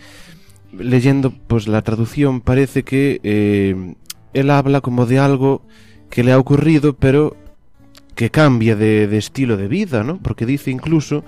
leyendo 0.72 1.32
pues 1.32 1.68
la 1.68 1.82
traducción 1.82 2.42
parece 2.42 2.84
que 2.84 3.20
eh, 3.24 3.96
él 4.34 4.50
habla 4.50 4.82
como 4.82 5.06
de 5.06 5.20
algo 5.20 5.66
que 6.10 6.24
le 6.24 6.32
ha 6.32 6.40
ocurrido, 6.40 6.94
pero 6.96 7.36
que 8.16 8.30
cambia 8.32 8.76
de, 8.76 9.08
de, 9.08 9.18
estilo 9.18 9.58
de 9.58 9.68
vida, 9.68 10.04
¿no? 10.04 10.18
Porque 10.22 10.46
dice 10.46 10.72
incluso 10.72 11.24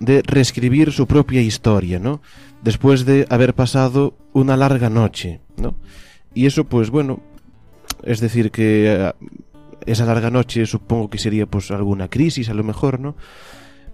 de 0.00 0.22
reescribir 0.22 0.92
su 0.92 1.06
propia 1.06 1.42
historia, 1.42 1.98
¿no? 1.98 2.22
Después 2.62 3.04
de 3.04 3.26
haber 3.30 3.54
pasado 3.54 4.16
una 4.32 4.56
larga 4.56 4.90
noche, 4.90 5.40
¿no? 5.56 5.76
Y 6.34 6.46
eso, 6.46 6.64
pues 6.64 6.90
bueno, 6.90 7.20
es 8.02 8.20
decir, 8.20 8.50
que 8.50 8.86
eh, 8.92 9.12
esa 9.90 10.04
larga 10.04 10.30
noche 10.30 10.66
supongo 10.66 11.10
que 11.10 11.18
sería 11.18 11.46
pues 11.46 11.70
alguna 11.70 12.08
crisis 12.08 12.48
a 12.48 12.54
lo 12.54 12.64
mejor, 12.64 13.00
¿no? 13.00 13.16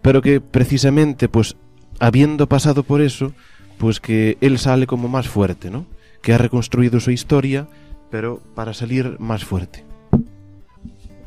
Pero 0.02 0.22
que 0.22 0.40
precisamente 0.40 1.28
pues 1.28 1.56
habiendo 2.00 2.48
pasado 2.48 2.82
por 2.82 3.00
eso, 3.00 3.32
pues 3.78 4.00
que 4.00 4.36
él 4.40 4.58
sale 4.58 4.86
como 4.86 5.08
más 5.08 5.28
fuerte, 5.28 5.70
¿no? 5.70 5.86
Que 6.22 6.32
ha 6.32 6.38
reconstruido 6.38 7.00
su 7.00 7.10
historia, 7.10 7.68
pero 8.10 8.40
para 8.54 8.74
salir 8.74 9.16
más 9.18 9.44
fuerte. 9.44 9.84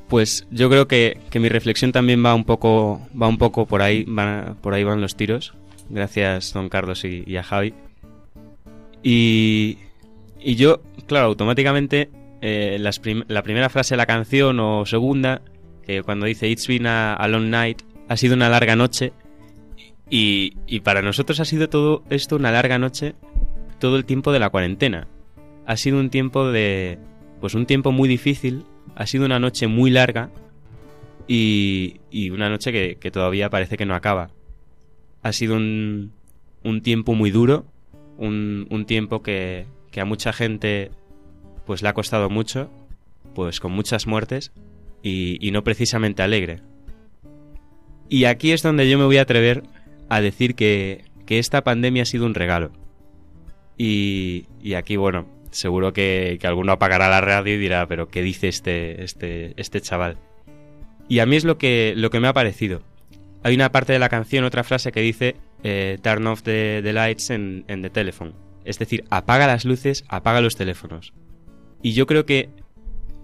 Pues 0.07 0.47
yo 0.51 0.69
creo 0.69 0.87
que, 0.87 1.19
que 1.29 1.39
mi 1.39 1.49
reflexión 1.49 1.91
también 1.91 2.23
va 2.25 2.33
un 2.33 2.45
poco 2.45 3.01
va 3.19 3.27
un 3.27 3.37
poco 3.37 3.65
por 3.65 3.81
ahí 3.81 4.05
van, 4.07 4.55
por 4.61 4.73
ahí 4.73 4.83
van 4.83 5.01
los 5.01 5.15
tiros. 5.15 5.53
Gracias 5.89 6.53
don 6.53 6.69
Carlos 6.69 7.03
y, 7.03 7.23
y 7.25 7.37
a 7.37 7.43
Javi. 7.43 7.73
Y, 9.03 9.77
y 10.39 10.55
yo, 10.55 10.81
claro, 11.07 11.27
automáticamente 11.27 12.09
eh, 12.41 12.77
la 12.79 13.43
primera 13.43 13.69
frase 13.69 13.93
de 13.95 13.97
la 13.97 14.05
canción 14.05 14.59
o 14.59 14.85
segunda, 14.85 15.41
cuando 16.03 16.25
dice 16.25 16.49
It's 16.49 16.67
been 16.67 16.85
a, 16.85 17.27
long 17.27 17.49
night, 17.49 17.81
ha 18.07 18.17
sido 18.17 18.35
una 18.35 18.49
larga 18.49 18.75
noche. 18.75 19.13
Y, 20.09 20.79
para 20.81 21.01
nosotros 21.01 21.39
ha 21.39 21.45
sido 21.45 21.69
todo 21.69 22.03
esto 22.09 22.35
una 22.35 22.51
larga 22.51 22.77
noche 22.77 23.15
todo 23.79 23.97
el 23.97 24.05
tiempo 24.05 24.31
de 24.31 24.39
la 24.39 24.49
cuarentena. 24.49 25.07
Ha 25.65 25.77
sido 25.77 25.99
un 25.99 26.09
tiempo 26.09 26.49
de. 26.49 26.97
Pues 27.39 27.53
un 27.53 27.65
tiempo 27.65 27.91
muy 27.91 28.09
difícil. 28.09 28.63
Ha 28.95 29.05
sido 29.05 29.25
una 29.25 29.39
noche 29.39 29.67
muy 29.67 29.91
larga. 29.91 30.29
Y, 31.27 31.99
y 32.09 32.29
una 32.29 32.49
noche 32.49 32.71
que, 32.71 32.97
que, 32.99 33.11
todavía 33.11 33.49
parece 33.49 33.77
que 33.77 33.85
no 33.85 33.95
acaba. 33.95 34.29
Ha 35.23 35.33
sido 35.33 35.55
un, 35.55 36.13
un 36.63 36.81
tiempo 36.81 37.13
muy 37.13 37.31
duro. 37.31 37.65
Un, 38.17 38.65
un 38.71 38.85
tiempo 38.85 39.21
que, 39.21 39.67
que 39.91 40.01
a 40.01 40.05
mucha 40.05 40.33
gente 40.33 40.89
pues 41.67 41.83
le 41.83 41.89
ha 41.89 41.93
costado 41.93 42.29
mucho, 42.29 42.71
pues 43.35 43.59
con 43.59 43.73
muchas 43.73 44.07
muertes 44.07 44.51
y, 45.03 45.51
no 45.51 45.63
precisamente 45.63 46.23
alegre. 46.23 46.61
Y 48.09 48.23
aquí 48.23 48.53
es 48.53 48.63
donde 48.63 48.89
yo 48.89 48.97
me 48.97 49.05
voy 49.05 49.17
a 49.17 49.23
atrever 49.23 49.63
a 50.09 50.21
decir 50.21 50.55
que, 50.55 51.05
esta 51.27 51.63
pandemia 51.63 52.03
ha 52.03 52.05
sido 52.05 52.25
un 52.25 52.33
regalo. 52.33 52.71
Y, 53.77 54.47
aquí, 54.75 54.95
bueno, 54.95 55.27
seguro 55.51 55.93
que, 55.93 56.37
que, 56.39 56.47
alguno 56.47 56.71
apagará 56.71 57.09
la 57.09 57.21
radio 57.21 57.55
y 57.55 57.57
dirá, 57.57 57.85
pero 57.85 58.07
¿qué 58.07 58.23
dice 58.23 58.47
este, 58.47 59.03
este, 59.03 59.53
este 59.57 59.81
chaval? 59.81 60.17
Y 61.09 61.19
a 61.19 61.25
mí 61.25 61.35
es 61.35 61.43
lo 61.43 61.57
que, 61.57 61.93
lo 61.95 62.09
que 62.09 62.21
me 62.21 62.29
ha 62.29 62.33
parecido. 62.33 62.81
Hay 63.43 63.53
una 63.55 63.71
parte 63.71 63.93
de 63.93 63.99
la 63.99 64.09
canción, 64.09 64.45
otra 64.45 64.63
frase 64.63 64.91
que 64.91 65.01
dice 65.01 65.35
eh, 65.63 65.99
Turn 66.01 66.25
off 66.27 66.43
the, 66.43 66.81
lights 66.81 67.29
en 67.29 67.65
the 67.65 67.89
telephone. 67.89 68.33
Es 68.67 68.79
decir, 68.79 69.05
apaga 69.09 69.47
las 69.47 69.63
luces, 69.63 70.03
apaga 70.09 70.41
los 70.41 70.55
teléfonos. 70.55 71.13
Y 71.87 71.93
yo 71.93 72.05
creo 72.05 72.25
que, 72.25 72.49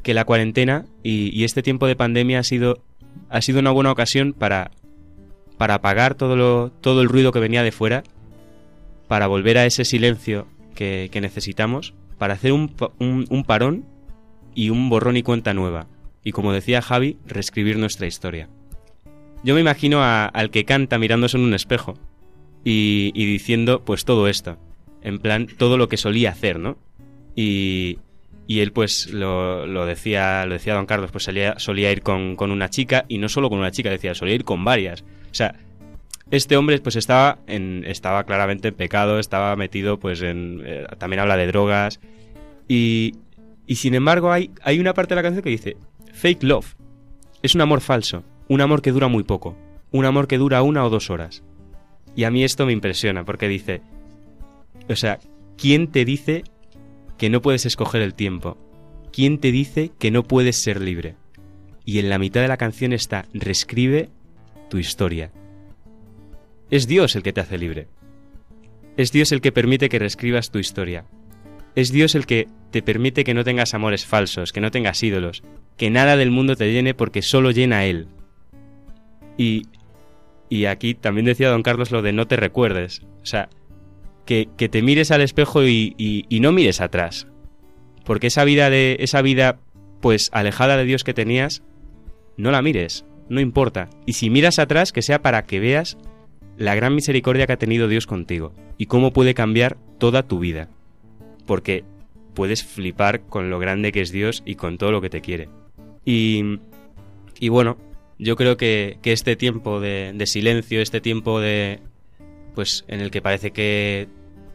que 0.03 0.13
la 0.13 0.23
cuarentena 0.23 0.85
y, 1.03 1.43
este 1.43 1.61
tiempo 1.61 1.85
de 1.85 1.97
pandemia 1.97 2.39
ha 2.39 2.43
sido, 2.43 2.81
ha 3.27 3.41
sido 3.41 3.59
una 3.59 3.71
buena 3.71 3.91
ocasión 3.91 4.31
para, 4.31 4.71
para 5.57 5.73
apagar 5.73 6.15
todo, 6.15 6.37
lo, 6.37 6.71
todo 6.79 7.01
el 7.01 7.09
ruido 7.09 7.33
que 7.33 7.41
venía 7.41 7.61
de 7.61 7.73
fuera, 7.73 8.03
para 9.09 9.27
volver 9.27 9.57
a 9.57 9.65
ese 9.65 9.83
silencio 9.83 10.47
que, 10.75 11.09
necesitamos, 11.21 11.93
para 12.17 12.35
hacer 12.35 12.53
un, 12.53 12.73
un, 12.99 13.43
parón 13.43 13.83
y 14.55 14.69
un 14.69 14.87
borrón 14.87 15.17
y 15.17 15.23
cuenta 15.23 15.53
nueva. 15.53 15.87
Y 16.23 16.31
como 16.31 16.53
decía 16.53 16.81
Javi, 16.81 17.17
reescribir 17.27 17.77
nuestra 17.77 18.07
historia. 18.07 18.47
Yo 19.43 19.55
me 19.55 19.59
imagino 19.59 20.01
al 20.01 20.51
que 20.51 20.63
canta 20.63 20.97
mirándose 20.97 21.35
en 21.35 21.43
un 21.43 21.53
espejo 21.53 21.95
y, 22.63 23.11
y, 23.13 23.25
diciendo 23.25 23.83
pues 23.83 24.05
todo 24.05 24.29
esto. 24.29 24.57
En 25.01 25.19
plan, 25.19 25.47
todo 25.47 25.75
lo 25.77 25.89
que 25.89 25.97
solía 25.97 26.29
hacer, 26.29 26.59
¿no? 26.59 26.77
Y, 27.35 27.99
y 28.47 28.59
él 28.59 28.71
pues 28.71 29.11
lo, 29.11 29.65
lo, 29.65 29.85
decía 29.85 30.45
lo 30.45 30.53
decía 30.53 30.73
don 30.73 30.85
Carlos 30.85 31.11
pues 31.11 31.23
solía, 31.23 31.57
solía 31.59 31.91
ir 31.91 32.01
con, 32.01 32.35
con, 32.35 32.51
una 32.51 32.69
chica 32.69 33.05
y 33.07 33.17
no 33.17 33.29
solo 33.29 33.49
con 33.49 33.59
una 33.59 33.71
chica 33.71 33.89
decía 33.89 34.13
solía 34.15 34.35
ir 34.35 34.43
con 34.43 34.63
varias. 34.63 35.03
O 35.31 35.33
sea 35.33 35.55
este 36.31 36.57
hombre 36.57 36.79
pues 36.79 36.95
estaba 36.95 37.39
en 37.47 37.83
estaba 37.85 38.23
claramente 38.23 38.69
en 38.69 38.73
pecado 38.73 39.19
estaba 39.19 39.55
metido 39.55 39.99
pues 39.99 40.21
en 40.21 40.61
eh, 40.65 40.85
también 40.97 41.19
habla 41.19 41.37
de 41.37 41.47
drogas 41.47 41.99
y, 42.67 43.13
y 43.67 43.75
sin 43.75 43.93
embargo 43.93 44.31
hay 44.31 44.49
hay 44.63 44.79
una 44.79 44.93
parte 44.95 45.13
de 45.13 45.15
la 45.17 45.21
canción 45.21 45.43
que 45.43 45.49
dice 45.51 45.77
fake 46.11 46.41
love 46.43 46.75
es 47.43 47.53
un 47.53 47.61
amor 47.61 47.81
falso 47.81 48.23
un 48.47 48.61
amor 48.61 48.81
que 48.81 48.91
dura 48.91 49.07
muy 49.07 49.23
poco 49.23 49.55
un 49.91 50.05
amor 50.05 50.27
que 50.27 50.39
dura 50.39 50.63
una 50.63 50.83
o 50.83 50.89
dos 50.89 51.09
horas 51.09 51.43
y 52.15 52.23
a 52.23 52.31
mí 52.31 52.43
esto 52.43 52.65
me 52.65 52.73
impresiona 52.73 53.25
porque 53.25 53.47
dice 53.47 53.81
o 54.89 54.95
sea 54.95 55.19
quién 55.55 55.91
te 55.91 56.03
dice 56.03 56.45
que 57.17 57.29
no 57.29 57.41
puedes 57.41 57.65
escoger 57.65 58.01
el 58.01 58.13
tiempo? 58.13 58.57
¿Quién 59.11 59.39
te 59.39 59.51
dice 59.51 59.91
que 59.99 60.11
no 60.11 60.23
puedes 60.23 60.55
ser 60.55 60.81
libre? 60.81 61.15
Y 61.85 61.99
en 61.99 62.09
la 62.09 62.17
mitad 62.17 62.41
de 62.41 62.47
la 62.47 62.57
canción 62.57 62.93
está, 62.93 63.25
reescribe 63.33 64.09
tu 64.69 64.77
historia. 64.77 65.31
Es 66.71 66.87
Dios 66.87 67.15
el 67.15 67.23
que 67.23 67.33
te 67.33 67.41
hace 67.41 67.57
libre. 67.57 67.87
Es 68.97 69.11
Dios 69.11 69.31
el 69.31 69.41
que 69.41 69.51
permite 69.51 69.89
que 69.89 69.99
reescribas 69.99 70.49
tu 70.49 70.59
historia. 70.59 71.05
Es 71.75 71.91
Dios 71.91 72.15
el 72.15 72.25
que 72.25 72.47
te 72.71 72.81
permite 72.81 73.23
que 73.23 73.33
no 73.33 73.43
tengas 73.43 73.73
amores 73.73 74.05
falsos, 74.05 74.51
que 74.51 74.61
no 74.61 74.71
tengas 74.71 75.01
ídolos, 75.03 75.43
que 75.77 75.89
nada 75.89 76.17
del 76.17 76.31
mundo 76.31 76.55
te 76.55 76.71
llene 76.71 76.93
porque 76.93 77.21
solo 77.21 77.51
llena 77.51 77.85
Él. 77.85 78.07
Y, 79.37 79.63
y 80.49 80.65
aquí 80.65 80.93
también 80.93 81.25
decía 81.25 81.49
don 81.49 81.63
Carlos 81.63 81.91
lo 81.91 82.01
de 82.01 82.13
no 82.13 82.27
te 82.27 82.35
recuerdes. 82.35 83.01
O 83.21 83.25
sea, 83.25 83.49
que, 84.25 84.45
te 84.45 84.81
mires 84.81 85.11
al 85.11 85.21
espejo 85.21 85.63
y, 85.65 86.25
no 86.41 86.51
mires 86.51 86.81
atrás. 86.81 87.27
Porque 88.05 88.27
esa 88.27 88.43
vida 88.43 88.69
de. 88.69 88.97
esa 88.99 89.21
vida, 89.21 89.59
pues, 90.01 90.29
alejada 90.33 90.77
de 90.77 90.85
Dios 90.85 91.03
que 91.03 91.13
tenías, 91.13 91.63
no 92.37 92.51
la 92.51 92.61
mires, 92.61 93.05
no 93.29 93.39
importa. 93.39 93.89
Y 94.05 94.13
si 94.13 94.29
miras 94.29 94.59
atrás, 94.59 94.91
que 94.91 95.01
sea 95.01 95.21
para 95.21 95.45
que 95.45 95.59
veas 95.59 95.97
la 96.57 96.75
gran 96.75 96.95
misericordia 96.95 97.47
que 97.47 97.53
ha 97.53 97.57
tenido 97.57 97.87
Dios 97.87 98.05
contigo 98.05 98.53
y 98.77 98.85
cómo 98.85 99.13
puede 99.13 99.33
cambiar 99.33 99.77
toda 99.97 100.23
tu 100.23 100.39
vida. 100.39 100.69
Porque 101.45 101.83
puedes 102.33 102.63
flipar 102.63 103.21
con 103.21 103.49
lo 103.49 103.59
grande 103.59 103.91
que 103.91 104.01
es 104.01 104.11
Dios 104.11 104.43
y 104.45 104.55
con 104.55 104.77
todo 104.77 104.91
lo 104.91 105.01
que 105.01 105.09
te 105.09 105.21
quiere. 105.21 105.49
Y, 106.05 106.59
y 107.39 107.49
bueno, 107.49 107.77
yo 108.19 108.35
creo 108.35 108.57
que, 108.57 108.97
que 109.01 109.11
este 109.11 109.35
tiempo 109.35 109.79
de, 109.79 110.15
silencio, 110.25 110.81
este 110.81 111.01
tiempo 111.01 111.39
de, 111.39 111.79
pues 112.53 112.85
en 112.87 113.01
el 113.01 113.11
que 113.11 113.21
parece 113.21 113.51
que 113.51 114.07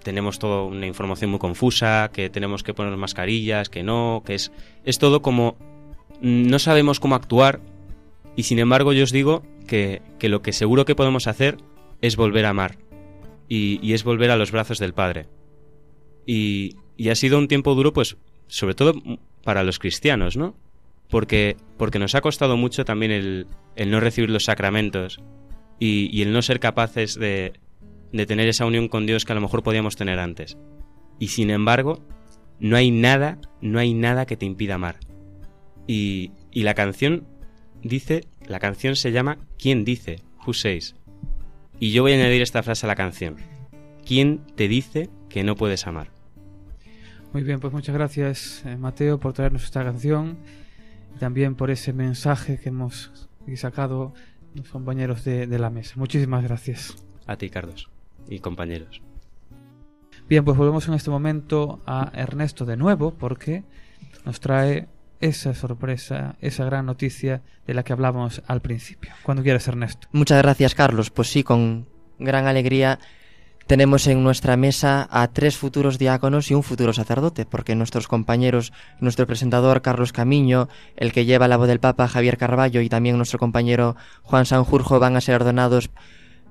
tenemos 0.02 0.38
toda 0.38 0.62
una 0.62 0.86
información 0.86 1.30
muy 1.30 1.38
confusa, 1.38 2.10
que 2.12 2.30
tenemos 2.30 2.62
que 2.62 2.74
poner 2.74 2.96
mascarillas, 2.96 3.68
que 3.68 3.82
no, 3.82 4.22
que 4.24 4.34
es, 4.34 4.52
es 4.84 4.98
todo 4.98 5.22
como 5.22 5.56
no 6.20 6.58
sabemos 6.58 7.00
cómo 7.00 7.14
actuar 7.14 7.60
y 8.36 8.44
sin 8.44 8.58
embargo 8.58 8.92
yo 8.92 9.04
os 9.04 9.12
digo 9.12 9.44
que, 9.66 10.02
que 10.18 10.28
lo 10.28 10.42
que 10.42 10.52
seguro 10.52 10.84
que 10.84 10.94
podemos 10.94 11.26
hacer 11.26 11.58
es 12.00 12.16
volver 12.16 12.46
a 12.46 12.50
amar. 12.50 12.78
y, 13.48 13.92
es 13.92 14.04
volver 14.04 14.30
a 14.30 14.36
los 14.36 14.52
brazos 14.52 14.78
del 14.78 14.92
Padre. 14.92 15.26
Y, 16.26 16.76
y 16.96 17.08
ha 17.08 17.14
sido 17.14 17.38
un 17.38 17.48
tiempo 17.48 17.74
duro, 17.74 17.92
pues, 17.92 18.16
sobre 18.46 18.74
todo 18.74 18.92
para 19.42 19.62
los 19.62 19.78
cristianos, 19.78 20.36
¿no? 20.36 20.54
Porque, 21.08 21.56
porque 21.78 21.98
nos 21.98 22.14
ha 22.14 22.20
costado 22.20 22.56
mucho 22.58 22.84
también 22.84 23.10
el, 23.10 23.46
el 23.74 23.90
no 23.90 24.00
recibir 24.00 24.28
los 24.28 24.44
sacramentos 24.44 25.20
y 25.80 26.22
el 26.22 26.32
no 26.32 26.42
ser 26.42 26.60
capaces 26.60 27.14
de, 27.14 27.52
de 28.12 28.26
tener 28.26 28.48
esa 28.48 28.66
unión 28.66 28.88
con 28.88 29.06
Dios 29.06 29.24
que 29.24 29.32
a 29.32 29.34
lo 29.34 29.40
mejor 29.40 29.62
podíamos 29.62 29.96
tener 29.96 30.18
antes. 30.18 30.56
Y 31.18 31.28
sin 31.28 31.50
embargo, 31.50 32.04
no 32.60 32.76
hay 32.76 32.90
nada, 32.90 33.38
no 33.60 33.78
hay 33.78 33.94
nada 33.94 34.26
que 34.26 34.36
te 34.36 34.46
impida 34.46 34.74
amar. 34.74 34.96
Y, 35.86 36.32
y 36.50 36.62
la 36.62 36.74
canción 36.74 37.26
dice, 37.82 38.24
la 38.46 38.58
canción 38.58 38.96
se 38.96 39.12
llama 39.12 39.38
¿Quién 39.58 39.84
dice? 39.84 40.22
Who 40.46 40.54
says? 40.54 40.94
Y 41.80 41.92
yo 41.92 42.02
voy 42.02 42.12
a 42.12 42.16
añadir 42.16 42.42
esta 42.42 42.62
frase 42.62 42.86
a 42.86 42.88
la 42.88 42.96
canción. 42.96 43.36
¿Quién 44.04 44.40
te 44.56 44.68
dice 44.68 45.10
que 45.28 45.44
no 45.44 45.54
puedes 45.54 45.86
amar? 45.86 46.10
Muy 47.32 47.42
bien, 47.42 47.60
pues 47.60 47.72
muchas 47.72 47.94
gracias 47.94 48.62
eh, 48.64 48.76
Mateo 48.76 49.20
por 49.20 49.34
traernos 49.34 49.64
esta 49.64 49.84
canción 49.84 50.38
y 51.14 51.18
también 51.18 51.54
por 51.54 51.70
ese 51.70 51.92
mensaje 51.92 52.58
que 52.58 52.70
hemos 52.70 53.28
sacado 53.56 54.14
los 54.54 54.68
compañeros 54.68 55.24
de, 55.24 55.46
de 55.46 55.58
la 55.58 55.70
mesa. 55.70 55.94
Muchísimas 55.96 56.42
gracias. 56.42 56.96
A 57.26 57.36
ti, 57.36 57.50
Carlos, 57.50 57.90
y 58.28 58.40
compañeros. 58.40 59.02
Bien, 60.28 60.44
pues 60.44 60.56
volvemos 60.56 60.86
en 60.88 60.94
este 60.94 61.10
momento 61.10 61.80
a 61.86 62.10
Ernesto 62.14 62.66
de 62.66 62.76
nuevo 62.76 63.14
porque 63.14 63.64
nos 64.24 64.40
trae 64.40 64.88
esa 65.20 65.54
sorpresa, 65.54 66.36
esa 66.40 66.64
gran 66.64 66.86
noticia 66.86 67.42
de 67.66 67.74
la 67.74 67.82
que 67.82 67.92
hablábamos 67.92 68.42
al 68.46 68.60
principio. 68.60 69.10
Cuando 69.22 69.42
quieras, 69.42 69.66
Ernesto. 69.68 70.08
Muchas 70.12 70.42
gracias, 70.42 70.74
Carlos. 70.74 71.10
Pues 71.10 71.28
sí, 71.28 71.42
con 71.42 71.88
gran 72.18 72.46
alegría 72.46 72.98
tenemos 73.66 74.06
en 74.06 74.22
nuestra 74.22 74.56
mesa 74.56 75.06
a 75.10 75.28
tres 75.28 75.56
futuros 75.58 75.98
diáconos 75.98 76.50
y 76.50 76.54
un 76.54 76.62
futuro 76.62 76.94
sacerdote, 76.94 77.44
porque 77.44 77.74
nuestros 77.74 78.08
compañeros, 78.08 78.72
nuestro 78.98 79.26
presentador 79.26 79.82
Carlos 79.82 80.12
Camiño, 80.12 80.68
el 80.96 81.12
que 81.12 81.26
lleva 81.26 81.48
la 81.48 81.58
voz 81.58 81.68
del 81.68 81.78
Papa 81.78 82.08
Javier 82.08 82.38
Carballo 82.38 82.80
y 82.80 82.88
también 82.88 83.18
nuestro 83.18 83.38
compañero 83.38 83.94
Juan 84.22 84.46
Sanjurjo 84.46 84.98
van 85.00 85.16
a 85.16 85.20
ser 85.20 85.34
ordenados 85.34 85.90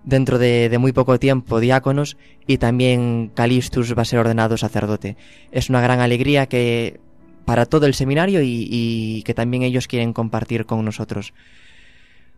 dentro 0.03 0.37
de, 0.37 0.69
de, 0.69 0.77
muy 0.77 0.91
poco 0.91 1.19
tiempo 1.19 1.59
diáconos 1.59 2.17
y 2.45 2.57
también 2.57 3.31
Calistus 3.33 3.97
va 3.97 4.03
a 4.03 4.05
ser 4.05 4.19
ordenado 4.19 4.57
sacerdote. 4.57 5.17
Es 5.51 5.69
una 5.69 5.81
gran 5.81 5.99
alegría 5.99 6.47
que 6.47 6.99
para 7.47 7.65
todo 7.65 7.85
el 7.85 7.93
seminario 7.93 8.41
y, 8.43 9.23
que 9.25 9.33
también 9.33 9.63
ellos 9.63 9.87
quieren 9.87 10.11
compartir 10.11 10.65
con 10.65 10.83
nosotros. 10.83 11.33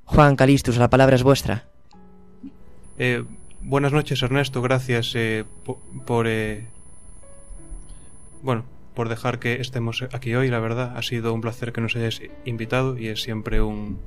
Juan 0.06 0.36
Calistus, 0.36 0.78
la 0.78 0.92
palabra 0.92 1.16
es 1.16 1.24
vuestra. 1.24 1.66
Eh, 3.00 3.24
buenas 3.60 3.92
noches, 3.92 4.22
Ernesto. 4.22 4.62
Gracias 4.62 5.14
eh, 5.16 5.46
por, 5.66 5.78
por 6.06 6.28
eh, 6.28 6.68
bueno, 8.44 8.66
por 8.94 9.10
dejar 9.10 9.40
que 9.40 9.62
estemos 9.62 10.04
aquí 10.14 10.36
hoy. 10.36 10.50
La 10.50 10.60
verdad, 10.60 10.96
ha 10.96 11.02
sido 11.02 11.34
un 11.34 11.42
placer 11.42 11.74
que 11.74 11.82
nos 11.82 11.96
hayáis 11.96 12.22
invitado 12.46 12.96
y 12.96 13.08
es 13.08 13.24
siempre 13.24 13.62
un 13.62 13.98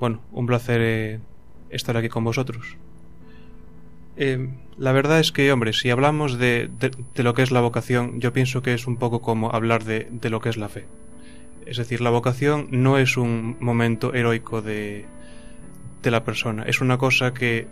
bueno, 0.00 0.20
un 0.32 0.46
placer 0.46 0.80
eh, 0.82 1.20
estar 1.74 1.96
aquí 1.96 2.08
con 2.08 2.24
vosotros. 2.24 2.76
Eh, 4.16 4.48
la 4.78 4.92
verdad 4.92 5.20
es 5.20 5.32
que, 5.32 5.50
hombre, 5.52 5.72
si 5.72 5.90
hablamos 5.90 6.38
de, 6.38 6.68
de, 6.78 7.22
lo 7.22 7.34
que 7.34 7.42
es 7.42 7.50
la 7.50 7.60
vocación, 7.60 8.20
yo 8.20 8.32
pienso 8.32 8.62
que 8.62 8.74
es 8.74 8.86
un 8.86 8.96
poco 8.96 9.20
como 9.20 9.50
hablar 9.50 9.84
de, 9.84 10.08
de, 10.10 10.30
lo 10.30 10.40
que 10.40 10.48
es 10.48 10.56
la 10.56 10.68
fe. 10.68 10.86
Es 11.66 11.78
decir, 11.78 12.00
la 12.00 12.10
vocación 12.10 12.68
no 12.70 12.98
es 12.98 13.16
un 13.16 13.56
momento 13.60 14.14
heroico 14.14 14.62
de, 14.62 15.06
de 16.02 16.10
la 16.10 16.24
persona, 16.24 16.64
es 16.64 16.80
una 16.80 16.98
cosa 16.98 17.34
que 17.34 17.66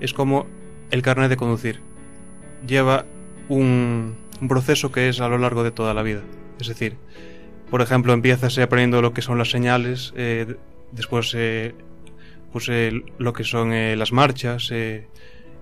es 0.00 0.14
como 0.14 0.46
el 0.90 1.02
carnet 1.02 1.28
de 1.28 1.36
conducir. 1.36 1.80
Lleva 2.66 3.04
un, 3.48 4.14
un 4.40 4.48
proceso 4.48 4.92
que 4.92 5.08
es 5.08 5.20
a 5.20 5.28
lo 5.28 5.38
largo 5.38 5.62
de 5.62 5.70
toda 5.70 5.92
la 5.94 6.02
vida. 6.02 6.22
Es 6.60 6.68
decir, 6.68 6.96
por 7.70 7.82
ejemplo, 7.82 8.12
empiezas 8.12 8.56
aprendiendo 8.58 9.02
lo 9.02 9.12
que 9.12 9.22
son 9.22 9.38
las 9.38 9.50
señales, 9.50 10.12
eh, 10.16 10.56
después 10.92 11.32
eh, 11.36 11.74
pues 12.54 12.68
eh, 12.68 13.02
lo 13.18 13.32
que 13.32 13.42
son 13.42 13.72
eh, 13.72 13.96
las 13.96 14.12
marchas 14.12 14.68
eh, 14.70 15.08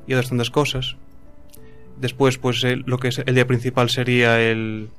y 0.06 0.12
otras 0.12 0.28
tantas 0.28 0.50
cosas. 0.50 0.96
Después, 1.96 2.36
pues 2.36 2.62
eh, 2.64 2.76
lo 2.84 2.98
que 2.98 3.08
es 3.08 3.18
el 3.24 3.34
día 3.34 3.46
principal 3.46 3.88
sería 3.88 4.38
el... 4.38 4.90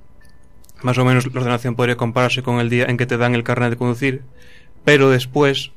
Más 0.82 0.98
o 0.98 1.06
menos 1.06 1.32
la 1.32 1.40
ordenación 1.40 1.76
podría 1.76 1.96
compararse 1.96 2.42
con 2.42 2.60
el 2.60 2.72
día 2.72 2.86
en 2.86 2.98
que 2.98 3.06
te 3.06 3.18
dan 3.18 3.36
el 3.36 3.44
carnet 3.44 3.70
de 3.70 3.78
conducir, 3.78 4.24
pero 4.84 5.12
después 5.12 5.72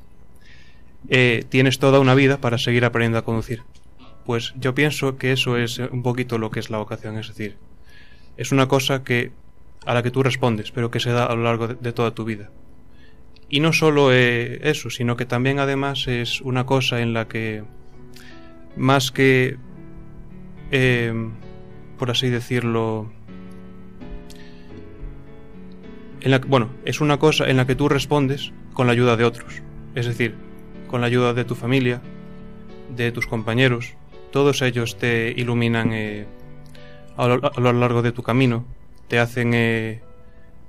eh, 1.10 1.44
tienes 1.50 1.78
toda 1.78 2.00
una 2.00 2.14
vida 2.14 2.38
para 2.38 2.56
seguir 2.56 2.86
aprendiendo 2.86 3.18
a 3.18 3.22
conducir. 3.22 3.62
Pues 4.24 4.54
yo 4.56 4.74
pienso 4.74 5.18
que 5.18 5.32
eso 5.32 5.58
es 5.58 5.78
un 5.78 6.02
poquito 6.02 6.38
lo 6.38 6.50
que 6.50 6.60
es 6.60 6.70
la 6.70 6.78
vocación, 6.78 7.18
es 7.18 7.28
decir, 7.28 7.58
es 8.38 8.52
una 8.52 8.68
cosa 8.68 9.04
que 9.04 9.32
a 9.84 9.92
la 9.92 10.02
que 10.02 10.10
tú 10.10 10.22
respondes, 10.22 10.70
pero 10.70 10.90
que 10.90 10.98
se 10.98 11.10
da 11.10 11.26
a 11.26 11.34
lo 11.34 11.42
largo 11.42 11.68
de 11.68 11.92
toda 11.92 12.12
tu 12.12 12.24
vida. 12.24 12.48
Y 13.48 13.60
no 13.60 13.72
solo 13.72 14.12
eh, 14.12 14.58
eso, 14.62 14.90
sino 14.90 15.16
que 15.16 15.24
también 15.24 15.58
además 15.58 16.08
es 16.08 16.40
una 16.40 16.66
cosa 16.66 17.00
en 17.00 17.12
la 17.12 17.28
que, 17.28 17.62
más 18.76 19.12
que, 19.12 19.56
eh, 20.72 21.30
por 21.98 22.10
así 22.10 22.28
decirlo, 22.28 23.10
bueno, 26.48 26.70
es 26.84 27.00
una 27.00 27.18
cosa 27.18 27.48
en 27.48 27.56
la 27.56 27.66
que 27.66 27.76
tú 27.76 27.88
respondes 27.88 28.52
con 28.72 28.88
la 28.88 28.92
ayuda 28.92 29.16
de 29.16 29.24
otros. 29.24 29.62
Es 29.94 30.06
decir, 30.06 30.34
con 30.88 31.00
la 31.00 31.06
ayuda 31.06 31.32
de 31.32 31.44
tu 31.44 31.54
familia, 31.54 32.02
de 32.96 33.12
tus 33.12 33.28
compañeros. 33.28 33.94
Todos 34.32 34.60
ellos 34.60 34.98
te 34.98 35.32
iluminan 35.36 35.92
eh, 35.92 36.26
a, 37.16 37.28
lo, 37.28 37.72
largo 37.72 38.02
de 38.02 38.10
tu 38.10 38.24
camino, 38.24 38.66
te 39.06 39.20
hacen 39.20 40.02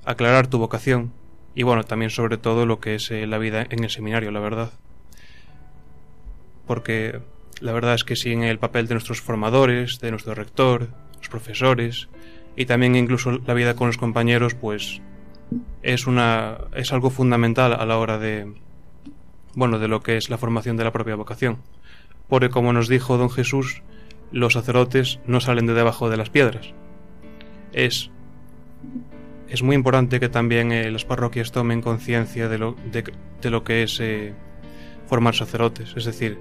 aclarar 0.04 0.46
tu 0.46 0.58
vocación 0.58 1.12
y 1.58 1.64
bueno, 1.64 1.82
también 1.82 2.10
sobre 2.10 2.38
todo 2.38 2.66
lo 2.66 2.78
que 2.78 2.94
es 2.94 3.10
eh, 3.10 3.26
la 3.26 3.36
vida 3.36 3.66
en 3.68 3.82
el 3.82 3.90
seminario, 3.90 4.30
la 4.30 4.38
verdad. 4.38 4.70
Porque 6.68 7.20
la 7.60 7.72
verdad 7.72 7.94
es 7.94 8.04
que 8.04 8.14
sin 8.14 8.44
el 8.44 8.60
papel 8.60 8.86
de 8.86 8.94
nuestros 8.94 9.20
formadores, 9.20 9.98
de 9.98 10.12
nuestro 10.12 10.36
rector, 10.36 10.86
los 11.16 11.28
profesores 11.28 12.08
y 12.54 12.66
también 12.66 12.94
incluso 12.94 13.40
la 13.44 13.54
vida 13.54 13.74
con 13.74 13.88
los 13.88 13.98
compañeros, 13.98 14.54
pues 14.54 15.02
es 15.82 16.06
una 16.06 16.58
es 16.76 16.92
algo 16.92 17.10
fundamental 17.10 17.72
a 17.72 17.84
la 17.86 17.98
hora 17.98 18.18
de 18.18 18.54
bueno, 19.56 19.80
de 19.80 19.88
lo 19.88 20.00
que 20.00 20.16
es 20.16 20.30
la 20.30 20.38
formación 20.38 20.76
de 20.76 20.84
la 20.84 20.92
propia 20.92 21.16
vocación. 21.16 21.58
Porque 22.28 22.50
como 22.50 22.72
nos 22.72 22.86
dijo 22.86 23.18
don 23.18 23.30
Jesús, 23.30 23.82
los 24.30 24.52
sacerdotes 24.52 25.18
no 25.26 25.40
salen 25.40 25.66
de 25.66 25.74
debajo 25.74 26.08
de 26.08 26.18
las 26.18 26.30
piedras. 26.30 26.72
Es 27.72 28.12
es 29.50 29.62
muy 29.62 29.74
importante 29.74 30.20
que 30.20 30.28
también 30.28 30.72
eh, 30.72 30.90
las 30.90 31.04
parroquias 31.04 31.52
tomen 31.52 31.80
conciencia 31.80 32.48
de 32.48 32.58
lo, 32.58 32.76
de, 32.92 33.04
de, 33.40 33.50
lo 33.50 33.64
que 33.64 33.82
es 33.82 33.98
eh, 34.00 34.32
formar 35.06 35.34
sacerdotes. 35.34 35.94
Es 35.96 36.04
decir, 36.04 36.38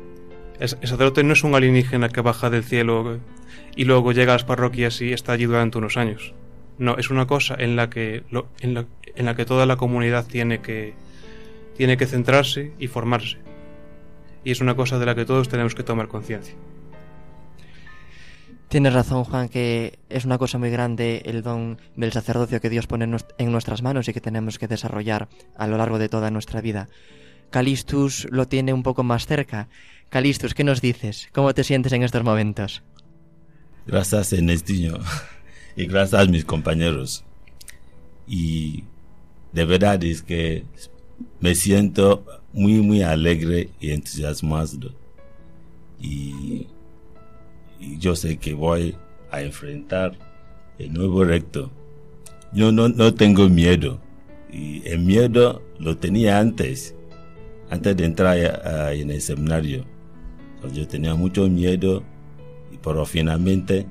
el, 0.59 0.67
sacerdote 0.67 1.23
no 1.23 1.33
es 1.33 1.43
un 1.43 1.55
alienígena 1.55 2.09
que 2.09 2.21
baja 2.21 2.49
del 2.49 2.63
cielo 2.63 3.19
y 3.75 3.85
luego 3.85 4.11
llega 4.11 4.33
a 4.33 4.35
las 4.35 4.43
parroquias 4.43 5.01
y 5.01 5.13
está 5.13 5.33
allí 5.33 5.45
durante 5.45 5.77
unos 5.77 5.97
años. 5.97 6.33
No, 6.77 6.97
es 6.97 7.09
una 7.09 7.25
cosa 7.25 7.55
en 7.57 7.75
la 7.75 7.89
que, 7.89 8.23
lo, 8.29 8.47
en, 8.59 8.73
la, 8.73 8.85
en 9.15 9.25
la 9.25 9.35
que 9.35 9.45
toda 9.45 9.65
la 9.65 9.77
comunidad 9.77 10.27
tiene 10.27 10.59
que, 10.59 10.93
tiene 11.75 11.97
que 11.97 12.07
centrarse 12.07 12.73
y 12.77 12.87
formarse. 12.87 13.37
Y 14.43 14.51
es 14.51 14.61
una 14.61 14.75
cosa 14.75 14.99
de 14.99 15.05
la 15.05 15.15
que 15.15 15.25
todos 15.25 15.49
tenemos 15.49 15.75
que 15.75 15.83
tomar 15.83 16.07
conciencia. 16.07 16.55
Tienes 18.70 18.93
razón, 18.93 19.24
Juan, 19.24 19.47
que 19.47 19.97
es 20.09 20.26
una 20.26 20.38
cosa 20.38 20.57
muy 20.57 20.70
grande 20.70 21.22
el 21.26 21.41
don 21.41 21.80
del 21.95 22.11
sacerdocio 22.11 22.59
que 22.59 22.70
Dios 22.70 22.86
pone 22.86 23.05
en 23.38 23.51
nuestras 23.51 23.82
manos 23.82 24.09
y 24.09 24.13
que 24.13 24.20
tenemos 24.20 24.59
que 24.59 24.68
desarrollar 24.68 25.30
a 25.55 25.68
lo 25.68 25.78
largo 25.78 25.99
de 25.99 26.09
toda 26.09 26.32
nuestra 26.32 26.59
vida. 26.59 26.89
Calistus 27.49 28.28
lo 28.30 28.47
tiene 28.47 28.74
un 28.74 28.84
poco 28.84 29.03
más 29.03 29.26
cerca. 29.26 29.70
Calistus, 30.09 30.53
¿qué 30.53 30.65
nos 30.65 30.82
dices? 30.82 31.30
¿Cómo 31.34 31.53
te 31.53 31.63
sientes 31.63 31.93
en 31.93 32.03
estos 32.03 32.24
momentos? 32.24 32.84
Gracias, 33.86 34.34
Ernestinho. 34.34 34.99
Y 35.78 35.86
gracias 35.86 36.22
a 36.22 36.26
mis 36.26 36.43
compañeros. 36.43 37.24
Y 38.28 38.84
de 39.53 39.63
verdad 39.63 40.03
es 40.03 40.24
que 40.24 40.65
me 41.39 41.55
siento 41.55 42.26
muy, 42.51 42.82
muy 42.82 43.01
alegre 43.01 43.70
y 43.80 43.91
entusiasmado. 43.91 44.93
Y 46.01 46.68
y 47.80 47.97
yo 47.97 48.15
sé 48.15 48.38
que 48.38 48.53
voy 48.53 48.95
a 49.32 49.41
enfrentar 49.41 50.17
el 50.80 50.93
nuevo 50.93 51.23
recto. 51.23 51.71
Yo 52.53 52.71
no, 52.71 52.89
no 52.89 53.13
tengo 53.13 53.49
miedo. 53.49 53.99
Y 54.51 54.88
el 54.88 54.99
miedo 54.99 55.61
lo 55.80 55.97
tenía 55.97 56.39
antes, 56.39 56.95
antes 57.69 57.97
de 57.97 58.05
entrar 58.05 58.38
en 58.93 59.11
el 59.11 59.21
seminario. 59.21 59.86
Yo 60.73 60.88
tenía 60.88 61.15
mucho 61.15 61.47
miedo, 61.49 62.03
pero 62.84 63.05
finalmente 63.05 63.86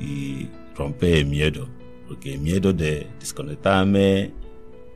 y 0.00 0.48
rompí 0.76 1.06
el 1.06 1.26
miedo. 1.26 1.68
Porque 2.06 2.34
el 2.34 2.40
miedo 2.40 2.72
de 2.72 3.06
desconectarme 3.20 4.32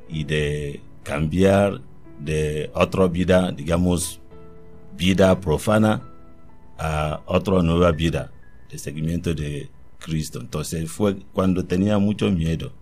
y 0.09 0.25
de 0.25 0.81
cambiar 1.03 1.81
de 2.19 2.71
otra 2.75 3.07
vida, 3.07 3.53
digamos, 3.53 4.21
vida 4.97 5.39
profana, 5.41 6.03
a 6.83 7.23
otra 7.27 7.63
nueva 7.63 7.93
vida 7.93 8.33
de 8.69 8.77
seguimiento 8.77 9.33
de 9.35 9.71
Cristo. 10.01 10.41
Entonces 10.41 10.91
fue 10.91 11.17
cuando 11.33 11.65
tenía 11.65 11.97
mucho 11.99 12.29
miedo 12.33 12.73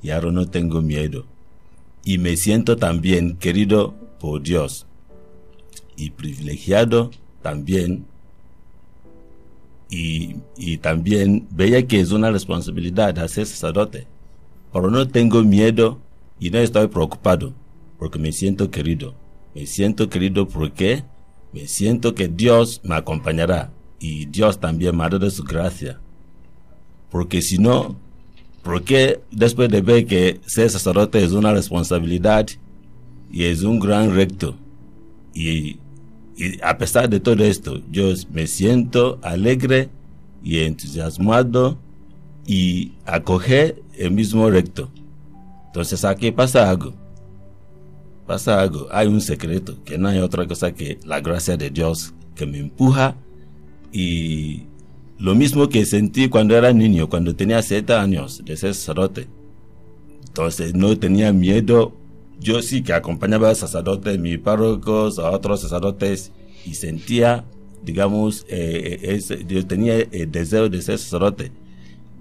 y 0.00 0.10
ahora 0.10 0.32
no 0.32 0.48
tengo 0.48 0.80
miedo. 0.80 1.26
Y 2.04 2.16
me 2.16 2.38
siento 2.38 2.78
también 2.78 3.36
querido 3.36 3.94
por 4.18 4.42
Dios 4.42 4.86
y 5.94 6.10
privilegiado 6.10 7.10
también. 7.42 8.06
Y, 9.90 10.36
y 10.56 10.78
también 10.78 11.46
veía 11.50 11.86
que 11.86 12.00
es 12.00 12.12
una 12.12 12.30
responsabilidad 12.30 13.18
hacer 13.18 13.44
sacerdote. 13.44 14.06
Pero 14.72 14.90
no 14.90 15.06
tengo 15.08 15.42
miedo 15.42 15.98
y 16.40 16.48
no 16.48 16.58
estoy 16.58 16.88
preocupado 16.88 17.52
porque 17.98 18.18
me 18.18 18.32
siento 18.32 18.70
querido. 18.70 19.14
Me 19.54 19.66
siento 19.66 20.08
querido 20.08 20.48
porque 20.48 21.04
me 21.52 21.66
siento 21.66 22.14
que 22.14 22.28
Dios 22.28 22.80
me 22.84 22.94
acompañará 22.94 23.72
y 23.98 24.26
Dios 24.26 24.60
también 24.60 24.96
me 24.96 25.08
dará 25.08 25.30
su 25.30 25.44
gracia. 25.44 26.00
Porque 27.10 27.42
si 27.42 27.58
no, 27.58 27.96
porque 28.62 29.20
después 29.30 29.70
de 29.70 29.80
ver 29.80 30.06
que 30.06 30.40
ser 30.46 30.70
sacerdote 30.70 31.24
es 31.24 31.32
una 31.32 31.52
responsabilidad 31.52 32.46
y 33.30 33.44
es 33.44 33.62
un 33.62 33.78
gran 33.78 34.14
reto, 34.14 34.56
y, 35.34 35.78
y 36.36 36.60
a 36.62 36.76
pesar 36.78 37.08
de 37.08 37.20
todo 37.20 37.44
esto, 37.44 37.80
yo 37.90 38.12
me 38.30 38.46
siento 38.46 39.18
alegre 39.22 39.90
y 40.42 40.60
entusiasmado 40.60 41.78
y 42.46 42.92
acoger 43.04 43.82
el 43.96 44.10
mismo 44.10 44.48
recto. 44.50 44.90
Entonces 45.66 46.04
aquí 46.04 46.30
pasa 46.32 46.68
algo. 46.68 46.94
Pasa 48.28 48.60
algo. 48.60 48.88
Hay 48.90 49.06
un 49.06 49.22
secreto, 49.22 49.82
que 49.86 49.96
no 49.96 50.08
hay 50.08 50.18
otra 50.18 50.46
cosa 50.46 50.74
que 50.74 50.98
la 51.06 51.20
gracia 51.22 51.56
de 51.56 51.70
Dios 51.70 52.12
que 52.36 52.44
me 52.44 52.58
empuja 52.58 53.16
y 53.90 54.64
lo 55.18 55.34
mismo 55.34 55.70
que 55.70 55.86
sentí 55.86 56.28
cuando 56.28 56.54
era 56.54 56.74
niño, 56.74 57.08
cuando 57.08 57.34
tenía 57.34 57.62
siete 57.62 57.94
años 57.94 58.42
de 58.44 58.54
ser 58.58 58.74
sacerdote. 58.74 59.28
Entonces 60.26 60.74
no 60.74 60.98
tenía 60.98 61.32
miedo. 61.32 61.94
Yo 62.38 62.60
sí 62.60 62.82
que 62.82 62.92
acompañaba 62.92 63.48
a 63.48 63.54
sacerdotes, 63.54 64.18
mis 64.18 64.38
párrocos, 64.38 65.18
a 65.18 65.30
otros 65.30 65.62
sacerdotes 65.62 66.30
y 66.66 66.74
sentía, 66.74 67.46
digamos, 67.82 68.44
eh, 68.50 69.18
yo 69.48 69.66
tenía 69.66 70.00
el 70.00 70.30
deseo 70.30 70.68
de 70.68 70.82
ser 70.82 70.98
sacerdote. 70.98 71.50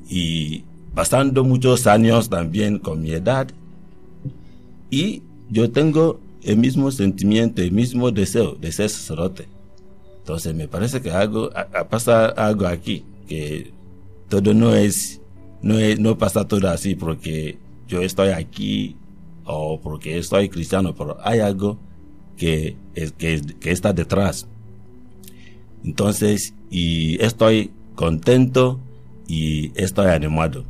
Y 0.10 0.64
pasando 0.96 1.44
muchos 1.44 1.86
años 1.86 2.30
también 2.30 2.80
con 2.80 3.02
mi 3.02 3.12
edad, 3.12 3.50
y 4.90 5.22
yo 5.50 5.72
tengo 5.72 6.20
el 6.44 6.58
mismo 6.58 6.92
sentimiento, 6.92 7.62
el 7.62 7.72
mismo 7.72 8.12
deseo 8.12 8.56
de 8.56 8.72
ser 8.72 8.90
sacerdote. 8.90 9.48
Entonces 10.20 10.54
me 10.56 10.68
parece 10.68 11.02
que 11.02 11.12
algo, 11.12 11.50
pasa 11.90 12.28
algo 12.28 12.68
aquí, 12.68 13.04
que 13.28 13.72
todo 14.30 14.54
no 14.54 14.76
es, 14.76 15.22
no 15.62 15.80
es, 15.80 16.00
no 16.00 16.18
pasa 16.18 16.48
todo 16.48 16.70
así 16.70 16.96
porque 16.96 17.58
yo 17.88 18.02
estoy 18.02 18.30
aquí 18.30 18.96
o 19.46 19.80
porque 19.80 20.18
estoy 20.18 20.50
cristiano, 20.50 20.94
pero 20.96 21.18
hay 21.24 21.40
algo 21.40 21.78
que, 22.36 22.76
que, 23.18 23.42
que 23.60 23.72
está 23.72 23.94
detrás. 23.94 24.48
Entonces, 25.84 26.54
y 26.70 27.22
estoy 27.24 27.72
contento 27.96 28.80
y 29.28 29.72
estoy 29.76 30.08
animado. 30.08 30.66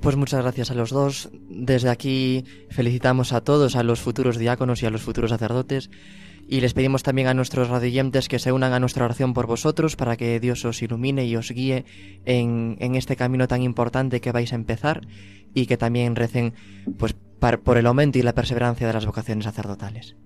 Pues 0.00 0.16
muchas 0.16 0.42
gracias 0.42 0.70
a 0.70 0.74
los 0.74 0.90
dos. 0.90 1.30
Desde 1.48 1.88
aquí 1.88 2.44
felicitamos 2.70 3.32
a 3.32 3.40
todos, 3.40 3.76
a 3.76 3.82
los 3.82 4.00
futuros 4.00 4.38
diáconos 4.38 4.82
y 4.82 4.86
a 4.86 4.90
los 4.90 5.02
futuros 5.02 5.30
sacerdotes. 5.30 5.90
Y 6.50 6.60
les 6.60 6.72
pedimos 6.72 7.02
también 7.02 7.28
a 7.28 7.34
nuestros 7.34 7.68
radioyentes 7.68 8.28
que 8.28 8.38
se 8.38 8.52
unan 8.52 8.72
a 8.72 8.80
nuestra 8.80 9.04
oración 9.04 9.34
por 9.34 9.46
vosotros 9.46 9.96
para 9.96 10.16
que 10.16 10.40
Dios 10.40 10.64
os 10.64 10.80
ilumine 10.80 11.26
y 11.26 11.36
os 11.36 11.50
guíe 11.50 11.84
en, 12.24 12.94
este 12.94 13.16
camino 13.16 13.48
tan 13.48 13.62
importante 13.62 14.22
que 14.22 14.32
vais 14.32 14.52
a 14.52 14.56
empezar 14.56 15.06
y 15.52 15.66
que 15.66 15.76
también 15.76 16.16
recen 16.16 16.54
pues, 16.96 17.14
por 17.62 17.76
el 17.76 17.86
aumento 17.86 18.18
y 18.18 18.22
la 18.22 18.34
perseverancia 18.34 18.86
de 18.86 18.94
las 18.94 19.04
vocaciones 19.04 19.44
sacerdotales. 19.44 20.16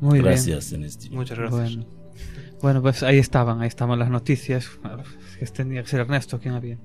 Muy 0.00 0.20
gracias, 0.20 0.70
bien. 0.70 0.88
Muchas 1.10 1.38
gracias. 1.38 1.78
Bueno. 2.60 2.82
pues 2.82 3.02
ahí 3.02 3.18
estaban, 3.18 3.60
ahí 3.60 3.68
estaban 3.68 3.98
las 3.98 4.10
noticias. 4.10 4.68
que 5.38 5.46
tenía 5.46 5.82
que 5.82 5.88
ser 5.88 6.00
Ernesto 6.00 6.38
quien 6.38 6.54
había. 6.54 6.78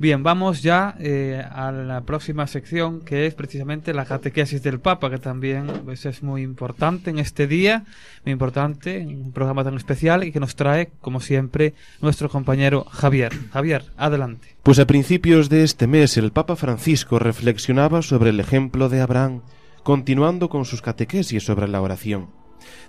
Bien, 0.00 0.22
vamos 0.22 0.62
ya 0.62 0.94
eh, 1.00 1.42
a 1.50 1.72
la 1.72 2.02
próxima 2.02 2.46
sección 2.46 3.00
que 3.00 3.26
es 3.26 3.34
precisamente 3.34 3.92
la 3.92 4.04
catequesis 4.04 4.62
del 4.62 4.78
Papa, 4.78 5.10
que 5.10 5.18
también 5.18 5.66
pues, 5.84 6.06
es 6.06 6.22
muy 6.22 6.42
importante 6.42 7.10
en 7.10 7.18
este 7.18 7.48
día, 7.48 7.84
muy 8.24 8.32
importante, 8.32 9.04
un 9.04 9.32
programa 9.32 9.64
tan 9.64 9.74
especial 9.74 10.22
y 10.22 10.30
que 10.30 10.38
nos 10.38 10.54
trae, 10.54 10.90
como 11.00 11.18
siempre, 11.18 11.74
nuestro 12.00 12.28
compañero 12.28 12.84
Javier. 12.84 13.32
Javier, 13.50 13.86
adelante. 13.96 14.54
Pues 14.62 14.78
a 14.78 14.86
principios 14.86 15.48
de 15.48 15.64
este 15.64 15.88
mes 15.88 16.16
el 16.16 16.30
Papa 16.30 16.54
Francisco 16.54 17.18
reflexionaba 17.18 18.00
sobre 18.00 18.30
el 18.30 18.38
ejemplo 18.38 18.88
de 18.88 19.00
Abraham, 19.00 19.42
continuando 19.82 20.48
con 20.48 20.64
sus 20.64 20.80
catequesis 20.80 21.42
sobre 21.42 21.66
la 21.66 21.82
oración. 21.82 22.28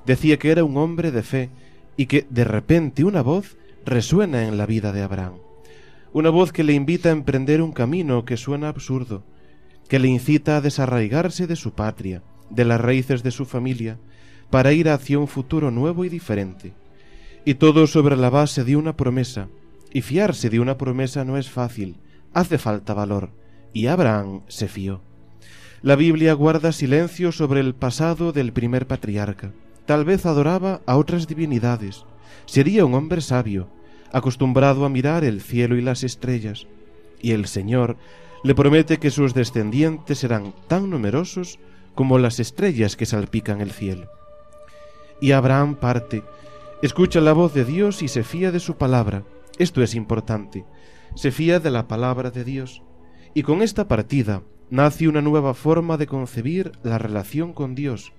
Decía 0.06 0.38
que 0.38 0.52
era 0.52 0.64
un 0.64 0.78
hombre 0.78 1.10
de 1.10 1.24
fe 1.24 1.50
y 1.98 2.06
que 2.06 2.28
de 2.30 2.44
repente 2.44 3.04
una 3.04 3.24
voz 3.24 3.58
resuena 3.84 4.48
en 4.48 4.60
la 4.60 4.68
vida 4.68 4.92
de 4.92 5.02
Abraham 5.02 5.49
una 6.14 6.30
voz 6.30 6.52
que 6.52 6.64
le 6.64 6.74
invita 6.74 7.10
a 7.10 7.14
emprender 7.14 7.62
un 7.62 7.72
camino 7.72 8.26
que 8.26 8.38
suena 8.38 8.68
absurdo, 8.68 9.24
que 9.88 10.00
le 10.00 10.08
incita 10.08 10.58
a 10.58 10.62
desarraigarse 10.62 11.48
de 11.48 11.56
su 11.56 11.74
patria, 11.74 12.24
de 12.50 12.66
las 12.66 12.82
raíces 12.82 13.24
de 13.24 13.32
su 13.32 13.46
familia, 13.46 14.00
para 14.50 14.74
ir 14.74 14.90
hacia 14.90 15.20
un 15.20 15.28
futuro 15.28 15.72
nuevo 15.72 16.06
y 16.06 16.10
diferente. 16.10 16.74
Y 17.46 17.56
todo 17.56 17.88
sobre 17.88 18.18
la 18.18 18.30
base 18.30 18.64
de 18.64 18.76
una 18.76 18.96
promesa, 18.96 19.48
y 19.94 20.02
fiarse 20.02 20.50
de 20.50 20.60
una 20.60 20.78
promesa 20.78 21.26
no 21.26 21.38
es 21.38 21.50
fácil, 21.50 21.98
hace 22.34 22.58
falta 22.58 22.94
valor, 22.94 23.32
y 23.74 23.88
Abraham 23.88 24.42
se 24.48 24.68
fió. 24.68 25.02
La 25.82 25.96
Biblia 25.96 26.34
guarda 26.34 26.72
silencio 26.72 27.32
sobre 27.32 27.62
el 27.62 27.74
pasado 27.74 28.32
del 28.32 28.52
primer 28.52 28.86
patriarca. 28.86 29.54
Tal 29.86 30.06
vez 30.06 30.26
adoraba 30.26 30.82
a 30.86 30.98
otras 30.98 31.26
divinidades. 31.26 32.06
Sería 32.46 32.86
un 32.86 32.94
hombre 32.94 33.22
sabio, 33.22 33.70
acostumbrado 34.12 34.86
a 34.86 34.90
mirar 34.90 35.24
el 35.24 35.42
cielo 35.42 35.76
y 35.78 35.82
las 35.82 36.04
estrellas, 36.04 36.68
y 37.22 37.32
el 37.32 37.46
Señor 37.46 37.98
le 38.44 38.56
promete 38.56 38.98
que 38.98 39.12
sus 39.12 39.34
descendientes 39.34 40.20
serán 40.20 40.54
tan 40.68 40.90
numerosos 40.90 41.60
como 41.96 42.18
las 42.18 42.40
estrellas 42.40 42.96
que 42.96 43.06
salpican 43.06 43.62
el 43.62 43.72
cielo. 43.72 44.10
Y 45.20 45.34
Abraham 45.34 45.76
parte, 45.76 46.24
escucha 46.82 47.20
la 47.20 47.34
voz 47.34 47.54
de 47.54 47.66
Dios 47.66 48.02
y 48.02 48.08
se 48.08 48.24
fía 48.24 48.52
de 48.52 48.62
su 48.62 48.78
palabra. 48.78 49.24
Esto 49.58 49.84
es 49.84 49.96
importante, 49.96 50.64
se 51.16 51.32
fía 51.32 51.60
de 51.60 51.72
la 51.72 51.88
palabra 51.88 52.32
de 52.32 52.46
Dios. 52.46 52.82
Y 53.34 53.44
con 53.44 53.62
esta 53.62 53.88
partida 53.88 54.42
nace 54.70 55.08
una 55.08 55.22
nueva 55.22 55.54
forma 55.54 55.98
de 55.98 56.08
concebir 56.08 56.72
la 56.84 56.98
relación 56.98 57.54
con 57.54 57.76
Dios. 57.76 58.14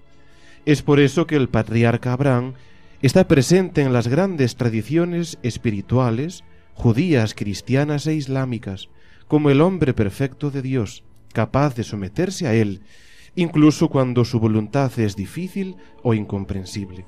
Es 0.66 0.82
por 0.82 1.00
eso 1.00 1.26
que 1.26 1.36
el 1.36 1.48
patriarca 1.48 2.12
Abraham 2.12 2.54
está 3.02 3.26
presente 3.26 3.80
en 3.80 3.92
las 3.92 4.08
grandes 4.08 4.56
tradiciones 4.56 5.38
espirituales 5.42 6.44
judías, 6.74 7.34
cristianas 7.34 8.06
e 8.06 8.14
islámicas, 8.14 8.88
como 9.26 9.50
el 9.50 9.60
hombre 9.60 9.94
perfecto 9.94 10.50
de 10.50 10.62
Dios, 10.62 11.04
capaz 11.32 11.74
de 11.74 11.84
someterse 11.84 12.46
a 12.46 12.54
Él, 12.54 12.82
incluso 13.34 13.88
cuando 13.88 14.24
su 14.24 14.40
voluntad 14.40 14.90
es 14.98 15.16
difícil 15.16 15.76
o 16.02 16.14
incomprensible. 16.14 17.06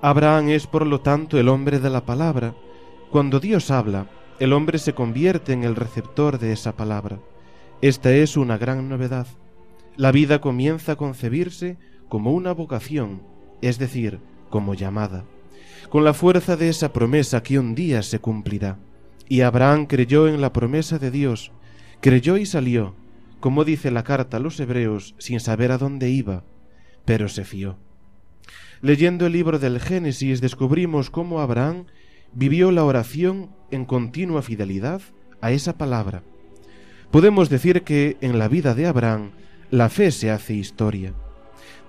Abraham 0.00 0.48
es, 0.48 0.66
por 0.66 0.86
lo 0.86 1.00
tanto, 1.00 1.38
el 1.38 1.48
hombre 1.48 1.78
de 1.78 1.88
la 1.88 2.04
palabra. 2.04 2.54
Cuando 3.10 3.40
Dios 3.40 3.70
habla, 3.70 4.08
el 4.40 4.52
hombre 4.52 4.78
se 4.78 4.94
convierte 4.94 5.52
en 5.52 5.62
el 5.62 5.76
receptor 5.76 6.38
de 6.38 6.52
esa 6.52 6.76
palabra. 6.76 7.20
Esta 7.80 8.12
es 8.12 8.36
una 8.36 8.58
gran 8.58 8.88
novedad. 8.88 9.26
La 9.96 10.10
vida 10.10 10.40
comienza 10.40 10.92
a 10.92 10.96
concebirse 10.96 11.78
como 12.08 12.32
una 12.32 12.52
vocación, 12.52 13.22
es 13.60 13.78
decir, 13.78 14.18
como 14.52 14.74
llamada, 14.74 15.24
con 15.88 16.04
la 16.04 16.12
fuerza 16.12 16.56
de 16.56 16.68
esa 16.68 16.92
promesa 16.92 17.42
que 17.42 17.58
un 17.58 17.74
día 17.74 18.02
se 18.02 18.20
cumplirá. 18.20 18.78
Y 19.28 19.40
Abraham 19.40 19.86
creyó 19.86 20.28
en 20.28 20.42
la 20.42 20.52
promesa 20.52 20.98
de 20.98 21.10
Dios, 21.10 21.50
creyó 22.00 22.36
y 22.36 22.44
salió, 22.44 22.94
como 23.40 23.64
dice 23.64 23.90
la 23.90 24.04
carta 24.04 24.36
a 24.36 24.40
los 24.40 24.60
hebreos, 24.60 25.14
sin 25.18 25.40
saber 25.40 25.72
a 25.72 25.78
dónde 25.78 26.10
iba, 26.10 26.44
pero 27.06 27.28
se 27.28 27.44
fió. 27.44 27.78
Leyendo 28.82 29.26
el 29.26 29.32
libro 29.32 29.58
del 29.58 29.80
Génesis 29.80 30.42
descubrimos 30.42 31.08
cómo 31.08 31.40
Abraham 31.40 31.86
vivió 32.34 32.70
la 32.72 32.84
oración 32.84 33.50
en 33.70 33.86
continua 33.86 34.42
fidelidad 34.42 35.00
a 35.40 35.50
esa 35.50 35.78
palabra. 35.78 36.22
Podemos 37.10 37.48
decir 37.48 37.82
que 37.82 38.18
en 38.20 38.38
la 38.38 38.48
vida 38.48 38.74
de 38.74 38.86
Abraham 38.86 39.30
la 39.70 39.88
fe 39.88 40.10
se 40.10 40.30
hace 40.30 40.54
historia. 40.54 41.14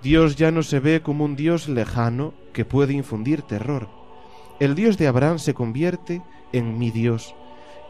Dios 0.01 0.37
ya 0.37 0.51
no 0.51 0.63
se 0.63 0.79
ve 0.79 1.01
como 1.01 1.25
un 1.25 1.35
Dios 1.35 1.67
lejano 1.67 2.33
que 2.53 2.65
puede 2.65 2.93
infundir 2.93 3.41
terror. 3.41 3.89
El 4.59 4.75
Dios 4.75 4.97
de 4.97 5.07
Abraham 5.07 5.39
se 5.39 5.53
convierte 5.53 6.21
en 6.53 6.77
mi 6.77 6.91
Dios, 6.91 7.35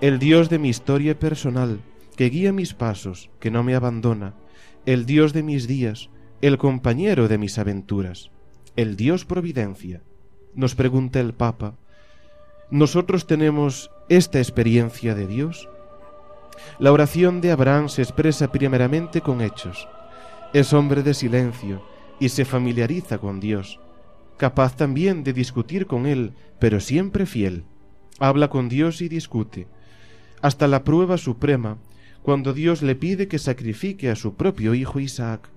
el 0.02 0.20
Dios 0.20 0.50
de 0.50 0.60
mi 0.60 0.70
historia 0.70 1.20
personal, 1.20 1.82
que 2.16 2.30
guía 2.30 2.52
mis 2.52 2.74
pasos, 2.74 3.30
que 3.40 3.52
no 3.52 3.64
me 3.64 3.76
abandona, 3.76 4.34
el 4.86 5.06
Dios 5.06 5.34
de 5.34 5.44
mis 5.44 5.68
días, 5.68 6.10
el 6.42 6.58
compañero 6.58 7.28
de 7.28 7.38
mis 7.38 7.58
aventuras, 7.58 8.32
el 8.76 8.96
Dios 8.96 9.26
providencia. 9.26 10.02
nos 10.56 10.76
pregunta 10.76 11.20
el 11.20 11.34
Papa. 11.34 11.76
¿Nosotros 12.70 13.28
tenemos 13.28 13.90
esta 14.10 14.40
experiencia 14.40 15.16
de 15.16 15.26
Dios? 15.26 15.70
La 16.80 16.92
oración 16.92 17.42
de 17.42 17.52
Abraham 17.52 17.90
se 17.90 18.02
expresa 18.02 18.52
primeramente 18.52 19.22
con 19.22 19.42
hechos. 19.42 19.88
Es 20.54 20.74
hombre 20.74 21.02
de 21.02 21.14
silencio 21.14 21.84
y 22.20 22.30
se 22.30 22.46
familiariza 22.46 23.18
con 23.18 23.40
Dios, 23.40 23.80
capaz 24.38 24.76
también 24.76 25.24
de 25.24 25.34
discutir 25.34 25.86
con 25.86 26.06
Él, 26.06 26.34
pero 26.60 26.80
siempre 26.80 27.26
fiel. 27.26 27.64
Habla 28.20 28.50
con 28.50 28.70
Dios 28.70 29.02
y 29.02 29.10
discute, 29.10 29.68
hasta 30.42 30.68
la 30.68 30.84
prueba 30.84 31.18
suprema, 31.18 31.78
cuando 32.22 32.54
Dios 32.54 32.82
le 32.82 32.96
pide 32.96 33.28
que 33.28 33.40
sacrifique 33.40 34.10
a 34.10 34.16
su 34.16 34.36
propio 34.36 34.74
hijo 34.74 35.00
Isaac. 35.00 35.50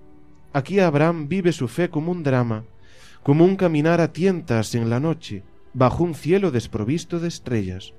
Aquí 0.53 0.79
Abraham 0.79 1.27
vive 1.27 1.51
su 1.51 1.67
fe 1.67 1.89
como 1.89 2.11
un 2.11 2.23
drama, 2.23 2.63
como 3.23 3.45
un 3.45 3.55
caminar 3.55 4.01
a 4.01 4.11
tientas 4.13 4.75
en 4.75 4.89
la 4.89 4.99
noche, 4.99 5.43
bajo 5.73 6.03
un 6.03 6.15
cielo 6.15 6.51
desprovisto 6.51 7.19
de 7.19 7.27
estrellas. 7.27 7.93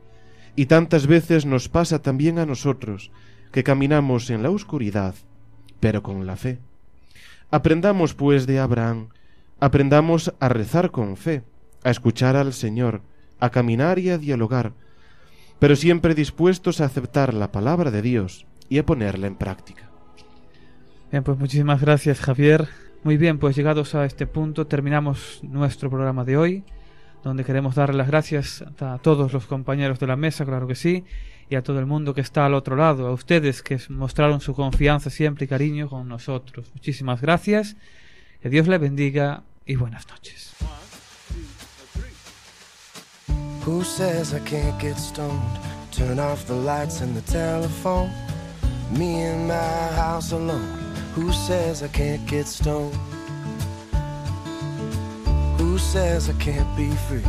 Y 0.57 0.66
tantas 0.66 1.07
veces 1.07 1.47
nos 1.47 1.68
pasa 1.68 2.03
también 2.03 2.39
a 2.39 2.47
nosotros, 2.47 3.11
que 3.53 3.62
caminamos 3.62 4.31
en 4.31 4.43
la 4.43 4.51
oscuridad, 4.51 5.14
pero 5.81 6.03
con 6.03 6.26
la 6.26 6.37
fe. 6.37 6.59
Aprendamos 7.51 8.14
pues 8.14 8.47
de 8.47 8.59
Abraham, 8.59 9.09
aprendamos 9.61 10.34
a 10.40 10.48
rezar 10.48 10.90
con 10.90 11.16
fe, 11.16 11.42
a 11.84 11.90
escuchar 11.90 12.36
al 12.36 12.52
Señor, 12.52 13.02
a 13.40 13.50
caminar 13.50 13.98
y 13.98 14.11
a 14.11 14.18
dialogar, 14.18 14.72
pero 15.59 15.76
siempre 15.76 16.14
dispuestos 16.14 16.80
a 16.80 16.84
aceptar 16.84 17.34
la 17.34 17.50
palabra 17.52 17.90
de 17.90 18.02
Dios 18.02 18.46
y 18.68 18.78
a 18.78 18.86
ponerla 18.86 19.26
en 19.26 19.36
práctica. 19.36 19.90
Bien, 21.11 21.24
pues 21.24 21.38
muchísimas 21.38 21.80
gracias 21.80 22.20
Javier. 22.20 22.68
Muy 23.04 23.16
bien, 23.16 23.38
pues 23.38 23.56
llegados 23.56 23.94
a 23.94 24.04
este 24.04 24.26
punto 24.26 24.66
terminamos 24.66 25.40
nuestro 25.42 25.88
programa 25.88 26.24
de 26.24 26.36
hoy, 26.36 26.64
donde 27.22 27.44
queremos 27.44 27.76
darle 27.76 27.96
las 27.96 28.09
gracias 28.09 28.64
a 28.80 28.98
todos 28.98 29.32
los 29.32 29.46
compañeros 29.46 29.98
de 29.98 30.06
la 30.06 30.16
mesa, 30.16 30.44
claro 30.44 30.66
que 30.66 30.74
sí, 30.74 31.04
y 31.48 31.54
a 31.54 31.62
todo 31.62 31.78
el 31.78 31.86
mundo 31.86 32.12
que 32.12 32.20
está 32.20 32.44
al 32.44 32.54
otro 32.54 32.76
lado, 32.76 33.06
a 33.06 33.12
ustedes 33.12 33.62
que 33.62 33.78
mostraron 33.88 34.40
su 34.40 34.54
confianza 34.54 35.11
siempre 35.11 35.46
y 35.46 35.48
cariño 35.48 35.88
con 35.88 36.09
nosotros. 36.09 36.70
Muchísimas 36.74 37.20
gracias, 37.20 37.76
que 38.41 38.51
Dios 38.51 38.66
bendiga 38.66 39.43
y 39.66 39.76
buenas 39.76 40.07
noches. 40.09 40.55
Who 43.64 43.84
says 43.84 44.32
I 44.32 44.41
can't 44.41 44.80
get 44.80 44.97
stoned? 44.97 45.43
Turn 45.93 46.18
off 46.18 46.47
the 46.47 46.55
lights 46.55 47.01
and 47.03 47.14
the 47.14 47.20
telephone. 47.30 48.11
Me 48.97 49.24
in 49.24 49.47
my 49.47 49.93
house 49.95 50.32
alone. 50.32 50.78
Who 51.14 51.32
says 51.32 51.82
I 51.82 51.89
can't 51.89 52.24
get 52.26 52.47
stoned? 52.47 52.95
Who 55.59 55.76
says 55.76 56.30
I 56.30 56.34
can't 56.34 56.74
be 56.76 56.91
free 57.09 57.26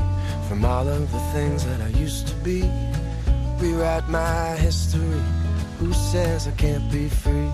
from 0.48 0.64
all 0.64 0.88
of 0.88 1.12
the 1.12 1.20
things 1.34 1.66
that 1.66 1.82
I 1.82 1.90
used 2.00 2.28
to 2.28 2.36
be? 2.36 2.62
Rewrite 3.58 4.08
my 4.08 4.56
history. 4.56 5.22
Who 5.80 5.92
says 5.92 6.48
I 6.48 6.52
can't 6.52 6.90
be 6.92 7.10
free? 7.10 7.52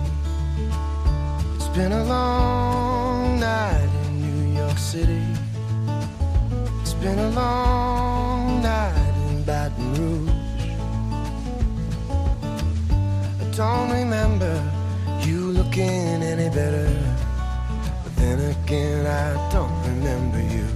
It's 1.56 1.68
been 1.68 1.92
a 1.92 2.04
long 2.04 2.95
night 3.76 3.90
in 4.06 4.12
New 4.26 4.58
York 4.58 4.78
City. 4.78 5.22
It's 6.80 6.94
been 6.94 7.18
a 7.18 7.30
long 7.30 8.62
night 8.62 9.14
in 9.28 9.42
Baton 9.44 9.88
Rouge. 9.98 10.64
I 13.42 13.44
don't 13.60 13.90
remember 13.90 14.54
you 15.26 15.40
looking 15.58 16.22
any 16.32 16.48
better. 16.60 16.88
But 18.02 18.14
then 18.16 18.38
again, 18.54 19.06
I 19.06 19.28
don't 19.54 19.78
remember 19.92 20.40
you. 20.54 20.66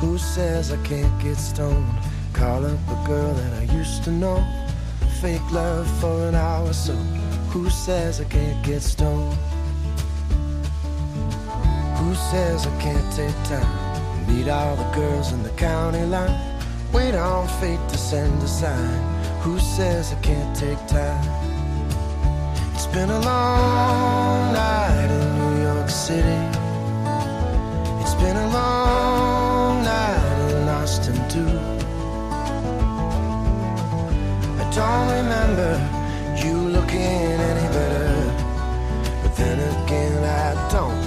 Who 0.00 0.18
says 0.18 0.72
I 0.72 0.78
can't 0.90 1.14
get 1.22 1.36
stoned? 1.36 1.98
Call 2.32 2.64
up 2.66 2.80
a 2.96 2.98
girl 3.06 3.32
that 3.34 3.52
I 3.62 3.64
used 3.80 4.04
to 4.04 4.10
know. 4.10 4.38
Fake 5.20 5.48
love 5.50 5.86
for 6.00 6.28
an 6.28 6.34
hour 6.34 6.72
so. 6.72 6.94
Who 7.52 7.70
says 7.70 8.20
I 8.20 8.24
can't 8.24 8.60
get 8.64 8.82
stoned? 8.82 9.38
Says 12.16 12.66
I 12.66 12.80
can't 12.80 13.12
take 13.12 13.36
time? 13.44 14.26
Meet 14.26 14.48
all 14.48 14.74
the 14.74 14.90
girls 14.96 15.32
in 15.32 15.44
the 15.44 15.50
county 15.50 16.04
line. 16.04 16.36
Wait 16.92 17.14
on 17.14 17.46
fate 17.60 17.78
to 17.88 17.96
send 17.96 18.42
a 18.42 18.48
sign. 18.48 18.98
Who 19.42 19.60
says 19.60 20.12
I 20.12 20.16
can't 20.22 20.56
take 20.56 20.84
time? 20.88 21.22
It's 22.74 22.86
been 22.86 23.10
a 23.10 23.20
long 23.20 24.52
night 24.52 25.08
in 25.08 25.38
New 25.38 25.62
York 25.62 25.88
City. 25.88 26.40
It's 28.02 28.14
been 28.14 28.36
a 28.36 28.48
long 28.50 29.84
night 29.84 30.50
in 30.50 30.68
Austin 30.68 31.16
too. 31.28 31.58
I 34.62 34.64
don't 34.74 35.08
remember 35.20 35.70
you 36.42 36.56
looking 36.70 37.38
any 37.50 37.68
better. 37.72 38.16
But 39.22 39.36
then 39.36 39.58
again, 39.84 40.24
I 40.24 40.72
don't 40.72 41.05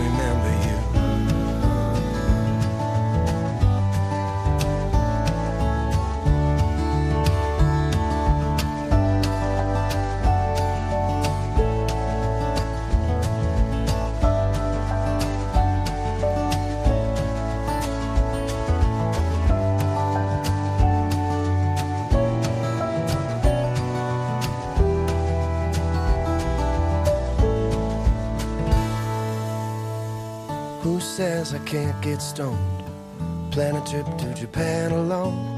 says 31.46 31.54
I 31.54 31.60
can't 31.60 32.02
get 32.02 32.22
stoned? 32.22 32.84
Plan 33.52 33.78
a 33.78 33.86
trip 33.86 34.06
to 34.18 34.34
Japan 34.34 34.92
alone. 34.92 35.56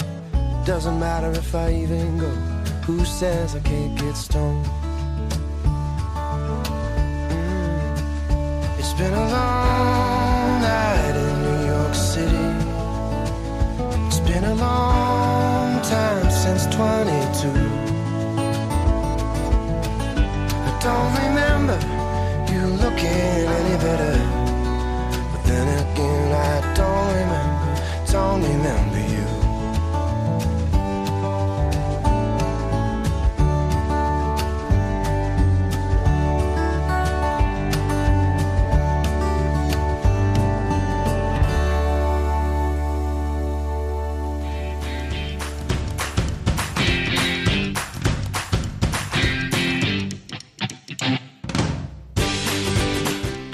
Doesn't 0.63 0.99
matter 0.99 1.31
if 1.31 1.55
I 1.55 1.73
even 1.73 2.19
go. 2.19 2.29
Who 2.85 3.03
says 3.03 3.55
I 3.55 3.61
can't 3.61 3.97
get 3.97 4.15
stoned? 4.15 4.63
Mm. 7.33 7.97
It's 8.77 8.93
been 8.93 9.11
a 9.11 9.27
long 9.37 10.61
night 10.61 11.15
in 11.25 11.33
New 11.47 11.65
York 11.73 11.95
City. 11.95 12.47
It's 14.05 14.19
been 14.29 14.43
a 14.43 14.55
long 14.67 15.81
time 15.81 16.29
since 16.29 16.67
22. 16.75 17.49
I 20.67 20.71
don't 20.87 21.13
remember 21.25 21.79
you 22.53 22.61
looking 22.83 23.47
any 23.59 23.77
better. 23.85 24.40